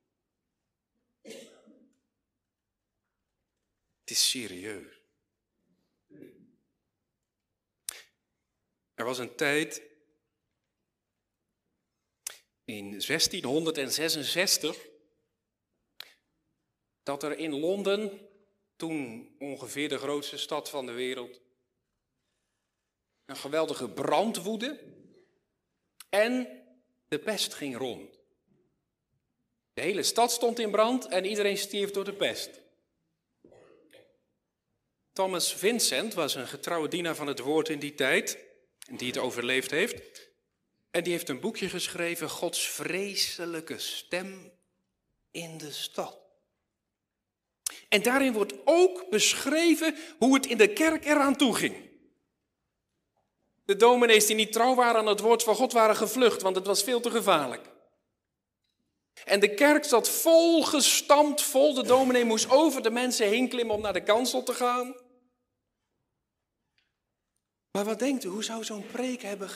Het 4.00 4.12
is 4.16 4.30
serieus. 4.30 5.02
Er 8.94 9.06
was 9.06 9.18
een 9.18 9.36
tijd 9.36 9.82
in 12.64 12.90
1666 12.90 14.88
dat 17.04 17.24
er 17.24 17.38
in 17.38 17.60
Londen, 17.60 18.30
toen 18.76 19.30
ongeveer 19.40 19.90
de 19.90 19.98
grootste 19.98 20.38
stad 20.38 20.70
van 20.70 20.86
de 20.86 20.92
wereld, 20.92 21.46
een 23.28 23.38
geweldige 23.38 23.90
brand 23.90 24.44
woedde 24.44 24.80
en 26.10 26.48
de 27.08 27.20
pest 27.20 27.54
ging 27.54 27.78
rond. 27.78 28.20
De 29.74 29.82
hele 29.82 30.04
stad 30.04 30.32
stond 30.32 30.60
in 30.60 30.72
brand 30.72 31.08
en 31.08 31.26
iedereen 31.26 31.58
stierf 31.58 31.92
door 31.92 32.04
de 32.04 32.14
pest. 32.14 32.62
Thomas 35.14 35.54
Vincent 35.54 36.14
was 36.14 36.36
een 36.36 36.48
getrouwe 36.48 36.88
dienaar 36.88 37.16
van 37.16 37.28
het 37.28 37.40
woord 37.40 37.70
in 37.70 37.80
die 37.80 37.96
tijd, 37.96 38.38
die 38.92 39.08
het 39.08 39.18
overleefd 39.18 39.72
heeft. 39.72 40.30
En 40.92 41.04
die 41.04 41.14
heeft 41.14 41.30
een 41.30 41.40
boekje 41.40 41.70
geschreven, 41.70 42.30
Gods 42.30 42.70
vreselijke 42.70 43.80
stem 43.80 44.52
in 45.32 45.58
de 45.58 45.72
stad. 45.72 46.20
En 47.90 48.02
daarin 48.02 48.34
wordt 48.34 48.54
ook 48.66 49.10
beschreven 49.10 49.96
hoe 50.18 50.34
het 50.34 50.46
in 50.46 50.58
de 50.58 50.74
kerk 50.74 51.06
eraan 51.06 51.36
toe 51.36 51.56
ging. 51.56 51.88
De 53.68 53.76
dominees 53.76 54.26
die 54.26 54.36
niet 54.36 54.52
trouw 54.52 54.76
waren 54.76 55.00
aan 55.00 55.08
het 55.08 55.20
woord 55.20 55.44
van 55.44 55.56
God 55.56 55.72
waren 55.72 55.96
gevlucht, 55.96 56.42
want 56.42 56.56
het 56.56 56.66
was 56.66 56.84
veel 56.84 57.00
te 57.00 57.12
gevaarlijk. 57.12 57.70
En 59.26 59.40
de 59.40 59.54
kerk 59.54 59.84
zat 59.84 60.10
vol 60.10 60.64
gestampt, 60.64 61.42
vol. 61.42 61.74
De 61.74 61.84
dominee 61.84 62.26
moest 62.26 62.50
over 62.50 62.82
de 62.82 62.90
mensen 62.90 63.28
heen 63.28 63.50
klimmen 63.50 63.76
om 63.76 63.82
naar 63.82 63.94
de 63.94 64.04
kansel 64.04 64.44
te 64.44 64.54
gaan. 64.54 64.96
Maar 67.72 67.86
wat 67.86 68.00
denkt 68.00 68.24
u, 68.24 68.28
hoe 68.28 68.44
zou 68.44 68.64
zo'n 68.64 68.88
preek 68.88 69.22
hebben 69.22 69.50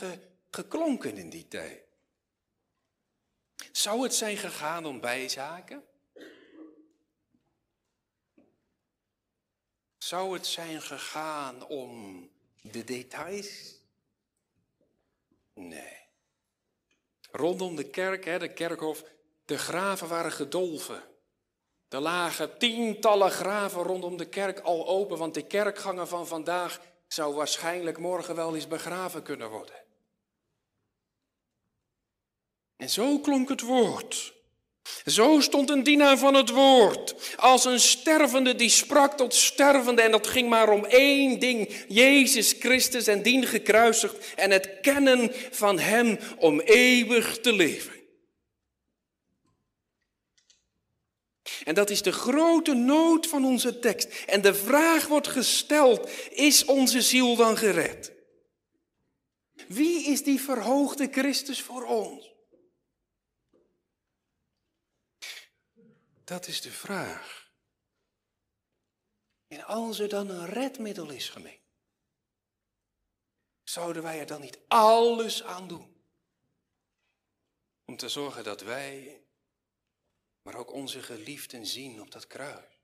geklonken 0.50 1.18
in 1.18 1.30
die 1.30 1.48
tijd? 1.48 1.84
Zou 3.72 4.04
het 4.04 4.16
zijn 4.16 4.38
gegaan 4.38 4.86
om 4.86 5.00
bijzaken? 5.00 5.84
Zou 9.98 10.34
het 10.34 10.48
zijn 10.48 10.82
gegaan 10.82 11.68
om 11.68 12.30
de 12.62 12.84
details? 12.84 13.81
Nee. 15.54 16.00
Rondom 17.32 17.76
de 17.76 17.90
kerk, 17.90 18.26
hè, 18.26 18.40
de 18.40 18.54
kerkhof, 18.54 19.04
de 19.46 19.58
graven 19.58 20.08
waren 20.08 20.32
gedolven. 20.32 21.04
Er 21.88 22.00
lagen 22.00 22.58
tientallen 22.58 23.32
graven 23.32 23.84
rondom 23.84 24.18
de 24.18 24.30
kerk 24.30 24.60
al 24.60 24.88
open, 24.88 25.18
want 25.18 25.34
de 25.34 25.48
kerkganger 25.48 26.08
van 26.08 26.28
vandaag 26.28 26.82
zou 27.08 27.36
waarschijnlijk 27.36 27.98
morgen 27.98 28.36
wel 28.36 28.56
eens 28.56 28.68
begraven 28.68 29.24
kunnen 29.24 29.50
worden. 29.50 29.84
En 32.76 32.90
zo 32.90 33.20
klonk 33.20 33.50
het 33.50 33.62
woord. 33.62 34.41
Zo 35.06 35.40
stond 35.40 35.70
een 35.70 35.84
dienaar 35.84 36.18
van 36.18 36.34
het 36.34 36.50
woord, 36.50 37.36
als 37.36 37.66
een 37.66 37.80
stervende 37.80 38.56
die 38.56 38.70
sprak 38.70 39.18
tot 39.18 39.34
stervende 39.34 40.02
en 40.02 40.12
dat 40.12 40.28
ging 40.28 40.50
maar 40.50 40.70
om 40.70 40.86
één 40.86 41.40
ding, 41.40 41.86
Jezus 41.88 42.56
Christus 42.60 43.08
en 43.08 43.22
dien 43.22 43.46
gekruisigd 43.46 44.34
en 44.36 44.52
het 44.52 44.80
kennen 44.82 45.32
van 45.52 45.80
Hem 45.80 46.20
om 46.38 46.60
eeuwig 46.60 47.40
te 47.40 47.54
leven. 47.54 48.00
En 51.64 51.74
dat 51.74 51.90
is 51.90 52.02
de 52.02 52.12
grote 52.12 52.74
nood 52.74 53.28
van 53.28 53.46
onze 53.46 53.80
tekst. 53.80 54.24
En 54.26 54.42
de 54.42 54.54
vraag 54.54 55.08
wordt 55.08 55.28
gesteld, 55.28 56.10
is 56.30 56.66
onze 56.66 57.02
ziel 57.02 57.36
dan 57.36 57.58
gered? 57.58 58.12
Wie 59.68 60.06
is 60.06 60.24
die 60.24 60.42
verhoogde 60.42 61.08
Christus 61.12 61.62
voor 61.62 61.86
ons? 61.86 62.32
Dat 66.32 66.48
is 66.48 66.62
de 66.62 66.72
vraag. 66.72 67.52
En 69.48 69.64
als 69.64 70.00
er 70.00 70.10
dan 70.10 70.30
een 70.30 70.46
redmiddel 70.46 71.10
is, 71.10 71.30
gemeen, 71.30 71.62
zouden 73.64 74.04
wij 74.04 74.20
er 74.20 74.26
dan 74.26 74.42
niet 74.42 74.60
alles 74.68 75.44
aan 75.44 75.68
doen? 75.68 76.04
Om 77.86 77.98
te 77.98 78.10
zorgen 78.10 78.44
dat 78.44 78.62
wij, 78.62 79.24
maar 80.42 80.56
ook 80.56 80.72
onze 80.72 81.04
geliefden 81.04 81.66
zien 81.66 82.02
op 82.02 82.12
dat 82.12 82.28
kruis. 82.28 82.78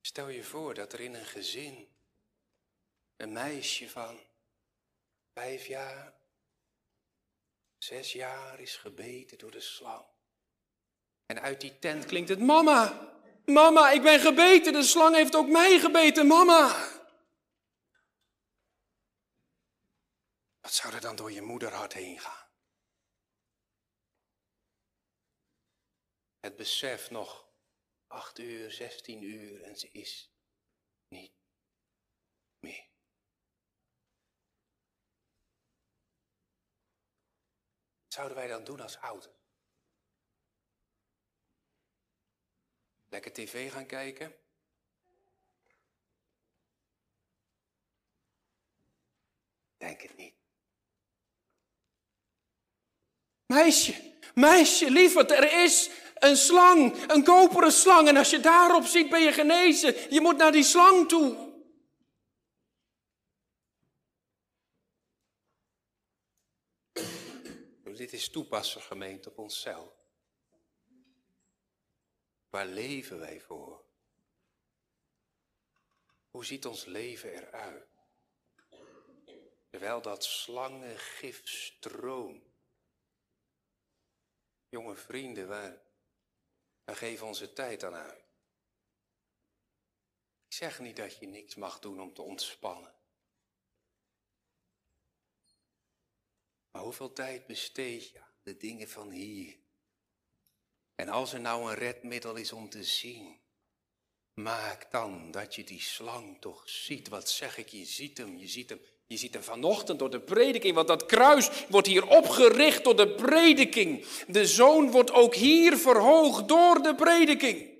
Stel 0.00 0.28
je 0.28 0.44
voor 0.44 0.74
dat 0.74 0.92
er 0.92 1.00
in 1.00 1.14
een 1.14 1.26
gezin 1.26 1.88
een 3.16 3.32
meisje 3.32 3.90
van 3.90 4.20
vijf 5.32 5.66
jaar, 5.66 6.20
zes 7.78 8.12
jaar 8.12 8.60
is 8.60 8.76
gebeten 8.76 9.38
door 9.38 9.50
de 9.50 9.60
slang. 9.60 10.09
En 11.30 11.40
uit 11.40 11.60
die 11.60 11.78
tent 11.78 12.04
klinkt 12.04 12.28
het: 12.28 12.38
Mama, 12.38 13.12
mama, 13.44 13.90
ik 13.90 14.02
ben 14.02 14.20
gebeten. 14.20 14.72
De 14.72 14.82
slang 14.82 15.14
heeft 15.14 15.34
ook 15.34 15.48
mij 15.48 15.78
gebeten, 15.78 16.26
mama. 16.26 16.88
Wat 20.60 20.72
zou 20.72 20.94
er 20.94 21.00
dan 21.00 21.16
door 21.16 21.32
je 21.32 21.42
moederhart 21.42 21.92
heen 21.92 22.18
gaan? 22.18 22.48
Het 26.40 26.56
besef 26.56 27.10
nog 27.10 27.48
acht 28.06 28.38
uur, 28.38 28.70
zestien 28.70 29.22
uur 29.22 29.62
en 29.62 29.76
ze 29.76 29.90
is 29.90 30.32
niet 31.08 31.32
meer. 32.58 32.88
Wat 38.02 38.12
zouden 38.12 38.36
wij 38.36 38.46
dan 38.46 38.64
doen 38.64 38.80
als 38.80 38.98
ouders? 38.98 39.39
Lekker 43.10 43.32
tv 43.32 43.72
gaan 43.72 43.86
kijken? 43.86 44.34
Denk 49.76 50.02
het 50.02 50.16
niet. 50.16 50.34
Meisje, 53.46 54.14
meisje, 54.34 54.90
lieverd, 54.90 55.30
er 55.30 55.62
is 55.62 55.90
een 56.14 56.36
slang, 56.36 57.10
een 57.10 57.24
koperen 57.24 57.72
slang. 57.72 58.08
En 58.08 58.16
als 58.16 58.30
je 58.30 58.40
daarop 58.40 58.84
ziet, 58.84 59.10
ben 59.10 59.22
je 59.22 59.32
genezen. 59.32 60.14
Je 60.14 60.20
moet 60.20 60.36
naar 60.36 60.52
die 60.52 60.62
slang 60.62 61.08
toe. 61.08 61.48
Dit 67.82 68.12
is 68.12 68.30
toepassen, 68.30 68.82
gemeente, 68.82 69.28
op 69.28 69.38
onszelf. 69.38 69.99
Waar 72.50 72.66
leven 72.66 73.18
wij 73.18 73.40
voor? 73.40 73.84
Hoe 76.30 76.44
ziet 76.44 76.66
ons 76.66 76.84
leven 76.84 77.32
eruit? 77.32 77.88
Terwijl 79.68 80.02
dat 80.02 80.24
slangengif 80.24 81.48
stroomt. 81.48 82.44
Jonge 84.68 84.96
vrienden, 84.96 85.48
waar, 85.48 85.82
waar 86.84 86.96
geven 86.96 87.26
onze 87.26 87.52
tijd 87.52 87.84
aan 87.84 87.94
uit? 87.94 88.24
Ik 90.46 90.52
zeg 90.52 90.78
niet 90.78 90.96
dat 90.96 91.18
je 91.18 91.26
niks 91.26 91.54
mag 91.54 91.78
doen 91.78 92.00
om 92.00 92.14
te 92.14 92.22
ontspannen. 92.22 92.94
Maar 96.70 96.82
hoeveel 96.82 97.12
tijd 97.12 97.46
besteed 97.46 98.08
je 98.08 98.20
aan 98.20 98.34
de 98.42 98.56
dingen 98.56 98.88
van 98.88 99.10
hier? 99.10 99.58
En 101.00 101.08
als 101.08 101.32
er 101.32 101.40
nou 101.40 101.70
een 101.70 101.76
redmiddel 101.76 102.36
is 102.36 102.52
om 102.52 102.68
te 102.68 102.84
zien, 102.84 103.38
maak 104.34 104.90
dan 104.90 105.30
dat 105.30 105.54
je 105.54 105.64
die 105.64 105.80
slang 105.80 106.36
toch 106.40 106.62
ziet. 106.68 107.08
Wat 107.08 107.30
zeg 107.30 107.58
ik, 107.58 107.68
je 107.68 107.84
ziet 107.84 108.18
hem, 108.18 108.36
je 108.36 108.48
ziet 108.48 108.68
hem. 108.68 108.80
Je 109.06 109.16
ziet 109.16 109.34
hem 109.34 109.42
vanochtend 109.42 109.98
door 109.98 110.10
de 110.10 110.20
prediking, 110.20 110.74
want 110.74 110.88
dat 110.88 111.06
kruis 111.06 111.66
wordt 111.68 111.86
hier 111.86 112.06
opgericht 112.06 112.84
door 112.84 112.96
de 112.96 113.14
prediking. 113.14 114.06
De 114.26 114.46
zoon 114.46 114.90
wordt 114.90 115.12
ook 115.12 115.34
hier 115.34 115.76
verhoogd 115.76 116.48
door 116.48 116.82
de 116.82 116.94
prediking. 116.94 117.70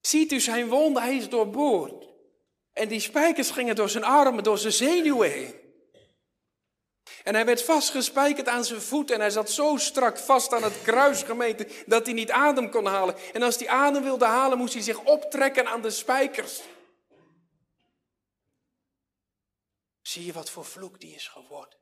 Ziet 0.00 0.32
u 0.32 0.40
zijn 0.40 0.68
wonde, 0.68 1.00
hij 1.00 1.16
is 1.16 1.28
doorboord. 1.28 2.08
En 2.72 2.88
die 2.88 3.00
spijkers 3.00 3.50
gingen 3.50 3.76
door 3.76 3.88
zijn 3.88 4.04
armen, 4.04 4.44
door 4.44 4.58
zijn 4.58 4.72
zenuwen 4.72 5.30
heen. 5.30 5.65
En 7.26 7.34
hij 7.34 7.44
werd 7.44 7.62
vastgespijkerd 7.62 8.48
aan 8.48 8.64
zijn 8.64 8.80
voet 8.80 9.10
en 9.10 9.20
hij 9.20 9.30
zat 9.30 9.50
zo 9.50 9.76
strak 9.76 10.18
vast 10.18 10.52
aan 10.52 10.62
het 10.62 10.82
kruis 10.82 11.22
gemeten 11.22 11.68
dat 11.86 12.04
hij 12.06 12.14
niet 12.14 12.30
adem 12.30 12.70
kon 12.70 12.86
halen. 12.86 13.16
En 13.32 13.42
als 13.42 13.56
hij 13.56 13.68
adem 13.68 14.02
wilde 14.02 14.24
halen, 14.24 14.58
moest 14.58 14.72
hij 14.72 14.82
zich 14.82 15.04
optrekken 15.04 15.66
aan 15.66 15.82
de 15.82 15.90
spijkers. 15.90 16.62
Zie 20.02 20.24
je 20.24 20.32
wat 20.32 20.50
voor 20.50 20.64
vloek 20.64 21.00
die 21.00 21.14
is 21.14 21.28
geworden? 21.28 21.78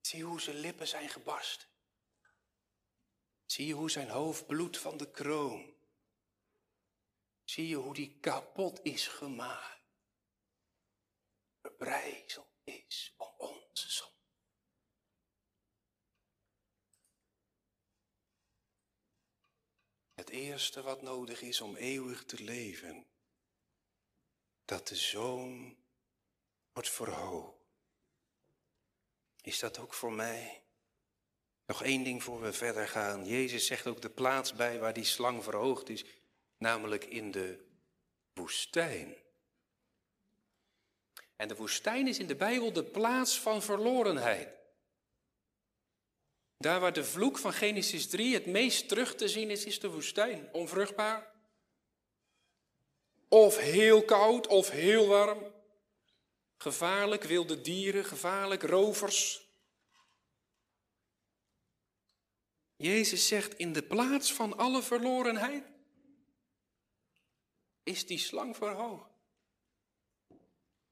Zie 0.00 0.24
hoe 0.24 0.40
zijn 0.40 0.56
lippen 0.56 0.88
zijn 0.88 1.08
gebarsten? 1.08 1.68
Zie 3.46 3.66
je 3.66 3.74
hoe 3.74 3.90
zijn 3.90 4.08
hoofd 4.08 4.46
bloedt 4.46 4.78
van 4.78 4.96
de 4.96 5.10
kroon? 5.10 5.74
Zie 7.44 7.68
je 7.68 7.76
hoe 7.76 7.94
die 7.94 8.18
kapot 8.20 8.80
is 8.82 9.08
gemaakt? 9.08 9.80
Verbrijzeld 11.60 12.49
is 12.70 13.14
om 13.16 13.34
onze 13.36 13.90
zonde. 13.90 14.14
Het 20.14 20.28
eerste 20.28 20.82
wat 20.82 21.02
nodig 21.02 21.42
is 21.42 21.60
om 21.60 21.76
eeuwig 21.76 22.24
te 22.24 22.42
leven, 22.42 23.06
dat 24.64 24.88
de 24.88 24.96
zoon 24.96 25.76
wordt 26.72 26.90
verhoogd. 26.90 27.58
Is 29.40 29.58
dat 29.58 29.78
ook 29.78 29.94
voor 29.94 30.12
mij? 30.12 30.62
Nog 31.66 31.82
één 31.82 32.04
ding 32.04 32.22
voor 32.22 32.40
we 32.40 32.52
verder 32.52 32.88
gaan. 32.88 33.26
Jezus 33.26 33.66
zegt 33.66 33.86
ook 33.86 34.00
de 34.00 34.10
plaats 34.10 34.54
bij 34.54 34.78
waar 34.78 34.92
die 34.92 35.04
slang 35.04 35.44
verhoogd 35.44 35.88
is, 35.88 36.04
namelijk 36.56 37.04
in 37.04 37.30
de 37.30 37.68
woestijn. 38.32 39.16
En 41.40 41.48
de 41.48 41.56
woestijn 41.56 42.06
is 42.08 42.18
in 42.18 42.26
de 42.26 42.36
Bijbel 42.36 42.72
de 42.72 42.84
plaats 42.84 43.38
van 43.38 43.62
verlorenheid. 43.62 44.48
Daar 46.58 46.80
waar 46.80 46.92
de 46.92 47.04
vloek 47.04 47.38
van 47.38 47.52
Genesis 47.52 48.08
3 48.08 48.34
het 48.34 48.46
meest 48.46 48.88
terug 48.88 49.14
te 49.14 49.28
zien 49.28 49.50
is, 49.50 49.64
is 49.64 49.80
de 49.80 49.88
woestijn. 49.88 50.48
Onvruchtbaar. 50.52 51.32
Of 53.28 53.56
heel 53.56 54.04
koud 54.04 54.46
of 54.46 54.70
heel 54.70 55.06
warm. 55.06 55.52
Gevaarlijk, 56.56 57.22
wilde 57.22 57.60
dieren, 57.60 58.04
gevaarlijk, 58.04 58.62
rovers. 58.62 59.48
Jezus 62.76 63.28
zegt, 63.28 63.54
in 63.54 63.72
de 63.72 63.82
plaats 63.82 64.32
van 64.32 64.56
alle 64.56 64.82
verlorenheid 64.82 65.64
is 67.82 68.06
die 68.06 68.18
slang 68.18 68.56
verhoogd. 68.56 69.09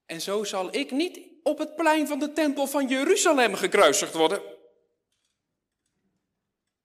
En 0.08 0.20
zo 0.20 0.44
zal 0.44 0.74
ik 0.74 0.90
niet 0.90 1.20
op 1.42 1.58
het 1.58 1.76
plein 1.76 2.06
van 2.06 2.18
de 2.18 2.32
tempel 2.32 2.66
van 2.66 2.88
Jeruzalem 2.88 3.54
gekruisigd 3.54 4.14
worden. 4.14 4.42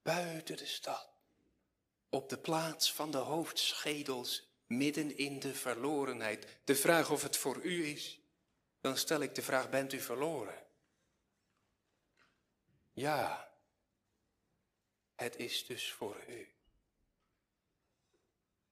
Buiten 0.02 0.58
de 0.58 0.66
stad, 0.66 1.10
op 2.10 2.30
de 2.30 2.38
plaats 2.38 2.94
van 2.94 3.12
de 3.12 3.18
hoofdschedels, 3.18 4.52
midden 4.68 5.18
in 5.18 5.40
de 5.40 5.54
verlorenheid. 5.54 6.48
De 6.64 6.76
vraag 6.76 7.12
of 7.12 7.24
het 7.24 7.38
voor 7.38 7.62
u 7.62 7.86
is, 7.86 8.20
dan 8.82 8.98
stel 8.98 9.22
ik 9.22 9.36
de 9.36 9.42
vraag, 9.42 9.70
bent 9.70 9.94
u 9.94 10.00
verloren? 10.00 10.66
Ja, 12.94 13.54
het 15.16 15.36
is 15.36 15.66
dus 15.66 15.92
voor 15.92 16.24
u. 16.28 16.48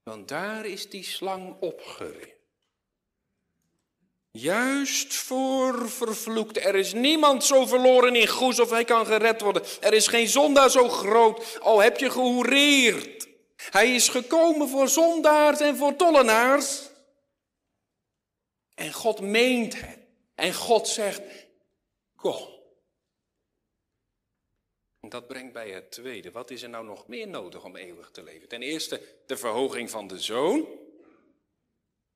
Want 0.03 0.27
daar 0.27 0.65
is 0.65 0.89
die 0.89 1.03
slang 1.03 1.59
opgericht. 1.59 2.40
Juist 4.31 5.13
voor 5.13 5.89
vervloekt. 5.89 6.57
Er 6.57 6.75
is 6.75 6.93
niemand 6.93 7.43
zo 7.43 7.65
verloren 7.65 8.15
in 8.15 8.27
Goes 8.27 8.59
of 8.59 8.69
hij 8.69 8.83
kan 8.83 9.05
gered 9.05 9.41
worden. 9.41 9.63
Er 9.81 9.93
is 9.93 10.07
geen 10.07 10.27
zondaar 10.27 10.69
zo 10.69 10.89
groot, 10.89 11.59
al 11.61 11.81
heb 11.81 11.97
je 11.97 12.09
gehoereerd. 12.09 13.27
Hij 13.55 13.95
is 13.95 14.09
gekomen 14.09 14.69
voor 14.69 14.87
zondaars 14.87 15.59
en 15.59 15.77
voor 15.77 15.95
tollenaars. 15.95 16.89
En 18.75 18.93
God 18.93 19.19
meent 19.19 19.81
het. 19.81 19.99
En 20.35 20.53
God 20.53 20.87
zegt, 20.87 21.21
kom. 22.15 22.49
Dat 24.99 25.27
brengt 25.27 25.53
bij 25.53 25.69
het 25.69 25.91
tweede. 25.91 26.31
Wat 26.31 26.51
is 26.51 26.61
er 26.61 26.69
nou 26.69 26.85
nog 26.85 27.07
meer 27.07 27.27
nodig 27.27 27.63
om 27.63 27.75
eeuwig 27.75 28.11
te 28.11 28.23
leven? 28.23 28.47
Ten 28.47 28.61
eerste 28.61 29.01
de 29.25 29.37
verhoging 29.37 29.89
van 29.89 30.07
de 30.07 30.19
zoon. 30.19 30.67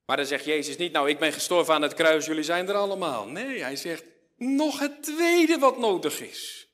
Maar 0.05 0.17
dan 0.17 0.25
zegt 0.25 0.45
Jezus 0.45 0.77
niet, 0.77 0.91
nou 0.91 1.09
ik 1.09 1.19
ben 1.19 1.33
gestorven 1.33 1.73
aan 1.73 1.81
het 1.81 1.93
kruis, 1.93 2.25
jullie 2.25 2.43
zijn 2.43 2.67
er 2.67 2.75
allemaal. 2.75 3.27
Nee, 3.27 3.61
hij 3.61 3.75
zegt 3.75 4.03
nog 4.37 4.79
het 4.79 5.03
tweede 5.03 5.57
wat 5.57 5.77
nodig 5.77 6.21
is. 6.21 6.69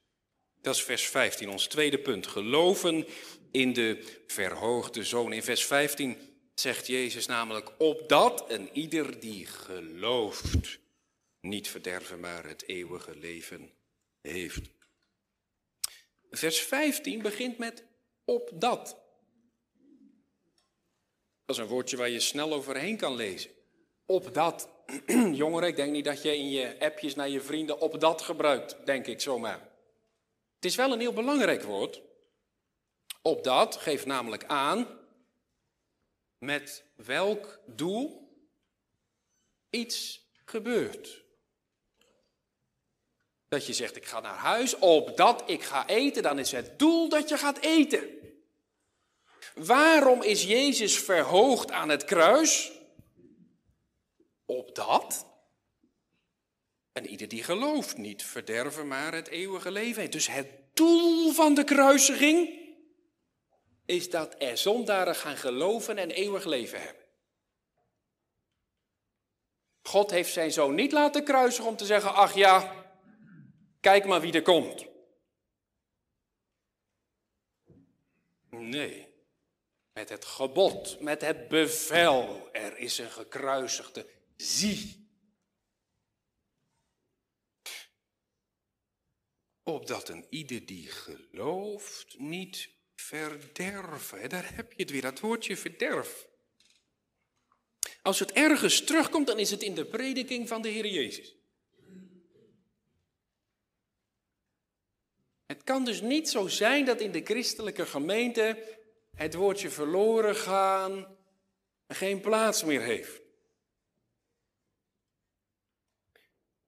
Dat 0.61 0.75
is 0.75 0.83
vers 0.83 1.07
15, 1.07 1.49
ons 1.49 1.67
tweede 1.67 1.99
punt. 1.99 2.27
Geloven 2.27 3.07
in 3.51 3.73
de 3.73 4.21
verhoogde 4.27 5.03
zoon. 5.03 5.33
In 5.33 5.43
vers 5.43 5.65
15 5.65 6.17
zegt 6.55 6.87
Jezus 6.87 7.25
namelijk, 7.25 7.71
opdat 7.77 8.45
een 8.47 8.69
ieder 8.73 9.19
die 9.19 9.45
gelooft 9.45 10.79
niet 11.41 11.67
verderven, 11.67 12.19
maar 12.19 12.45
het 12.45 12.67
eeuwige 12.67 13.15
leven 13.15 13.71
heeft. 14.21 14.69
Vers 16.31 16.59
15 16.59 17.21
begint 17.21 17.57
met 17.57 17.83
opdat. 18.25 19.00
Dat 21.51 21.59
is 21.59 21.65
een 21.65 21.73
woordje 21.75 21.97
waar 21.97 22.09
je 22.09 22.19
snel 22.19 22.53
overheen 22.53 22.97
kan 22.97 23.15
lezen. 23.15 23.51
Op 24.05 24.33
dat. 24.33 24.69
Jongeren, 25.41 25.67
ik 25.67 25.75
denk 25.75 25.91
niet 25.91 26.05
dat 26.05 26.21
je 26.21 26.37
in 26.37 26.49
je 26.49 26.75
appjes 26.79 27.15
naar 27.15 27.29
je 27.29 27.41
vrienden 27.41 27.79
op 27.79 27.99
dat 27.99 28.21
gebruikt, 28.21 28.85
denk 28.85 29.07
ik 29.07 29.21
zomaar. 29.21 29.59
Het 30.55 30.65
is 30.65 30.75
wel 30.75 30.91
een 30.91 30.99
heel 30.99 31.13
belangrijk 31.13 31.63
woord. 31.63 32.01
Op 33.21 33.43
dat 33.43 33.75
geeft 33.75 34.05
namelijk 34.05 34.45
aan 34.45 34.87
met 36.37 36.83
welk 36.95 37.59
doel 37.65 38.29
iets 39.69 40.27
gebeurt. 40.45 41.23
Dat 43.47 43.65
je 43.65 43.73
zegt, 43.73 43.95
ik 43.95 44.05
ga 44.05 44.19
naar 44.19 44.35
huis, 44.35 44.77
opdat 44.77 45.43
ik 45.49 45.63
ga 45.63 45.87
eten, 45.87 46.23
dan 46.23 46.39
is 46.39 46.51
het 46.51 46.79
doel 46.79 47.09
dat 47.09 47.29
je 47.29 47.37
gaat 47.37 47.59
eten. 47.59 48.20
Waarom 49.55 50.21
is 50.21 50.43
Jezus 50.43 50.99
verhoogd 50.99 51.71
aan 51.71 51.89
het 51.89 52.05
kruis? 52.05 52.71
Opdat 54.45 55.25
en 56.91 57.07
ieder 57.07 57.27
die 57.27 57.43
gelooft 57.43 57.97
niet 57.97 58.23
verderven, 58.23 58.87
maar 58.87 59.13
het 59.13 59.27
eeuwige 59.27 59.71
leven. 59.71 60.11
Dus 60.11 60.27
het 60.27 60.47
doel 60.73 61.31
van 61.31 61.53
de 61.53 61.63
kruisiging 61.63 62.59
is 63.85 64.09
dat 64.09 64.35
er 64.37 64.57
zondaren 64.57 65.15
gaan 65.15 65.37
geloven 65.37 65.97
en 65.97 66.11
eeuwig 66.11 66.45
leven 66.45 66.81
hebben. 66.81 67.05
God 69.81 70.11
heeft 70.11 70.33
zijn 70.33 70.51
zoon 70.51 70.75
niet 70.75 70.91
laten 70.91 71.23
kruisigen 71.23 71.69
om 71.69 71.75
te 71.75 71.85
zeggen, 71.85 72.13
ach 72.13 72.33
ja, 72.33 72.85
kijk 73.79 74.05
maar 74.05 74.21
wie 74.21 74.33
er 74.33 74.41
komt. 74.41 74.85
Nee, 78.49 79.10
met 79.93 80.09
het 80.09 80.25
gebod, 80.25 80.99
met 80.99 81.21
het 81.21 81.47
bevel, 81.47 82.49
er 82.51 82.77
is 82.77 82.97
een 82.97 83.11
gekruisigde, 83.11 84.09
zie. 84.35 85.09
Opdat 89.63 90.09
een 90.09 90.25
ieder 90.29 90.65
die 90.65 90.87
gelooft 90.87 92.19
niet 92.19 92.69
verderven. 92.95 94.29
Daar 94.29 94.55
heb 94.55 94.71
je 94.71 94.81
het 94.81 94.91
weer, 94.91 95.01
dat 95.01 95.19
woordje 95.19 95.57
verderf. 95.57 96.27
Als 98.01 98.19
het 98.19 98.31
ergens 98.31 98.83
terugkomt, 98.83 99.27
dan 99.27 99.39
is 99.39 99.51
het 99.51 99.61
in 99.61 99.75
de 99.75 99.85
prediking 99.85 100.47
van 100.47 100.61
de 100.61 100.69
Heer 100.69 100.87
Jezus. 100.87 101.35
Het 105.45 105.63
kan 105.63 105.85
dus 105.85 106.01
niet 106.01 106.29
zo 106.29 106.47
zijn 106.47 106.85
dat 106.85 107.01
in 107.01 107.11
de 107.11 107.21
christelijke 107.23 107.85
gemeente 107.85 108.79
het 109.15 109.33
woordje 109.33 109.69
verloren 109.69 110.35
gaan 110.35 111.17
geen 111.87 112.21
plaats 112.21 112.63
meer 112.63 112.81
heeft. 112.81 113.21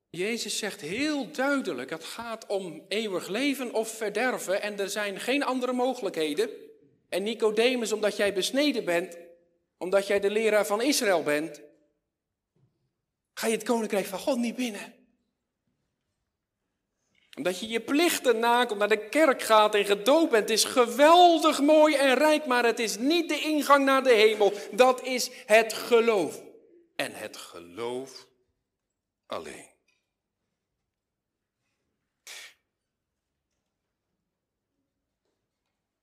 Jezus 0.10 0.58
zegt 0.58 0.82
heel 0.82 1.32
duidelijk, 1.32 1.90
het 1.90 2.04
gaat 2.04 2.46
om 2.46 2.86
eeuwig 2.88 3.28
leven 3.28 3.74
of 3.74 3.98
verderven 3.98 4.62
en 4.62 4.80
er 4.80 4.90
zijn 4.90 5.20
geen 5.20 5.44
andere 5.44 5.74
mogelijkheden. 5.74 6.50
En 7.10 7.24
Nicodemus, 7.24 7.92
omdat 7.92 8.18
jij 8.18 8.34
besneden 8.34 8.86
bent, 8.86 9.18
omdat 9.78 10.08
jij 10.08 10.20
de 10.20 10.30
leraar 10.30 10.66
van 10.66 10.82
Israël 10.82 11.24
bent, 11.24 11.62
ga 13.34 13.48
je 13.48 13.54
het 13.54 13.64
koninkrijk 13.64 14.06
van 14.06 14.20
God 14.20 14.38
niet 14.38 14.56
binnen. 14.56 15.03
Omdat 17.36 17.60
je 17.60 17.68
je 17.68 17.80
plichten 17.80 18.40
nakomt, 18.40 18.80
naar 18.80 18.90
de 18.90 19.10
kerk 19.10 19.42
gaat 19.42 19.76
en 19.76 19.86
gedoopt 19.86 20.32
bent, 20.32 20.50
is 20.50 20.64
geweldig 20.64 21.62
mooi 21.62 21.96
en 21.96 22.16
rijk, 22.16 22.46
maar 22.46 22.66
het 22.66 22.80
is 22.80 22.98
niet 22.98 23.30
de 23.30 23.40
ingang 23.40 23.86
naar 23.86 24.04
de 24.04 24.14
hemel. 24.14 24.54
Dat 24.72 25.04
is 25.04 25.30
het 25.46 25.74
geloof. 25.74 26.42
En 26.96 27.14
het 27.14 27.38
geloof 27.38 28.28
alleen. 29.26 29.72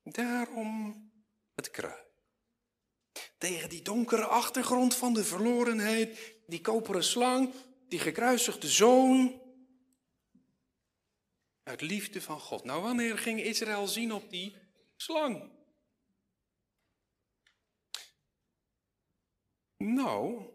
Daarom 0.02 1.10
het 1.54 1.70
kruis. 1.70 2.08
Tegen 3.38 3.68
die 3.68 3.82
donkere 3.82 4.24
achtergrond 4.24 4.94
van 4.94 5.14
de 5.14 5.24
verlorenheid, 5.24 6.34
die 6.46 6.60
koperen 6.60 7.04
slang, 7.04 7.52
die 7.88 7.98
gekruisigde 7.98 8.68
zoon. 8.68 9.40
Uit 11.70 11.80
liefde 11.80 12.22
van 12.22 12.40
God. 12.40 12.64
Nou, 12.64 12.82
wanneer 12.82 13.18
ging 13.18 13.40
Israël 13.40 13.86
zien 13.86 14.12
op 14.12 14.30
die 14.30 14.56
slang? 14.96 15.50
Nou, 19.76 20.50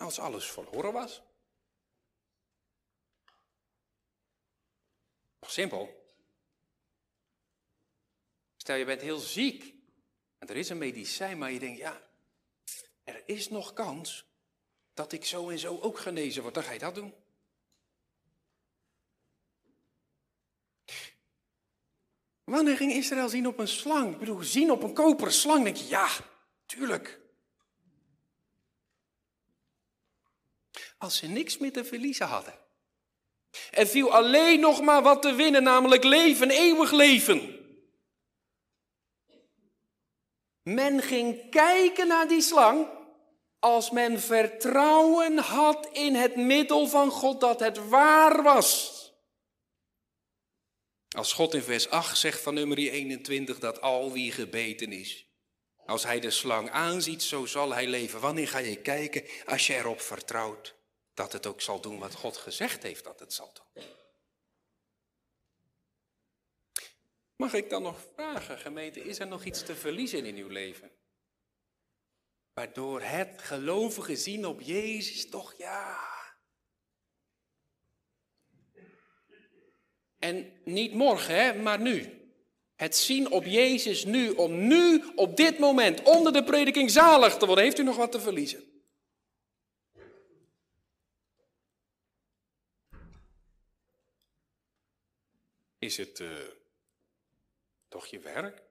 als 0.00 0.18
alles 0.18 0.50
verloren 0.50 0.92
was. 0.92 1.22
Simpel. 5.40 6.14
Stel 8.56 8.76
je 8.76 8.84
bent 8.84 9.00
heel 9.00 9.18
ziek 9.18 9.74
en 10.38 10.48
er 10.48 10.56
is 10.56 10.68
een 10.68 10.78
medicijn, 10.78 11.38
maar 11.38 11.52
je 11.52 11.58
denkt, 11.58 11.78
ja, 11.78 12.10
er 13.04 13.28
is 13.28 13.48
nog 13.48 13.72
kans 13.72 14.26
dat 14.94 15.12
ik 15.12 15.24
zo 15.24 15.48
en 15.48 15.58
zo 15.58 15.78
ook 15.80 15.98
genezen 15.98 16.42
word. 16.42 16.54
Dan 16.54 16.62
ga 16.62 16.72
je 16.72 16.78
dat 16.78 16.94
doen. 16.94 17.25
Wanneer 22.46 22.76
ging 22.76 22.92
Israël 22.92 23.28
zien 23.28 23.46
op 23.46 23.58
een 23.58 23.68
slang? 23.68 24.12
Ik 24.12 24.18
bedoel, 24.18 24.42
zien 24.42 24.70
op 24.70 24.82
een 24.82 24.94
koperen 24.94 25.32
slang. 25.32 25.64
denk 25.64 25.76
je, 25.76 25.86
ja, 25.86 26.08
tuurlijk. 26.66 27.20
Als 30.98 31.16
ze 31.16 31.26
niks 31.26 31.58
meer 31.58 31.72
te 31.72 31.84
verliezen 31.84 32.26
hadden. 32.26 32.54
Er 33.70 33.86
viel 33.86 34.12
alleen 34.12 34.60
nog 34.60 34.80
maar 34.80 35.02
wat 35.02 35.22
te 35.22 35.34
winnen, 35.34 35.62
namelijk 35.62 36.04
leven, 36.04 36.50
eeuwig 36.50 36.90
leven. 36.90 37.54
Men 40.62 41.02
ging 41.02 41.50
kijken 41.50 42.06
naar 42.06 42.28
die 42.28 42.40
slang 42.40 42.88
als 43.58 43.90
men 43.90 44.20
vertrouwen 44.20 45.38
had 45.38 45.88
in 45.92 46.14
het 46.14 46.36
middel 46.36 46.86
van 46.86 47.10
God 47.10 47.40
dat 47.40 47.60
het 47.60 47.88
waar 47.88 48.42
was. 48.42 49.04
Als 51.16 51.32
God 51.32 51.54
in 51.54 51.62
vers 51.62 51.88
8 51.88 52.18
zegt 52.18 52.40
van 52.40 52.54
nummer 52.54 52.78
21 52.78 53.58
dat 53.58 53.80
al 53.80 54.12
wie 54.12 54.32
gebeten 54.32 54.92
is, 54.92 55.26
als 55.86 56.02
hij 56.02 56.20
de 56.20 56.30
slang 56.30 56.70
aanziet, 56.70 57.22
zo 57.22 57.46
zal 57.46 57.72
hij 57.72 57.86
leven. 57.86 58.20
Wanneer 58.20 58.48
ga 58.48 58.58
je 58.58 58.80
kijken 58.80 59.24
als 59.46 59.66
je 59.66 59.74
erop 59.74 60.00
vertrouwt 60.00 60.74
dat 61.14 61.32
het 61.32 61.46
ook 61.46 61.60
zal 61.60 61.80
doen 61.80 61.98
wat 61.98 62.14
God 62.14 62.36
gezegd 62.36 62.82
heeft 62.82 63.04
dat 63.04 63.20
het 63.20 63.32
zal 63.32 63.52
doen? 63.52 63.84
Mag 67.36 67.52
ik 67.52 67.70
dan 67.70 67.82
nog 67.82 68.00
vragen, 68.14 68.58
gemeente, 68.58 69.00
is 69.00 69.18
er 69.18 69.26
nog 69.26 69.44
iets 69.44 69.62
te 69.62 69.76
verliezen 69.76 70.24
in 70.24 70.36
uw 70.36 70.48
leven? 70.48 70.90
Waardoor 72.54 73.00
het 73.00 73.42
gelovige 73.42 74.16
zien 74.16 74.46
op 74.46 74.60
Jezus 74.60 75.28
toch 75.28 75.54
ja. 75.58 76.15
En 80.26 80.52
niet 80.64 80.92
morgen, 80.92 81.34
hè, 81.34 81.54
maar 81.54 81.80
nu. 81.80 82.28
Het 82.74 82.96
zien 82.96 83.30
op 83.30 83.44
Jezus 83.44 84.04
nu, 84.04 84.30
om 84.30 84.66
nu, 84.66 85.04
op 85.14 85.36
dit 85.36 85.58
moment, 85.58 86.02
onder 86.02 86.32
de 86.32 86.44
prediking 86.44 86.90
zalig 86.90 87.36
te 87.36 87.46
worden. 87.46 87.64
Heeft 87.64 87.78
u 87.78 87.82
nog 87.82 87.96
wat 87.96 88.12
te 88.12 88.20
verliezen? 88.20 88.82
Is 95.78 95.96
het... 95.96 96.18
Uh, 96.18 96.38
toch 97.88 98.06
je 98.06 98.18
werk? 98.18 98.62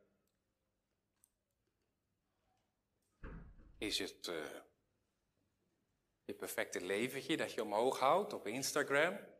Is 3.77 3.99
het 3.99 4.27
uh, 4.27 4.35
je 6.25 6.33
perfecte 6.33 6.81
leventje 6.81 7.37
dat 7.37 7.53
je 7.53 7.63
omhoog 7.63 7.99
houdt 7.99 8.33
op 8.33 8.47
Instagram? 8.47 9.34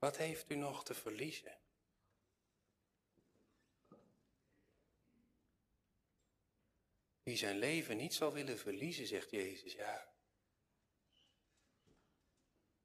Wat 0.00 0.16
heeft 0.16 0.50
u 0.50 0.54
nog 0.54 0.84
te 0.84 0.94
verliezen? 0.94 1.58
Wie 7.22 7.36
zijn 7.36 7.58
leven 7.58 7.96
niet 7.96 8.14
zal 8.14 8.32
willen 8.32 8.58
verliezen, 8.58 9.06
zegt 9.06 9.30
Jezus, 9.30 9.72
ja, 9.72 10.08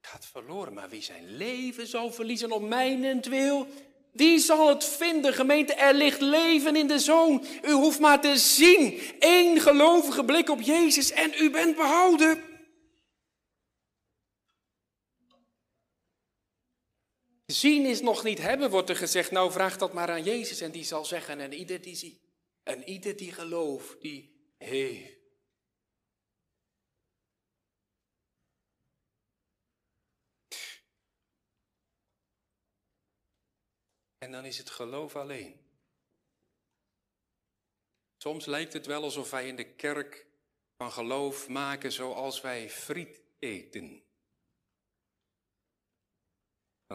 gaat 0.02 0.26
verloren. 0.26 0.74
Maar 0.74 0.90
wie 0.90 1.02
zijn 1.02 1.36
leven 1.36 1.88
zal 1.88 2.12
verliezen 2.12 2.52
op 2.52 2.62
mijnentwil, 2.62 3.68
die 4.12 4.40
zal 4.40 4.70
het 4.70 4.86
vinden. 4.86 5.34
Gemeente, 5.34 5.74
er 5.74 5.94
ligt 5.94 6.22
leven 6.22 6.76
in 6.76 6.88
de 6.88 7.00
Zoon. 7.00 7.46
U 7.64 7.72
hoeft 7.72 8.00
maar 8.00 8.22
te 8.22 8.38
zien. 8.38 9.02
Eén 9.20 9.60
gelovige 9.62 10.26
blik 10.26 10.50
op 10.50 10.62
Jezus 10.62 11.12
en 11.12 11.34
u 11.40 11.50
bent 11.50 11.76
behouden. 11.76 12.45
Zien 17.56 17.86
is 17.86 18.02
nog 18.02 18.24
niet 18.24 18.38
hebben, 18.38 18.70
wordt 18.70 18.90
er 18.90 18.96
gezegd. 18.96 19.32
Nou, 19.32 19.52
vraag 19.52 19.78
dat 19.78 19.94
maar 19.94 20.10
aan 20.10 20.24
Jezus 20.24 20.62
en 20.62 20.72
die 20.72 20.84
zal 20.84 21.06
zeggen. 21.06 21.40
En 21.40 21.54
ieder 21.54 21.82
die 21.82 21.96
ziet, 21.96 22.20
en 22.64 22.84
ieder 22.84 23.16
die 23.16 23.32
gelooft, 23.32 24.02
die 24.02 24.54
heeft. 24.58 25.14
En 34.18 34.32
dan 34.32 34.46
is 34.46 34.58
het 34.58 34.70
geloof 34.70 35.16
alleen. 35.16 35.60
Soms 38.18 38.46
lijkt 38.46 38.74
het 38.74 38.86
wel 38.86 39.04
alsof 39.04 39.30
wij 39.30 39.48
in 39.48 39.56
de 39.56 39.76
kerk 39.76 40.28
van 40.78 40.92
geloof 40.92 41.48
maken 41.48 41.92
zoals 41.92 42.42
wij 42.42 42.70
friet 42.70 43.22
eten. 43.40 44.05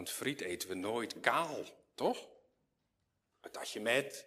Want 0.01 0.13
friet 0.13 0.41
eten 0.41 0.69
we 0.69 0.75
nooit 0.75 1.19
kaal, 1.19 1.57
toch? 1.95 2.27
Patatje 3.39 3.79
met, 3.79 4.25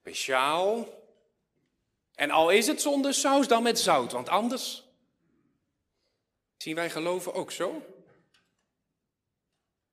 speciaal. 0.00 0.88
En 2.14 2.30
al 2.30 2.50
is 2.50 2.66
het 2.66 2.80
zonder 2.80 3.14
saus, 3.14 3.48
dan 3.48 3.62
met 3.62 3.78
zout, 3.78 4.12
want 4.12 4.28
anders 4.28 4.84
zien 6.56 6.74
wij 6.74 6.90
geloven 6.90 7.34
ook 7.34 7.50
zo. 7.50 7.82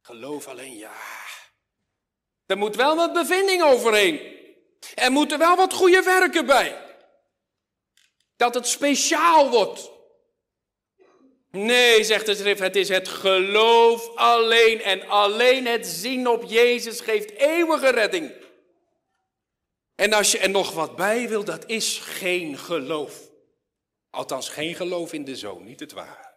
Geloof 0.02 0.48
alleen 0.48 0.76
ja. 0.76 1.02
Er 2.46 2.58
moet 2.58 2.76
wel 2.76 2.96
wat 2.96 3.14
bevinding 3.14 3.64
overheen. 3.64 4.36
Er 4.96 5.12
moeten 5.12 5.40
wel 5.40 5.56
wat 5.56 5.74
goede 5.74 6.02
werken 6.04 6.46
bij. 6.46 6.98
Dat 8.36 8.54
het 8.54 8.68
speciaal 8.68 9.50
wordt. 9.50 9.92
Nee, 11.52 12.04
zegt 12.04 12.26
de 12.26 12.36
schrift, 12.36 12.60
het 12.60 12.76
is 12.76 12.90
het 12.90 13.08
geloof 13.08 14.16
alleen 14.16 14.82
en 14.82 15.08
alleen 15.08 15.66
het 15.66 15.88
zien 15.88 16.28
op 16.28 16.44
Jezus 16.44 17.00
geeft 17.00 17.32
eeuwige 17.32 17.90
redding. 17.90 18.32
En 19.96 20.14
als 20.14 20.32
je 20.32 20.38
er 20.38 20.50
nog 20.50 20.72
wat 20.72 20.96
bij 20.96 21.30
wil, 21.30 21.44
dat 21.44 21.70
is 21.70 21.98
geen 21.98 22.58
geloof. 22.58 23.30
Althans, 24.10 24.50
geen 24.50 24.76
geloof 24.76 25.14
in 25.14 25.24
de 25.24 25.36
zoon, 25.36 25.64
niet 25.64 25.80
het 25.80 25.92
waar. 25.92 26.36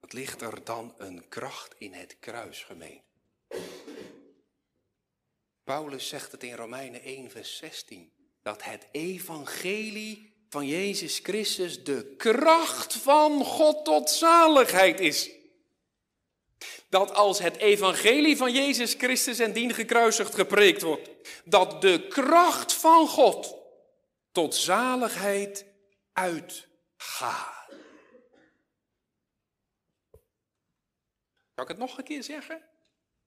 Wat 0.00 0.12
ligt 0.12 0.42
er 0.42 0.64
dan 0.64 0.94
een 0.98 1.28
kracht 1.28 1.74
in 1.78 1.92
het 1.92 2.16
kruis, 2.20 2.62
gemeen? 2.62 3.02
Paulus 5.64 6.08
zegt 6.08 6.32
het 6.32 6.42
in 6.42 6.54
Romeinen 6.54 7.02
1, 7.02 7.30
vers 7.30 7.56
16. 7.56 8.12
Dat 8.42 8.64
het 8.64 8.86
evangelie 8.92 10.32
van 10.48 10.66
Jezus 10.66 11.18
Christus 11.18 11.84
de 11.84 12.14
kracht 12.16 12.94
van 12.94 13.44
God 13.44 13.84
tot 13.84 14.10
zaligheid 14.10 15.00
is. 15.00 15.30
Dat 16.88 17.14
als 17.14 17.38
het 17.38 17.56
evangelie 17.56 18.36
van 18.36 18.52
Jezus 18.52 18.94
Christus 18.94 19.38
en 19.38 19.52
dien 19.52 19.74
gekruisigd 19.74 20.34
gepreekt 20.34 20.82
wordt, 20.82 21.10
dat 21.44 21.80
de 21.80 22.06
kracht 22.08 22.72
van 22.72 23.08
God 23.08 23.56
tot 24.32 24.54
zaligheid 24.54 25.66
uitgaat. 26.12 27.52
Zal 31.54 31.64
ik 31.64 31.68
het 31.68 31.78
nog 31.78 31.98
een 31.98 32.04
keer 32.04 32.22
zeggen? 32.22 32.73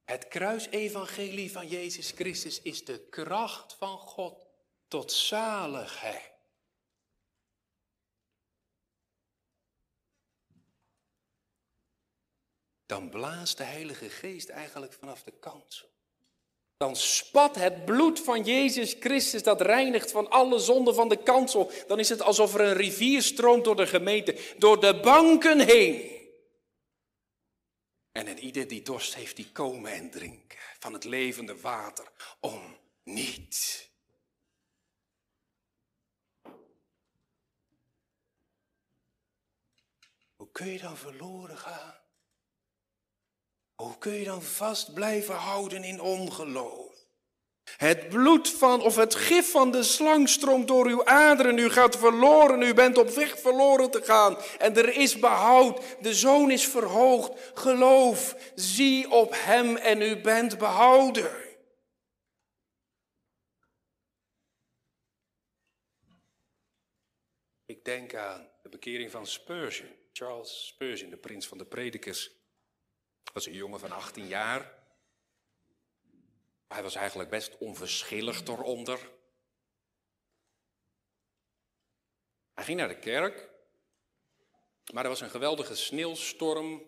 Het 0.07 0.27
kruisevangelie 0.27 1.51
van 1.51 1.67
Jezus 1.67 2.11
Christus 2.11 2.61
is 2.61 2.85
de 2.85 3.07
kracht 3.09 3.73
van 3.73 3.97
God 3.97 4.45
tot 4.87 5.11
zaligheid. 5.11 6.31
Dan 12.85 13.09
blaast 13.09 13.57
de 13.57 13.63
Heilige 13.63 14.09
Geest 14.09 14.49
eigenlijk 14.49 14.93
vanaf 14.93 15.23
de 15.23 15.33
kansel. 15.39 15.89
Dan 16.77 16.95
spat 16.95 17.55
het 17.55 17.85
bloed 17.85 18.19
van 18.19 18.43
Jezus 18.43 18.95
Christus, 18.99 19.43
dat 19.43 19.61
reinigt 19.61 20.11
van 20.11 20.29
alle 20.29 20.59
zonden 20.59 20.95
van 20.95 21.09
de 21.09 21.23
kansel. 21.23 21.71
Dan 21.87 21.99
is 21.99 22.09
het 22.09 22.21
alsof 22.21 22.53
er 22.53 22.61
een 22.61 22.73
rivier 22.73 23.21
stroomt 23.21 23.63
door 23.63 23.75
de 23.75 23.87
gemeente, 23.87 24.53
door 24.57 24.81
de 24.81 24.99
banken 24.99 25.59
heen. 25.59 26.16
En 28.17 28.27
en 28.27 28.39
ieder 28.39 28.67
die 28.67 28.81
dorst 28.81 29.15
heeft, 29.15 29.35
die 29.35 29.51
komen 29.51 29.91
en 29.91 30.09
drinken 30.09 30.59
van 30.79 30.93
het 30.93 31.03
levende 31.03 31.59
water 31.59 32.11
om 32.39 32.77
niet. 33.03 33.89
Hoe 40.35 40.51
kun 40.51 40.67
je 40.67 40.79
dan 40.79 40.97
verloren 40.97 41.57
gaan? 41.57 41.95
Hoe 43.75 43.97
kun 43.97 44.13
je 44.13 44.25
dan 44.25 44.43
vast 44.43 44.93
blijven 44.93 45.35
houden 45.35 45.83
in 45.83 46.01
ongeloof? 46.01 46.86
Het 47.77 48.09
bloed 48.09 48.49
van, 48.49 48.81
of 48.81 48.95
het 48.95 49.15
gif 49.15 49.51
van 49.51 49.71
de 49.71 49.83
slang 49.83 50.29
stroomt 50.29 50.67
door 50.67 50.87
uw 50.87 51.05
aderen. 51.05 51.57
U 51.57 51.69
gaat 51.69 51.97
verloren, 51.97 52.61
u 52.61 52.73
bent 52.73 52.97
op 52.97 53.09
weg 53.09 53.39
verloren 53.39 53.91
te 53.91 54.03
gaan. 54.03 54.37
En 54.59 54.75
er 54.75 54.95
is 54.95 55.19
behoud, 55.19 55.97
de 56.01 56.13
zoon 56.13 56.51
is 56.51 56.67
verhoogd. 56.67 57.51
Geloof, 57.53 58.35
zie 58.55 59.11
op 59.11 59.33
hem 59.33 59.75
en 59.75 60.01
u 60.01 60.21
bent 60.21 60.57
behouden. 60.57 61.31
Ik 67.65 67.85
denk 67.85 68.15
aan 68.15 68.49
de 68.61 68.69
bekering 68.69 69.11
van 69.11 69.27
Spurgeon, 69.27 69.89
Charles 70.13 70.67
Spurgeon, 70.67 71.09
de 71.09 71.17
prins 71.17 71.47
van 71.47 71.57
de 71.57 71.65
predikers. 71.65 72.31
was 73.33 73.45
een 73.45 73.53
jongen 73.53 73.79
van 73.79 73.91
18 73.91 74.27
jaar. 74.27 74.76
Hij 76.67 76.83
was 76.83 76.95
eigenlijk 76.95 77.29
best 77.29 77.57
onverschillig 77.57 78.41
eronder. 78.45 78.99
Hij 82.53 82.63
ging 82.63 82.77
naar 82.77 82.87
de 82.87 82.99
kerk, 82.99 83.49
maar 84.93 85.03
er 85.03 85.09
was 85.09 85.21
een 85.21 85.29
geweldige 85.29 85.75
sneeuwstorm, 85.75 86.83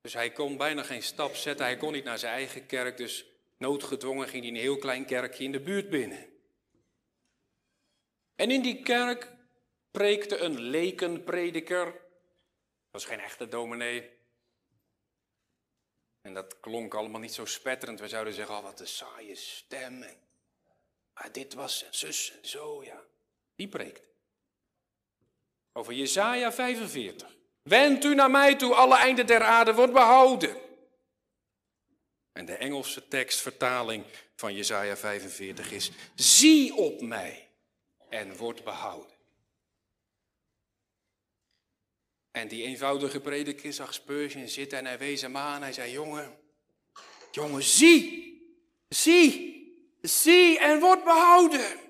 dus 0.00 0.12
hij 0.12 0.32
kon 0.32 0.56
bijna 0.56 0.82
geen 0.82 1.02
stap 1.02 1.34
zetten. 1.34 1.66
Hij 1.66 1.76
kon 1.76 1.92
niet 1.92 2.04
naar 2.04 2.18
zijn 2.18 2.32
eigen 2.32 2.66
kerk, 2.66 2.96
dus 2.96 3.26
noodgedwongen 3.56 4.28
ging 4.28 4.42
hij 4.42 4.52
een 4.52 4.60
heel 4.60 4.78
klein 4.78 5.04
kerkje 5.04 5.44
in 5.44 5.52
de 5.52 5.60
buurt 5.60 5.90
binnen. 5.90 6.26
En 8.34 8.50
in 8.50 8.62
die 8.62 8.82
kerk 8.82 9.30
preekte 9.90 10.36
een 10.38 10.60
lekenprediker. 10.60 11.84
Dat 11.84 11.92
was 12.90 13.04
geen 13.04 13.20
echte 13.20 13.48
dominee. 13.48 14.10
En 16.22 16.34
dat 16.34 16.60
klonk 16.60 16.94
allemaal 16.94 17.20
niet 17.20 17.34
zo 17.34 17.44
spetterend. 17.44 18.00
We 18.00 18.08
zouden 18.08 18.34
zeggen, 18.34 18.56
oh, 18.56 18.62
wat 18.62 18.80
een 18.80 18.86
saaie 18.86 19.34
stem. 19.36 19.98
maar 21.14 21.32
dit 21.32 21.54
was 21.54 21.84
en 21.84 21.94
zus 21.94 22.32
en 22.42 22.48
zo, 22.48 22.84
ja. 22.84 23.02
Die 23.54 23.68
preekt. 23.68 24.08
Over 25.72 25.92
Jesaja 25.92 26.52
45. 26.52 27.36
Wend 27.62 28.04
u 28.04 28.14
naar 28.14 28.30
mij 28.30 28.54
toe, 28.54 28.74
alle 28.74 28.96
einden 28.96 29.26
der 29.26 29.42
aarde 29.42 29.74
wordt 29.74 29.92
behouden. 29.92 30.56
En 32.32 32.44
de 32.44 32.54
Engelse 32.54 33.08
tekstvertaling 33.08 34.04
van 34.36 34.54
Jesaja 34.54 34.96
45 34.96 35.72
is, 35.72 35.90
zie 36.14 36.74
op 36.74 37.00
mij 37.00 37.48
en 38.08 38.36
word 38.36 38.64
behouden. 38.64 39.11
En 42.32 42.48
die 42.48 42.64
eenvoudige 42.64 43.20
prediker 43.20 43.72
zag 43.72 43.94
Spurgeon 43.94 44.48
zitten 44.48 44.78
en 44.78 44.86
hij 44.86 44.98
wees 44.98 45.20
hem 45.20 45.36
aan. 45.36 45.62
Hij 45.62 45.72
zei, 45.72 45.92
jongen, 45.92 46.38
jongen, 47.30 47.62
zie, 47.62 48.32
zie, 48.88 49.50
zie 50.00 50.58
en 50.58 50.80
word 50.80 51.04
behouden. 51.04 51.80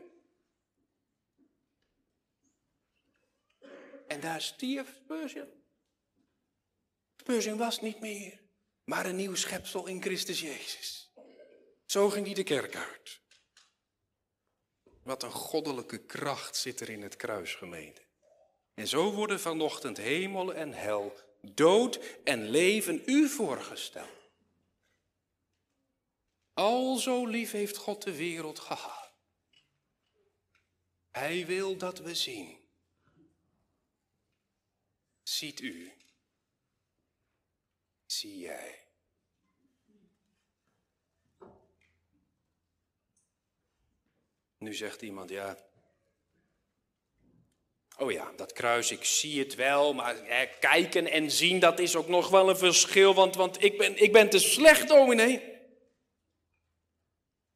En 4.06 4.20
daar 4.20 4.40
stierf 4.40 4.88
Spurgeon. 5.04 5.48
Spurgeon 7.16 7.58
was 7.58 7.80
niet 7.80 8.00
meer, 8.00 8.40
maar 8.84 9.06
een 9.06 9.16
nieuw 9.16 9.34
schepsel 9.34 9.86
in 9.86 10.02
Christus 10.02 10.40
Jezus. 10.40 11.12
Zo 11.86 12.10
ging 12.10 12.26
hij 12.26 12.34
de 12.34 12.42
kerk 12.42 12.76
uit. 12.76 13.20
Wat 15.02 15.22
een 15.22 15.30
goddelijke 15.30 15.98
kracht 15.98 16.56
zit 16.56 16.80
er 16.80 16.90
in 16.90 17.02
het 17.02 17.16
kruis, 17.16 17.54
en 18.74 18.88
zo 18.88 19.12
worden 19.12 19.40
vanochtend 19.40 19.96
hemel 19.96 20.54
en 20.54 20.72
hel, 20.72 21.16
dood 21.40 22.00
en 22.24 22.48
leven 22.48 23.02
u 23.06 23.28
voorgesteld. 23.28 24.20
Al 26.54 26.96
zo 26.96 27.26
lief 27.26 27.50
heeft 27.50 27.76
God 27.76 28.02
de 28.02 28.16
wereld 28.16 28.58
gehad. 28.58 29.12
Hij 31.10 31.46
wil 31.46 31.76
dat 31.76 31.98
we 31.98 32.14
zien. 32.14 32.60
Ziet 35.22 35.60
u, 35.60 35.92
zie 38.06 38.38
jij. 38.38 38.86
Nu 44.58 44.74
zegt 44.74 45.02
iemand, 45.02 45.30
ja, 45.30 45.56
Oh 47.98 48.12
ja, 48.12 48.32
dat 48.36 48.52
kruis, 48.52 48.90
ik 48.90 49.04
zie 49.04 49.38
het 49.38 49.54
wel, 49.54 49.92
maar 49.92 50.14
kijken 50.60 51.10
en 51.10 51.30
zien, 51.30 51.58
dat 51.58 51.78
is 51.78 51.96
ook 51.96 52.08
nog 52.08 52.28
wel 52.28 52.48
een 52.48 52.56
verschil, 52.56 53.14
want, 53.14 53.34
want 53.34 53.62
ik, 53.62 53.78
ben, 53.78 54.02
ik 54.02 54.12
ben 54.12 54.30
te 54.30 54.38
slecht, 54.38 54.88
dominee. 54.88 55.50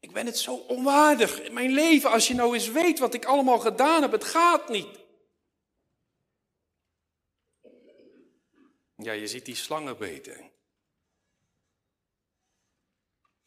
Ik 0.00 0.12
ben 0.12 0.26
het 0.26 0.38
zo 0.38 0.54
onwaardig 0.54 1.42
in 1.42 1.52
mijn 1.52 1.70
leven, 1.70 2.10
als 2.10 2.28
je 2.28 2.34
nou 2.34 2.54
eens 2.54 2.70
weet 2.70 2.98
wat 2.98 3.14
ik 3.14 3.24
allemaal 3.24 3.58
gedaan 3.58 4.02
heb, 4.02 4.12
het 4.12 4.24
gaat 4.24 4.68
niet. 4.68 5.04
Ja, 8.96 9.12
je 9.12 9.26
ziet 9.26 9.44
die 9.44 9.54
slangen 9.54 9.98
beten. 9.98 10.50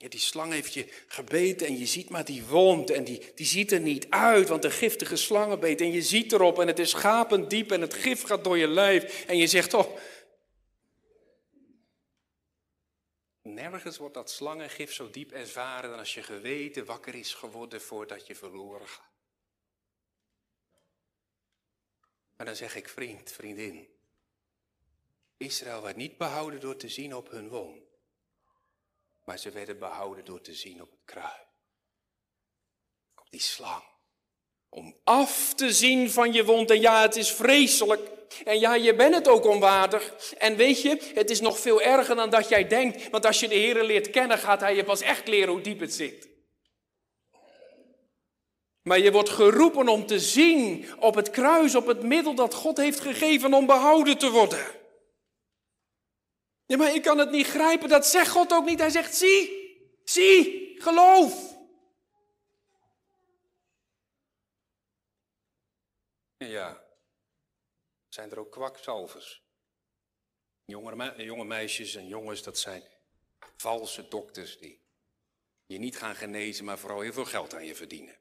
Ja, 0.01 0.09
die 0.09 0.19
slang 0.19 0.51
heeft 0.51 0.73
je 0.73 0.87
gebeten 1.07 1.67
en 1.67 1.77
je 1.77 1.85
ziet 1.85 2.09
maar 2.09 2.25
die 2.25 2.45
wond 2.45 2.89
en 2.89 3.03
die, 3.03 3.31
die 3.35 3.45
ziet 3.45 3.71
er 3.71 3.79
niet 3.79 4.09
uit, 4.09 4.47
want 4.47 4.63
een 4.63 4.71
giftige 4.71 5.15
slangenbeet 5.15 5.81
en 5.81 5.91
je 5.91 6.01
ziet 6.01 6.31
erop 6.31 6.59
en 6.59 6.67
het 6.67 6.79
is 6.79 6.93
gapend 6.93 7.49
diep 7.49 7.71
en 7.71 7.81
het 7.81 7.93
gif 7.93 8.23
gaat 8.23 8.43
door 8.43 8.57
je 8.57 8.67
lijf 8.67 9.25
en 9.25 9.37
je 9.37 9.47
zegt, 9.47 9.73
oh, 9.73 9.97
nergens 13.41 13.97
wordt 13.97 14.13
dat 14.13 14.31
slangengif 14.31 14.93
zo 14.93 15.09
diep 15.09 15.31
ervaren 15.31 15.89
dan 15.89 15.99
als 15.99 16.13
je 16.13 16.23
geweten 16.23 16.85
wakker 16.85 17.15
is 17.15 17.33
geworden 17.33 17.81
voordat 17.81 18.27
je 18.27 18.35
verloren 18.35 18.87
gaat. 18.87 19.11
Maar 22.35 22.45
dan 22.45 22.55
zeg 22.55 22.75
ik, 22.75 22.89
vriend, 22.89 23.31
vriendin, 23.31 23.87
Israël 25.37 25.81
werd 25.81 25.95
niet 25.95 26.17
behouden 26.17 26.59
door 26.59 26.75
te 26.75 26.89
zien 26.89 27.15
op 27.15 27.29
hun 27.29 27.49
wond. 27.49 27.88
Maar 29.29 29.39
ze 29.39 29.51
werden 29.51 29.79
behouden 29.79 30.25
door 30.25 30.41
te 30.41 30.53
zien 30.53 30.81
op 30.81 30.91
het 30.91 30.99
kruis. 31.05 31.47
Op 33.15 33.27
die 33.29 33.41
slang. 33.41 33.83
Om 34.69 34.95
af 35.03 35.53
te 35.53 35.73
zien 35.73 36.11
van 36.11 36.33
je 36.33 36.45
wond. 36.45 36.71
En 36.71 36.81
ja, 36.81 37.01
het 37.01 37.15
is 37.15 37.31
vreselijk. 37.31 38.09
En 38.45 38.59
ja, 38.59 38.73
je 38.73 38.95
bent 38.95 39.15
het 39.15 39.27
ook 39.27 39.45
onwaardig. 39.45 40.33
En 40.37 40.55
weet 40.55 40.81
je, 40.81 41.11
het 41.13 41.29
is 41.29 41.41
nog 41.41 41.59
veel 41.59 41.81
erger 41.81 42.15
dan 42.15 42.29
dat 42.29 42.49
jij 42.49 42.67
denkt. 42.67 43.09
Want 43.09 43.25
als 43.25 43.39
je 43.39 43.47
de 43.47 43.55
Heer 43.55 43.83
leert 43.83 44.09
kennen, 44.09 44.37
gaat 44.37 44.59
Hij 44.59 44.75
je 44.75 44.83
pas 44.83 45.01
echt 45.01 45.27
leren 45.27 45.53
hoe 45.53 45.61
diep 45.61 45.79
het 45.79 45.93
zit. 45.93 46.29
Maar 48.81 48.99
je 48.99 49.11
wordt 49.11 49.29
geroepen 49.29 49.87
om 49.87 50.05
te 50.05 50.19
zien 50.19 50.85
op 50.99 51.15
het 51.15 51.29
kruis, 51.29 51.75
op 51.75 51.87
het 51.87 52.03
middel 52.03 52.35
dat 52.35 52.53
God 52.53 52.77
heeft 52.77 52.99
gegeven 52.99 53.53
om 53.53 53.65
behouden 53.65 54.17
te 54.17 54.29
worden. 54.29 54.77
Ja, 56.69 56.77
maar 56.77 56.95
ik 56.95 57.01
kan 57.01 57.17
het 57.17 57.31
niet 57.31 57.47
grijpen. 57.47 57.89
Dat 57.89 58.05
zegt 58.05 58.29
God 58.29 58.53
ook 58.53 58.65
niet. 58.65 58.79
Hij 58.79 58.89
zegt, 58.89 59.15
zie, 59.15 59.49
zie, 60.03 60.75
geloof. 60.81 61.57
Ja, 66.37 66.83
zijn 68.09 68.31
er 68.31 68.39
ook 68.39 68.51
kwakzalvers. 68.51 69.43
Jonge, 70.65 71.23
jonge 71.23 71.45
meisjes 71.45 71.95
en 71.95 72.07
jongens, 72.07 72.43
dat 72.43 72.59
zijn 72.59 72.83
valse 73.57 74.07
dokters 74.07 74.57
die 74.57 74.81
je 75.65 75.77
niet 75.77 75.97
gaan 75.97 76.15
genezen, 76.15 76.65
maar 76.65 76.79
vooral 76.79 77.01
heel 77.01 77.13
veel 77.13 77.25
geld 77.25 77.53
aan 77.53 77.65
je 77.65 77.75
verdienen. 77.75 78.17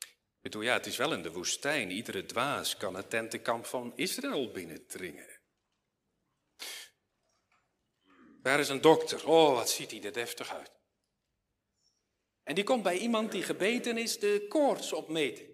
Ik 0.00 0.40
bedoel, 0.40 0.62
ja, 0.62 0.72
het 0.72 0.86
is 0.86 0.96
wel 0.96 1.12
in 1.12 1.22
de 1.22 1.32
woestijn. 1.32 1.90
Iedere 1.90 2.24
dwaas 2.24 2.76
kan 2.76 2.94
het 2.94 3.10
tentenkamp 3.10 3.66
van 3.66 3.92
Israël 3.96 4.50
binnendringen. 4.50 5.33
Daar 8.44 8.60
is 8.60 8.68
een 8.68 8.80
dokter. 8.80 9.28
Oh, 9.28 9.54
wat 9.54 9.70
ziet 9.70 9.90
hij 9.90 10.02
er 10.02 10.12
deftig 10.12 10.50
uit. 10.50 10.70
En 12.42 12.54
die 12.54 12.64
komt 12.64 12.82
bij 12.82 12.98
iemand 12.98 13.32
die 13.32 13.42
gebeten 13.42 13.98
is 13.98 14.18
de 14.18 14.46
koorts 14.48 14.92
opmeten. 14.92 15.46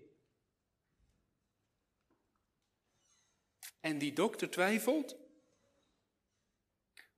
En 3.80 3.99
die 3.99 4.12
dokter 4.12 4.51
twijfelt 4.51 5.16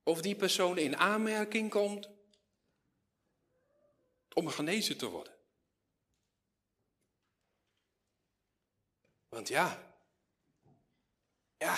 of 0.03 0.21
die 0.21 0.35
persoon 0.35 0.77
in 0.77 0.97
aanmerking 0.97 1.69
komt 1.69 2.09
om 4.33 4.47
genezen 4.47 4.97
te 4.97 5.09
worden. 5.09 5.33
Want 9.29 9.47
ja, 9.47 9.95
ja, 11.57 11.77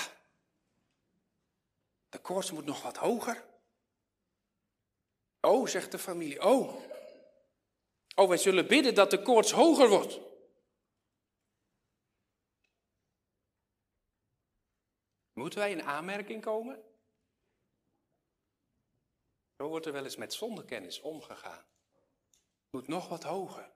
de 2.10 2.20
koorts 2.20 2.52
moet 2.52 2.66
nog 2.66 2.82
wat 2.82 2.98
hoger. 2.98 3.54
Oh, 5.46 5.68
zegt 5.68 5.91
de 5.91 6.00
familie, 6.00 6.41
oh. 6.41 6.76
Oh, 8.16 8.28
wij 8.28 8.38
zullen 8.38 8.68
bidden 8.68 8.96
dat 8.96 9.12
de 9.12 9.22
koorts 9.22 9.52
hoger 9.52 9.89
wordt. 9.89 10.20
Moeten 15.34 15.60
wij 15.60 15.72
in 15.72 15.84
aanmerking 15.84 16.41
komen? 16.41 16.84
Zo 19.58 19.68
wordt 19.68 19.86
er 19.86 19.91
wel 19.91 20.04
eens 20.04 20.16
met 20.16 20.34
zondekennis 20.34 21.02
omgegaan. 21.02 21.66
Moet 22.70 22.88
nog 22.88 23.08
wat 23.08 23.24
hoger. 23.24 23.72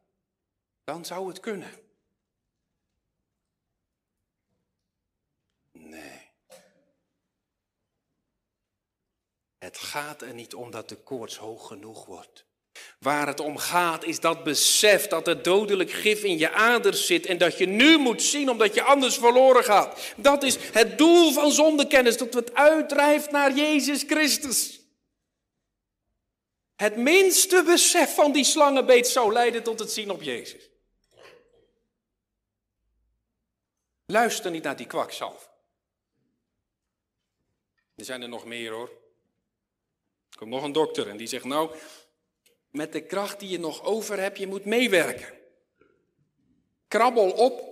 Dan 0.83 1.05
zou 1.05 1.27
het 1.27 1.39
kunnen. 1.39 1.88
Het 9.59 9.77
gaat 9.77 10.21
er 10.21 10.33
niet 10.33 10.53
om 10.53 10.71
dat 10.71 10.89
de 10.89 10.95
koorts 10.95 11.37
hoog 11.37 11.67
genoeg 11.67 12.05
wordt. 12.05 12.45
Waar 12.99 13.27
het 13.27 13.39
om 13.39 13.57
gaat 13.57 14.03
is 14.03 14.19
dat 14.19 14.43
besef 14.43 15.07
dat 15.07 15.27
er 15.27 15.41
dodelijk 15.41 15.91
gif 15.91 16.23
in 16.23 16.37
je 16.37 16.51
aders 16.51 17.05
zit 17.05 17.25
en 17.25 17.37
dat 17.37 17.57
je 17.57 17.65
nu 17.65 17.97
moet 17.97 18.21
zien 18.21 18.49
omdat 18.49 18.73
je 18.73 18.83
anders 18.83 19.17
verloren 19.17 19.63
gaat. 19.63 20.13
Dat 20.17 20.43
is 20.43 20.57
het 20.71 20.97
doel 20.97 21.31
van 21.31 21.51
zondekennis, 21.51 22.17
dat 22.17 22.33
het 22.33 22.53
uitdrijft 22.53 23.31
naar 23.31 23.55
Jezus 23.55 24.03
Christus. 24.03 24.79
Het 26.75 26.95
minste 26.95 27.63
besef 27.65 28.15
van 28.15 28.31
die 28.31 28.43
slangenbeet 28.43 29.07
zou 29.07 29.33
leiden 29.33 29.63
tot 29.63 29.79
het 29.79 29.91
zien 29.91 30.11
op 30.11 30.21
Jezus. 30.21 30.69
Luister 34.05 34.51
niet 34.51 34.63
naar 34.63 34.75
die 34.75 34.87
kwakzalf. 34.87 35.49
Er 37.95 38.05
zijn 38.05 38.21
er 38.21 38.29
nog 38.29 38.45
meer 38.45 38.71
hoor. 38.71 38.98
Komt 40.39 40.51
nog 40.51 40.63
een 40.63 40.71
dokter 40.71 41.09
en 41.09 41.17
die 41.17 41.27
zegt, 41.27 41.43
nou, 41.43 41.75
met 42.69 42.93
de 42.93 43.05
kracht 43.05 43.39
die 43.39 43.49
je 43.49 43.59
nog 43.59 43.83
over 43.83 44.19
hebt, 44.19 44.37
je 44.37 44.47
moet 44.47 44.65
meewerken. 44.65 45.39
Krabbel 46.87 47.31
op, 47.31 47.63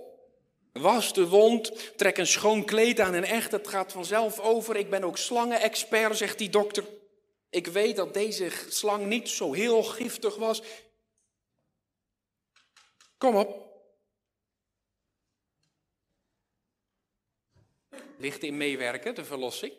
was 0.72 1.12
de 1.12 1.28
wond, 1.28 1.92
trek 1.96 2.18
een 2.18 2.26
schoon 2.26 2.64
kleed 2.64 3.00
aan 3.00 3.14
en 3.14 3.24
echt, 3.24 3.52
het 3.52 3.68
gaat 3.68 3.92
vanzelf 3.92 4.40
over. 4.40 4.76
Ik 4.76 4.90
ben 4.90 5.04
ook 5.04 5.16
slangenexpert, 5.18 6.16
zegt 6.16 6.38
die 6.38 6.48
dokter. 6.48 6.84
Ik 7.50 7.66
weet 7.66 7.96
dat 7.96 8.14
deze 8.14 8.50
slang 8.68 9.06
niet 9.06 9.28
zo 9.28 9.52
heel 9.52 9.82
giftig 9.82 10.36
was. 10.36 10.62
Kom 13.18 13.36
op. 13.36 13.66
Ligt 18.16 18.42
in 18.42 18.56
meewerken, 18.56 19.14
de 19.14 19.24
verlossing. 19.24 19.72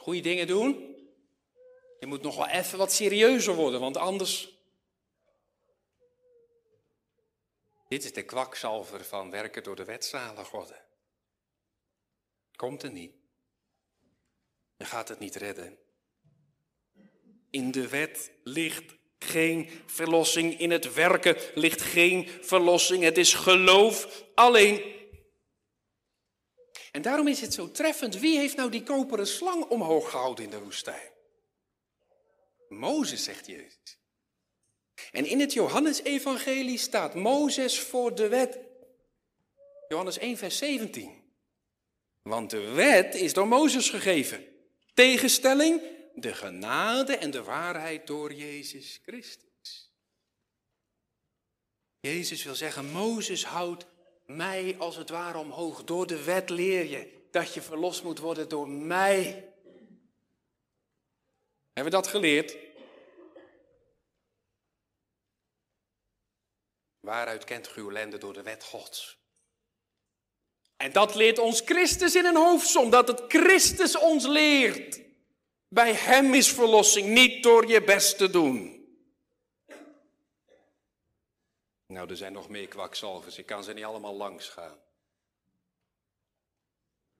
Goede 0.00 0.20
dingen 0.20 0.46
doen. 0.46 0.96
Je 1.98 2.06
moet 2.06 2.22
nog 2.22 2.36
wel 2.36 2.48
even 2.48 2.78
wat 2.78 2.92
serieuzer 2.92 3.54
worden, 3.54 3.80
want 3.80 3.96
anders. 3.96 4.58
Dit 7.88 8.04
is 8.04 8.12
de 8.12 8.22
kwakzalver 8.22 9.04
van 9.04 9.30
werken 9.30 9.62
door 9.62 9.76
de 9.76 9.84
wetzalen 9.84 10.46
worden. 10.50 10.82
Komt 12.56 12.82
er 12.82 12.90
niet. 12.90 13.12
Je 14.76 14.84
gaat 14.84 15.08
het 15.08 15.18
niet 15.18 15.34
redden. 15.34 15.78
In 17.50 17.70
de 17.70 17.88
wet 17.88 18.30
ligt 18.42 18.94
geen 19.18 19.70
verlossing. 19.86 20.58
In 20.58 20.70
het 20.70 20.94
werken 20.94 21.36
ligt 21.54 21.82
geen 21.82 22.28
verlossing. 22.28 23.02
Het 23.02 23.18
is 23.18 23.34
geloof 23.34 24.24
alleen. 24.34 24.99
En 26.90 27.02
daarom 27.02 27.28
is 27.28 27.40
het 27.40 27.54
zo 27.54 27.70
treffend. 27.70 28.18
Wie 28.18 28.38
heeft 28.38 28.56
nou 28.56 28.70
die 28.70 28.82
koperen 28.82 29.26
slang 29.26 29.64
omhoog 29.64 30.10
gehouden 30.10 30.44
in 30.44 30.50
de 30.50 30.62
woestijn? 30.62 31.10
Mozes, 32.68 33.24
zegt 33.24 33.46
Jezus. 33.46 33.98
En 35.10 35.26
in 35.26 35.40
het 35.40 35.52
Johannesevangelie 35.52 36.78
staat 36.78 37.14
Mozes 37.14 37.80
voor 37.80 38.14
de 38.14 38.28
wet. 38.28 38.58
Johannes 39.88 40.18
1, 40.18 40.36
vers 40.36 40.58
17. 40.58 41.22
Want 42.22 42.50
de 42.50 42.60
wet 42.60 43.14
is 43.14 43.32
door 43.32 43.48
Mozes 43.48 43.90
gegeven. 43.90 44.46
Tegenstelling, 44.94 45.82
de 46.14 46.34
genade 46.34 47.16
en 47.16 47.30
de 47.30 47.42
waarheid 47.42 48.06
door 48.06 48.32
Jezus 48.32 49.00
Christus. 49.02 49.92
Jezus 52.00 52.44
wil 52.44 52.54
zeggen, 52.54 52.90
Mozes 52.90 53.44
houdt 53.44 53.86
mij 54.36 54.76
als 54.78 54.96
het 54.96 55.08
ware 55.08 55.38
omhoog. 55.38 55.84
Door 55.84 56.06
de 56.06 56.24
wet 56.24 56.50
leer 56.50 56.84
je 56.84 57.18
dat 57.30 57.54
je 57.54 57.62
verlost 57.62 58.02
moet 58.02 58.18
worden 58.18 58.48
door 58.48 58.68
mij. 58.68 59.24
Hebben 61.72 61.92
we 61.92 61.98
dat 62.02 62.06
geleerd? 62.06 62.56
Waaruit 67.00 67.44
kent 67.44 67.74
uw 67.74 67.88
ellende 67.88 68.18
door 68.18 68.32
de 68.32 68.42
wet 68.42 68.64
Gods? 68.64 69.18
En 70.76 70.92
dat 70.92 71.14
leert 71.14 71.38
ons 71.38 71.60
Christus 71.60 72.14
in 72.14 72.24
een 72.24 72.36
hoofdsom, 72.36 72.90
dat 72.90 73.08
het 73.08 73.22
Christus 73.28 73.98
ons 73.98 74.26
leert. 74.26 75.00
Bij 75.68 75.92
Hem 75.92 76.34
is 76.34 76.52
verlossing, 76.52 77.08
niet 77.08 77.42
door 77.42 77.68
je 77.68 77.82
best 77.84 78.18
te 78.18 78.30
doen. 78.30 78.79
Nou, 81.90 82.10
er 82.10 82.16
zijn 82.16 82.32
nog 82.32 82.48
meer 82.48 82.68
kwakzalvers, 82.68 83.38
ik 83.38 83.46
kan 83.46 83.64
ze 83.64 83.72
niet 83.72 83.84
allemaal 83.84 84.14
langs 84.14 84.48
gaan. 84.48 84.82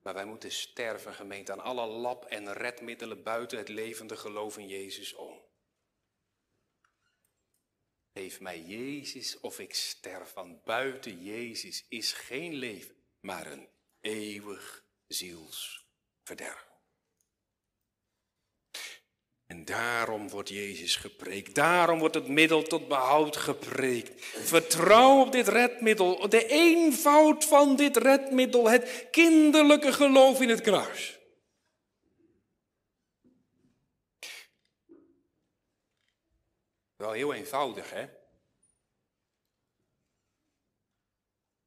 Maar 0.03 0.15
wij 0.15 0.25
moeten 0.25 0.53
sterven, 0.53 1.15
gemeente, 1.15 1.53
aan 1.53 1.61
alle 1.61 1.87
lab- 1.87 2.25
en 2.25 2.53
redmiddelen 2.53 3.23
buiten 3.23 3.59
het 3.59 3.69
levende 3.69 4.17
geloof 4.17 4.59
in 4.59 4.69
Jezus 4.69 5.15
om. 5.15 5.43
Geef 8.13 8.41
mij 8.41 8.63
Jezus 8.63 9.41
of 9.41 9.59
ik 9.59 9.75
sterf, 9.75 10.33
want 10.33 10.65
buiten 10.65 11.23
Jezus 11.23 11.87
is 11.89 12.13
geen 12.13 12.55
leven, 12.55 12.97
maar 13.21 13.47
een 13.47 13.69
eeuwig 14.01 14.85
zielsverderf. 15.07 16.70
En 19.51 19.65
daarom 19.65 20.29
wordt 20.29 20.49
Jezus 20.49 20.97
gepreekt. 20.97 21.55
Daarom 21.55 21.99
wordt 21.99 22.15
het 22.15 22.29
middel 22.29 22.63
tot 22.63 22.89
behoud 22.89 23.37
gepreekt. 23.37 24.25
Vertrouw 24.25 25.21
op 25.21 25.33
dit 25.33 25.49
redmiddel, 25.49 26.29
de 26.29 26.47
eenvoud 26.47 27.45
van 27.45 27.77
dit 27.77 27.97
redmiddel, 27.97 28.69
het 28.69 29.09
kinderlijke 29.11 29.93
geloof 29.93 30.41
in 30.41 30.49
het 30.49 30.61
kruis. 30.61 31.19
Wel 36.97 37.13
heel 37.13 37.35
eenvoudig, 37.35 37.91
hè? 37.91 38.09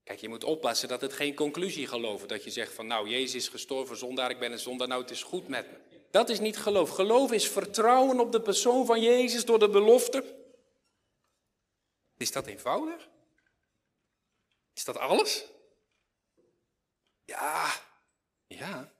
Kijk, 0.03 0.19
je 0.19 0.29
moet 0.29 0.43
oppassen 0.43 0.87
dat 0.87 1.01
het 1.01 1.13
geen 1.13 1.35
conclusie 1.35 1.87
geloven. 1.87 2.27
Dat 2.27 2.43
je 2.43 2.51
zegt 2.51 2.73
van, 2.73 2.87
nou, 2.87 3.09
Jezus 3.09 3.35
is 3.35 3.47
gestorven 3.47 3.97
zondaar, 3.97 4.29
ik 4.29 4.39
ben 4.39 4.51
een 4.51 4.59
zondaar, 4.59 4.87
nou, 4.87 5.01
het 5.01 5.11
is 5.11 5.23
goed 5.23 5.47
met 5.47 5.71
me. 5.71 5.92
Dat 6.13 6.29
is 6.29 6.39
niet 6.39 6.57
geloof. 6.57 6.89
Geloof 6.89 7.31
is 7.31 7.49
vertrouwen 7.49 8.19
op 8.19 8.31
de 8.31 8.41
persoon 8.41 8.85
van 8.85 9.01
Jezus 9.01 9.45
door 9.45 9.59
de 9.59 9.69
belofte. 9.69 10.35
Is 12.17 12.31
dat 12.31 12.45
eenvoudig? 12.45 13.09
Is 14.73 14.83
dat 14.83 14.97
alles? 14.97 15.45
Ja, 17.25 17.71
ja. 18.47 18.93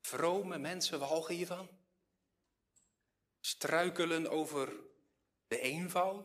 Vrome 0.00 0.58
mensen 0.58 0.98
walgen 0.98 1.34
hiervan. 1.34 1.68
Struikelen 3.40 4.30
over 4.30 4.72
de 5.48 5.60
eenvoud. 5.60 6.24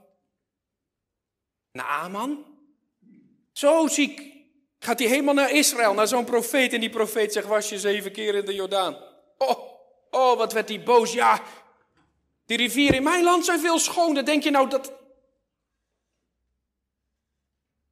Naaman, 1.71 2.59
zo 3.51 3.87
ziek, 3.87 4.35
gaat 4.79 4.99
hij 4.99 5.07
helemaal 5.07 5.33
naar 5.33 5.51
Israël, 5.51 5.93
naar 5.93 6.07
zo'n 6.07 6.25
profeet. 6.25 6.73
En 6.73 6.79
die 6.79 6.89
profeet 6.89 7.33
zegt, 7.33 7.47
was 7.47 7.69
je 7.69 7.79
zeven 7.79 8.11
keer 8.11 8.35
in 8.35 8.45
de 8.45 8.53
Jordaan. 8.53 9.10
Oh, 9.41 9.81
oh, 10.09 10.37
wat 10.37 10.53
werd 10.53 10.67
die 10.67 10.83
boos. 10.83 11.13
Ja, 11.13 11.43
die 12.45 12.57
rivieren 12.57 12.95
in 12.95 13.03
mijn 13.03 13.23
land 13.23 13.45
zijn 13.45 13.59
veel 13.59 13.79
schoner. 13.79 14.25
Denk 14.25 14.43
je 14.43 14.51
nou 14.51 14.69
dat... 14.69 14.93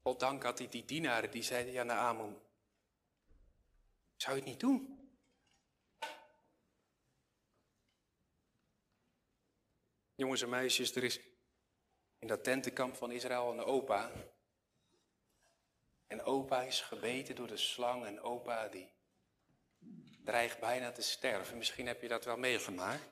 God 0.01 0.19
dank 0.19 0.43
had 0.43 0.57
hij 0.57 0.69
die 0.69 0.85
dienaren, 0.85 1.31
die 1.31 1.43
zeiden 1.43 1.73
ja 1.73 1.83
naar 1.83 1.97
Amon. 1.97 2.41
Zou 4.15 4.35
je 4.35 4.41
het 4.41 4.49
niet 4.49 4.59
doen? 4.59 4.97
Jongens 10.15 10.41
en 10.41 10.49
meisjes, 10.49 10.95
er 10.95 11.03
is 11.03 11.19
in 12.19 12.27
dat 12.27 12.43
tentenkamp 12.43 12.95
van 12.95 13.11
Israël 13.11 13.51
een 13.51 13.63
opa. 13.63 14.11
En 16.07 16.21
opa 16.21 16.61
is 16.61 16.81
gebeten 16.81 17.35
door 17.35 17.47
de 17.47 17.57
slang 17.57 18.05
en 18.05 18.21
opa 18.21 18.67
die 18.67 18.97
dreigt 20.30 20.59
bijna 20.59 20.91
te 20.91 21.01
sterven. 21.01 21.57
Misschien 21.57 21.88
heb 21.88 22.01
je 22.01 22.07
dat 22.07 22.25
wel 22.25 22.38
meegemaakt. 22.38 23.03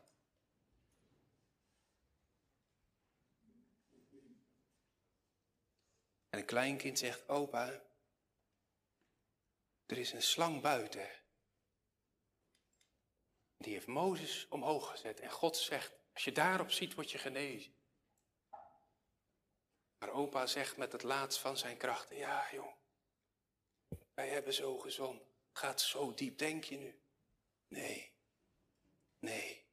En 6.29 6.39
een 6.39 6.45
kleinkind 6.45 6.99
zegt, 6.99 7.29
opa, 7.29 7.81
er 9.85 9.97
is 9.97 10.11
een 10.11 10.21
slang 10.21 10.61
buiten. 10.61 11.09
Die 13.57 13.73
heeft 13.73 13.87
Mozes 13.87 14.47
omhoog 14.47 14.89
gezet. 14.89 15.19
En 15.19 15.31
God 15.31 15.57
zegt, 15.57 15.93
als 16.13 16.23
je 16.23 16.31
daarop 16.31 16.71
ziet, 16.71 16.93
word 16.93 17.11
je 17.11 17.17
genezen. 17.17 17.75
Maar 19.97 20.09
opa 20.09 20.45
zegt 20.45 20.77
met 20.77 20.91
het 20.91 21.03
laatst 21.03 21.39
van 21.39 21.57
zijn 21.57 21.77
krachten, 21.77 22.17
ja 22.17 22.47
jong, 22.51 22.75
wij 24.13 24.29
hebben 24.29 24.53
zo 24.53 24.77
gezond. 24.77 25.21
Gaat 25.51 25.81
zo 25.81 26.13
diep, 26.13 26.37
denk 26.37 26.63
je 26.63 26.77
nu? 26.77 27.01
Nee, 27.67 28.13
nee. 29.19 29.65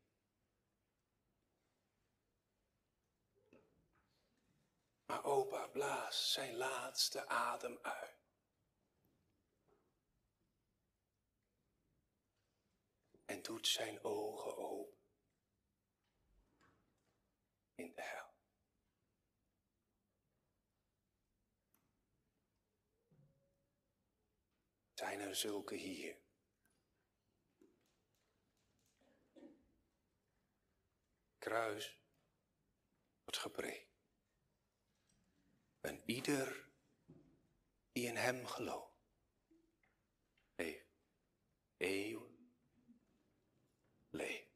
Maar 5.07 5.25
opa 5.25 5.67
blaast 5.69 6.31
zijn 6.31 6.57
laatste 6.57 7.29
adem 7.29 7.79
uit. 7.83 8.23
En 13.25 13.43
doet 13.43 13.67
zijn 13.67 14.05
ogen 14.05 14.57
open. 14.57 14.99
In 17.75 17.93
de 17.95 18.03
hel. 18.03 18.35
Zijn 24.95 25.21
er 25.21 25.37
zulke 25.37 25.75
hier? 25.75 26.24
Kruis 31.45 31.99
wordt 33.25 33.41
gepreekt. 33.41 33.93
En 35.81 36.03
ieder 36.07 36.69
die 37.93 38.07
in 38.07 38.17
hem 38.17 38.47
gelooft, 38.47 38.95
heeft 40.55 40.87
eeuwig 41.77 42.31
leven. 44.11 44.53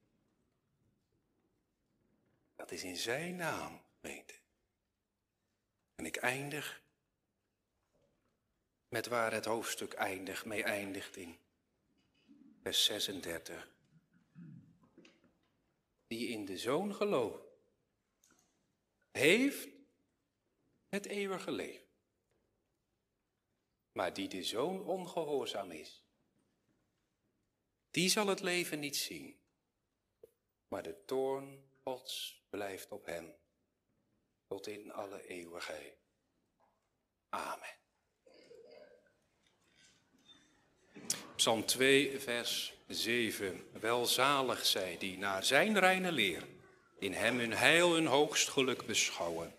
Dat 2.56 2.70
is 2.70 2.82
in 2.82 2.96
zijn 2.96 3.36
naam, 3.36 3.84
weet 4.00 4.40
En 5.94 6.06
ik 6.06 6.16
eindig 6.16 6.82
met 8.88 9.06
waar 9.06 9.32
het 9.32 9.44
hoofdstuk 9.44 9.92
eindigt, 9.92 10.44
mee 10.44 10.64
eindigt 10.64 11.16
in 11.16 11.38
vers 12.62 12.84
36. 12.84 13.76
Die 16.08 16.28
in 16.28 16.44
de 16.44 16.58
Zoon 16.58 16.94
gelooft, 16.94 17.48
heeft 19.10 19.68
het 20.88 21.06
eeuwige 21.06 21.50
leven. 21.50 21.86
Maar 23.92 24.14
die 24.14 24.28
de 24.28 24.42
Zoon 24.42 24.84
ongehoorzaam 24.84 25.70
is, 25.70 26.02
die 27.90 28.08
zal 28.08 28.26
het 28.26 28.40
leven 28.40 28.78
niet 28.78 28.96
zien, 28.96 29.40
maar 30.68 30.82
de 30.82 31.04
toorn 31.04 31.70
Gods 31.82 32.42
blijft 32.50 32.92
op 32.92 33.06
hem 33.06 33.34
tot 34.46 34.66
in 34.66 34.92
alle 34.92 35.26
eeuwigheid. 35.26 35.96
Amen. 37.28 37.76
Psalm 41.36 41.66
2, 41.66 42.20
vers 42.20 42.77
7. 42.88 43.64
Welzalig 43.80 44.66
zij 44.66 44.96
die 44.98 45.18
naar 45.18 45.44
zijn 45.44 45.78
reine 45.78 46.12
leer 46.12 46.42
in 46.98 47.12
hem 47.12 47.38
hun 47.38 47.52
heil 47.52 47.92
hun 47.92 48.06
hoogst 48.06 48.48
geluk 48.48 48.86
beschouwen. 48.86 49.54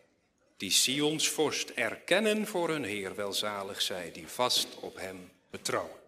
Die 0.58 0.72
Sions 0.72 1.30
vorst 1.30 1.70
erkennen 1.70 2.48
voor 2.48 2.70
hun 2.70 2.84
Heer. 2.84 3.16
Welzalig 3.16 3.82
zij 3.82 4.12
die 4.12 4.28
vast 4.28 4.68
op 4.80 4.98
hem 4.98 5.32
betrouwen. 5.50 5.99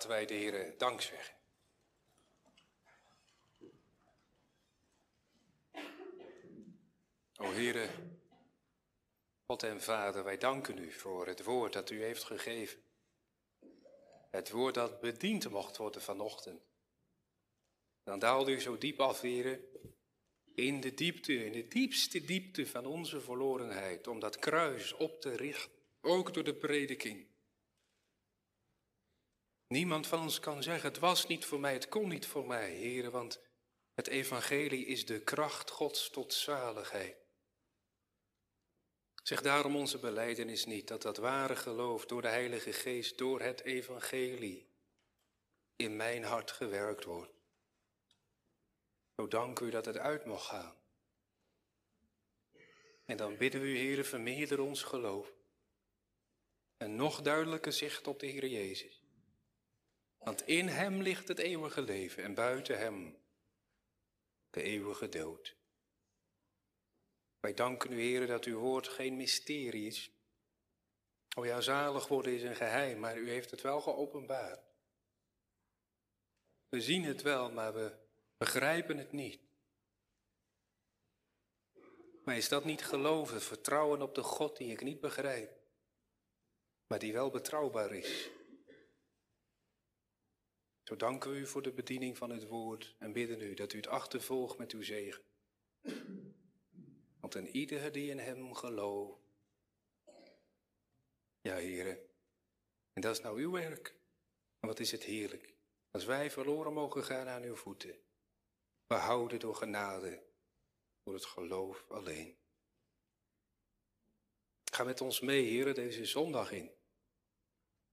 Laten 0.00 0.16
wij 0.16 0.26
de 0.26 0.34
Heer 0.34 0.74
dank 0.78 1.00
zeggen. 1.00 1.34
O 7.36 7.52
Heere, 7.52 7.88
God 9.46 9.62
en 9.62 9.82
Vader, 9.82 10.24
wij 10.24 10.38
danken 10.38 10.78
u 10.78 10.92
voor 10.92 11.26
het 11.26 11.44
woord 11.44 11.72
dat 11.72 11.90
u 11.90 12.02
heeft 12.02 12.24
gegeven. 12.24 12.82
Het 14.30 14.50
woord 14.50 14.74
dat 14.74 15.00
bediend 15.00 15.50
mocht 15.50 15.76
worden 15.76 16.02
vanochtend. 16.02 16.62
Dan 18.02 18.18
daalde 18.18 18.52
u 18.52 18.60
zo 18.60 18.78
diep 18.78 19.00
af, 19.00 19.20
Heere, 19.20 19.68
in 20.54 20.80
de 20.80 20.94
diepte, 20.94 21.44
in 21.44 21.52
de 21.52 21.68
diepste 21.68 22.24
diepte 22.24 22.66
van 22.66 22.86
onze 22.86 23.20
verlorenheid, 23.20 24.06
om 24.06 24.20
dat 24.20 24.38
kruis 24.38 24.92
op 24.92 25.20
te 25.20 25.36
richten, 25.36 25.78
ook 26.00 26.34
door 26.34 26.44
de 26.44 26.54
prediking. 26.54 27.29
Niemand 29.72 30.06
van 30.06 30.20
ons 30.20 30.40
kan 30.40 30.62
zeggen, 30.62 30.88
het 30.88 30.98
was 30.98 31.26
niet 31.26 31.44
voor 31.44 31.60
mij, 31.60 31.72
het 31.72 31.88
kon 31.88 32.08
niet 32.08 32.26
voor 32.26 32.46
mij, 32.46 32.70
heren, 32.70 33.10
want 33.10 33.40
het 33.94 34.06
evangelie 34.06 34.86
is 34.86 35.06
de 35.06 35.20
kracht 35.20 35.70
Gods 35.70 36.10
tot 36.10 36.32
zaligheid. 36.32 37.16
Zeg 39.22 39.42
daarom 39.42 39.76
onze 39.76 39.98
beleidenis 39.98 40.64
niet 40.64 40.88
dat 40.88 41.02
dat 41.02 41.16
ware 41.16 41.56
geloof 41.56 42.06
door 42.06 42.22
de 42.22 42.28
Heilige 42.28 42.72
Geest, 42.72 43.18
door 43.18 43.40
het 43.40 43.60
evangelie, 43.60 44.70
in 45.76 45.96
mijn 45.96 46.24
hart 46.24 46.50
gewerkt 46.50 47.04
wordt. 47.04 47.32
Zo 49.16 49.28
dank 49.28 49.60
u 49.60 49.70
dat 49.70 49.84
het 49.84 49.98
uit 49.98 50.24
mocht 50.24 50.46
gaan. 50.46 50.76
En 53.04 53.16
dan 53.16 53.36
bidden 53.36 53.60
we 53.60 53.66
u, 53.66 53.76
Heer, 53.76 54.04
vermeerder 54.04 54.60
ons 54.60 54.82
geloof. 54.82 55.32
En 56.76 56.96
nog 56.96 57.22
duidelijker 57.22 57.72
zicht 57.72 58.06
op 58.06 58.20
de 58.20 58.26
Heer 58.26 58.46
Jezus. 58.46 58.99
Want 60.24 60.46
in 60.46 60.68
Hem 60.68 61.02
ligt 61.02 61.28
het 61.28 61.38
eeuwige 61.38 61.82
leven 61.82 62.22
en 62.22 62.34
buiten 62.34 62.78
Hem 62.78 63.16
de 64.50 64.62
eeuwige 64.62 65.08
dood. 65.08 65.56
Wij 67.40 67.54
danken 67.54 67.92
u, 67.92 68.00
Heer, 68.00 68.26
dat 68.26 68.44
uw 68.44 68.58
woord 68.58 68.88
geen 68.88 69.16
mysterie 69.16 69.86
is. 69.86 70.10
O 71.36 71.44
ja, 71.44 71.60
zalig 71.60 72.08
worden 72.08 72.32
is 72.32 72.42
een 72.42 72.56
geheim, 72.56 72.98
maar 72.98 73.18
u 73.18 73.30
heeft 73.30 73.50
het 73.50 73.60
wel 73.60 73.80
geopenbaard. 73.80 74.60
We 76.68 76.80
zien 76.80 77.04
het 77.04 77.22
wel, 77.22 77.50
maar 77.50 77.74
we 77.74 77.92
begrijpen 78.36 78.98
het 78.98 79.12
niet. 79.12 79.40
Maar 82.24 82.36
is 82.36 82.48
dat 82.48 82.64
niet 82.64 82.84
geloven, 82.84 83.40
vertrouwen 83.40 84.02
op 84.02 84.14
de 84.14 84.22
God 84.22 84.56
die 84.56 84.70
ik 84.70 84.82
niet 84.82 85.00
begrijp, 85.00 85.60
maar 86.86 86.98
die 86.98 87.12
wel 87.12 87.30
betrouwbaar 87.30 87.94
is? 87.94 88.30
Zo 90.90 90.96
danken 90.96 91.30
we 91.30 91.36
u 91.36 91.46
voor 91.46 91.62
de 91.62 91.72
bediening 91.72 92.16
van 92.16 92.30
het 92.30 92.46
woord 92.46 92.96
en 92.98 93.12
bidden 93.12 93.40
u 93.40 93.54
dat 93.54 93.72
u 93.72 93.76
het 93.76 93.86
achtervolgt 93.86 94.58
met 94.58 94.72
uw 94.72 94.82
zegen. 94.82 95.22
Want 97.20 97.34
een 97.34 97.48
ieder 97.48 97.92
die 97.92 98.10
in 98.10 98.18
hem 98.18 98.54
gelooft. 98.54 99.20
Ja, 101.40 101.56
heren. 101.56 101.98
En 102.92 103.02
dat 103.02 103.16
is 103.16 103.22
nou 103.22 103.40
uw 103.40 103.50
werk. 103.50 103.94
En 104.60 104.68
wat 104.68 104.80
is 104.80 104.90
het 104.90 105.02
heerlijk. 105.02 105.54
Als 105.90 106.04
wij 106.04 106.30
verloren 106.30 106.72
mogen 106.72 107.04
gaan 107.04 107.28
aan 107.28 107.42
uw 107.42 107.56
voeten. 107.56 107.98
Behouden 108.86 109.38
door 109.38 109.54
genade. 109.54 110.22
Door 111.02 111.14
het 111.14 111.24
geloof 111.24 111.84
alleen. 111.88 112.38
Ga 114.72 114.84
met 114.84 115.00
ons 115.00 115.20
mee, 115.20 115.44
heren, 115.44 115.74
deze 115.74 116.04
zondag 116.04 116.52
in. 116.52 116.72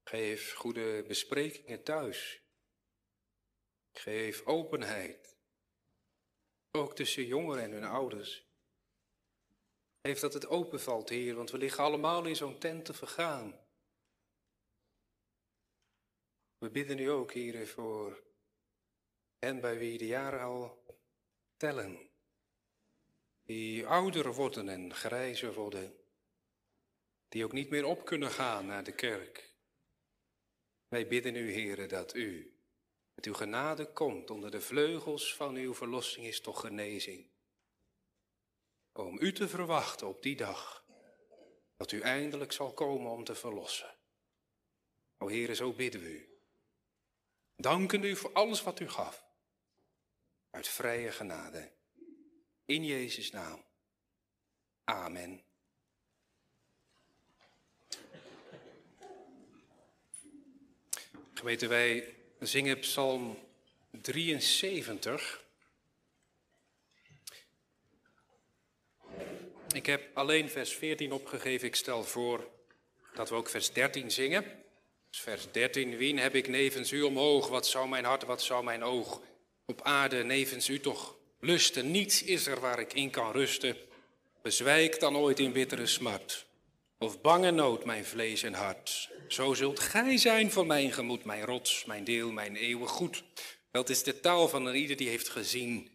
Geef 0.03 0.53
goede 0.53 1.03
besprekingen 1.07 1.83
thuis. 1.83 2.46
Geef 3.97 4.45
openheid. 4.45 5.35
Ook 6.71 6.95
tussen 6.95 7.25
jongeren 7.25 7.63
en 7.63 7.71
hun 7.71 7.83
ouders. 7.83 8.45
Geef 10.01 10.19
dat 10.19 10.33
het 10.33 10.47
openvalt, 10.47 11.09
Heer, 11.09 11.35
want 11.35 11.51
we 11.51 11.57
liggen 11.57 11.83
allemaal 11.83 12.25
in 12.25 12.35
zo'n 12.35 12.59
tent 12.59 12.85
te 12.85 12.93
vergaan. 12.93 13.59
We 16.57 16.69
bidden 16.69 16.99
u 16.99 17.05
ook, 17.05 17.31
Heer, 17.31 17.67
voor 17.67 18.23
hen 19.39 19.59
bij 19.59 19.77
wie 19.77 19.97
de 19.97 20.05
jaren 20.05 20.41
al 20.41 20.83
tellen. 21.57 22.09
Die 23.43 23.87
ouder 23.87 24.33
worden 24.33 24.69
en 24.69 24.93
grijzer 24.93 25.53
worden. 25.53 25.95
Die 27.29 27.43
ook 27.43 27.53
niet 27.53 27.69
meer 27.69 27.85
op 27.85 28.05
kunnen 28.05 28.31
gaan 28.31 28.65
naar 28.65 28.83
de 28.83 28.95
kerk. 28.95 29.53
Wij 30.87 31.07
bidden 31.07 31.35
u, 31.35 31.51
Heer, 31.51 31.87
dat 31.87 32.15
u 32.15 32.56
met 33.17 33.25
uw 33.25 33.33
genade 33.33 33.91
komt 33.93 34.29
onder 34.29 34.51
de 34.51 34.61
vleugels 34.61 35.35
van 35.35 35.55
uw 35.55 35.73
verlossing 35.73 36.25
is 36.25 36.41
toch 36.41 36.59
genezing. 36.59 37.29
Om 38.91 39.17
u 39.19 39.33
te 39.33 39.47
verwachten 39.47 40.07
op 40.07 40.21
die 40.21 40.35
dag, 40.35 40.85
dat 41.77 41.91
u 41.91 42.01
eindelijk 42.01 42.51
zal 42.51 42.73
komen 42.73 43.11
om 43.11 43.23
te 43.23 43.35
verlossen. 43.35 43.95
O 45.17 45.27
Heere, 45.27 45.55
zo 45.55 45.73
bidden 45.73 46.01
we 46.01 46.09
u. 46.09 46.39
Danken 47.55 48.03
u 48.03 48.15
voor 48.15 48.33
alles 48.33 48.63
wat 48.63 48.79
u 48.79 48.89
gaf. 48.89 49.25
Uit 50.49 50.67
vrije 50.67 51.11
genade. 51.11 51.71
In 52.65 52.85
Jezus' 52.85 53.31
naam. 53.31 53.65
Amen. 54.83 55.43
Geweten 61.33 61.69
wij 61.69 62.16
we 62.37 62.45
zingen 62.45 62.79
Psalm 62.79 63.37
73. 64.01 65.45
Ik 69.73 69.85
heb 69.85 70.01
alleen 70.13 70.49
vers 70.49 70.73
14 70.73 71.11
opgegeven. 71.11 71.67
Ik 71.67 71.75
stel 71.75 72.03
voor 72.03 72.49
dat 73.13 73.29
we 73.29 73.35
ook 73.35 73.49
vers 73.49 73.71
13 73.71 74.11
zingen. 74.11 74.43
Dus 75.09 75.19
vers 75.19 75.51
13. 75.51 75.97
Wien 75.97 76.19
heb 76.19 76.35
ik 76.35 76.47
nevens 76.47 76.91
u 76.91 77.01
omhoog? 77.01 77.47
Wat 77.47 77.67
zou 77.67 77.87
mijn 77.87 78.05
hart, 78.05 78.23
wat 78.23 78.41
zou 78.41 78.63
mijn 78.63 78.83
oog 78.83 79.21
op 79.65 79.81
aarde 79.81 80.23
nevens 80.23 80.69
u 80.69 80.79
toch 80.79 81.15
lusten? 81.39 81.91
Niets 81.91 82.23
is 82.23 82.47
er 82.47 82.59
waar 82.59 82.79
ik 82.79 82.93
in 82.93 83.09
kan 83.09 83.31
rusten. 83.31 83.77
Bezwijk 84.41 84.99
dan 84.99 85.17
ooit 85.17 85.39
in 85.39 85.51
bittere 85.51 85.85
smart. 85.85 86.45
Of 86.97 87.21
bange 87.21 87.51
nood 87.51 87.85
mijn 87.85 88.05
vlees 88.05 88.43
en 88.43 88.53
hart. 88.53 89.09
Zo 89.27 89.53
zult 89.53 89.79
gij 89.79 90.17
zijn 90.17 90.51
voor 90.51 90.65
mijn 90.65 90.93
gemoed, 90.93 91.23
mijn 91.23 91.43
rots, 91.43 91.85
mijn 91.85 92.03
deel, 92.03 92.31
mijn 92.31 92.55
eeuwig 92.55 92.89
goed. 92.89 93.23
Dat 93.71 93.89
is 93.89 94.03
de 94.03 94.19
taal 94.19 94.47
van 94.47 94.65
een 94.65 94.75
ieder 94.75 94.97
die 94.97 95.09
heeft 95.09 95.29
gezien 95.29 95.89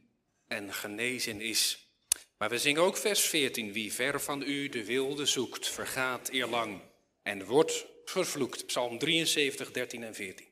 en 0.49 0.73
genezen 0.73 1.41
is. 1.41 1.87
Maar 2.39 2.51
we 2.51 2.59
zingen 2.59 2.83
ook 2.83 2.97
vers 2.97 3.21
14. 3.21 3.73
Wie 3.73 3.93
ver 3.93 4.21
van 4.21 4.43
u 4.43 4.69
de 4.69 4.85
wilde 4.85 5.27
zoekt, 5.27 5.69
vergaat 5.69 6.29
eerlang 6.29 6.81
en 7.23 7.45
wordt 7.45 7.87
vervloekt. 8.05 8.67
Psalm 8.67 8.99
73, 8.99 9.71
13 9.71 10.05
en 10.05 10.15
14. 10.15 10.52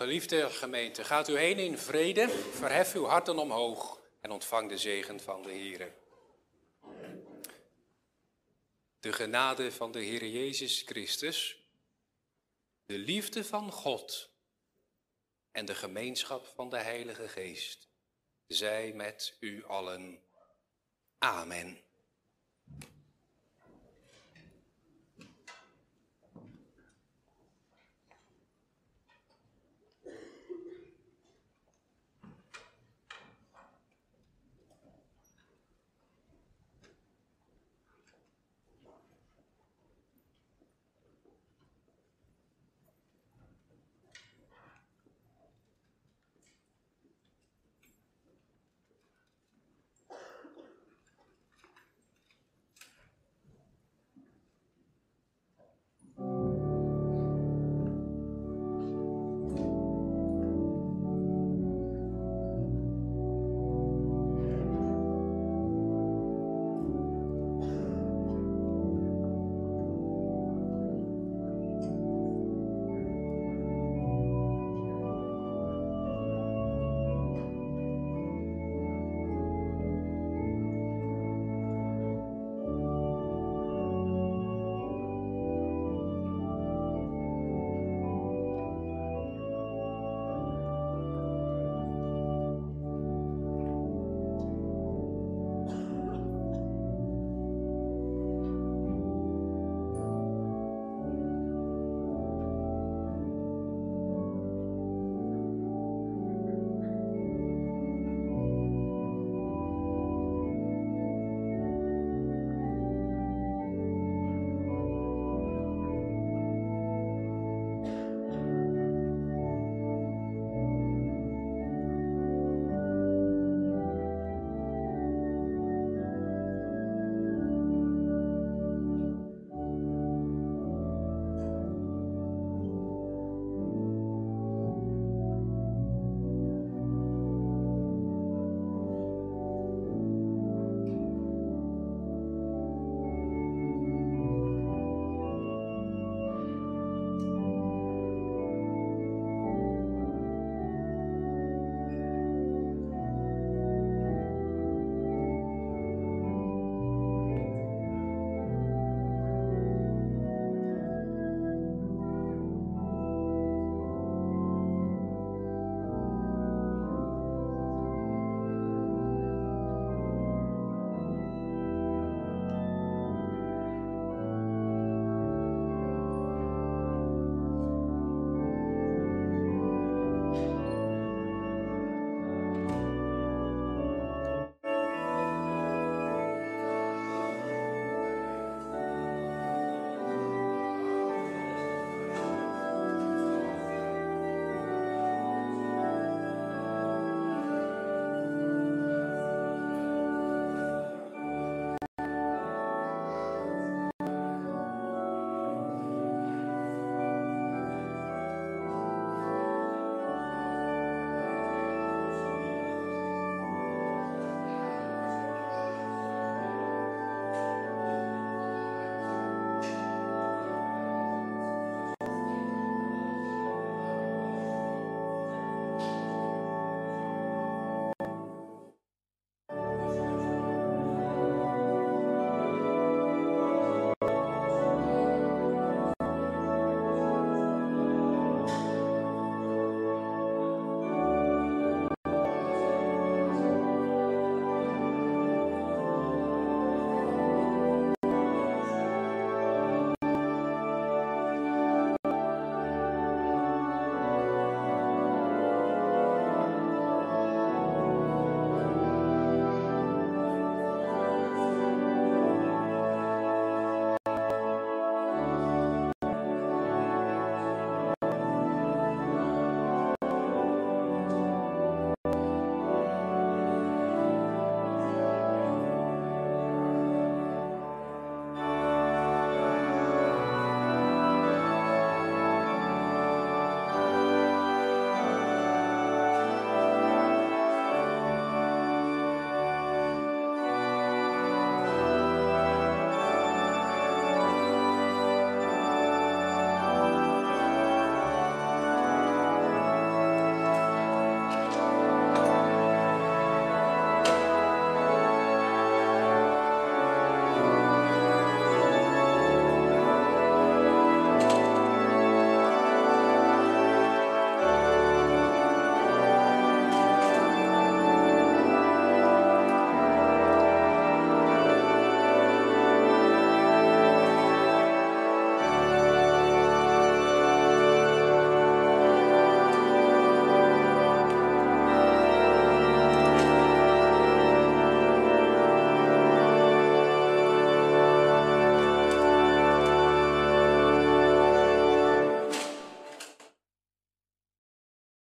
Geliefde 0.00 0.50
gemeente, 0.50 1.04
gaat 1.04 1.28
u 1.28 1.36
heen 1.36 1.58
in 1.58 1.78
vrede, 1.78 2.28
verhef 2.28 2.94
uw 2.94 3.04
harten 3.04 3.38
omhoog 3.38 4.00
en 4.20 4.30
ontvang 4.30 4.68
de 4.68 4.78
zegen 4.78 5.20
van 5.20 5.42
de 5.42 5.50
Heer. 5.50 5.92
De 9.00 9.12
genade 9.12 9.72
van 9.72 9.92
de 9.92 10.00
Heer 10.00 10.26
Jezus 10.26 10.82
Christus, 10.82 11.64
de 12.86 12.98
liefde 12.98 13.44
van 13.44 13.72
God 13.72 14.30
en 15.52 15.64
de 15.64 15.74
gemeenschap 15.74 16.46
van 16.46 16.70
de 16.70 16.78
Heilige 16.78 17.28
Geest, 17.28 17.88
zij 18.46 18.92
met 18.92 19.36
u 19.40 19.64
allen. 19.64 20.22
Amen. 21.18 21.89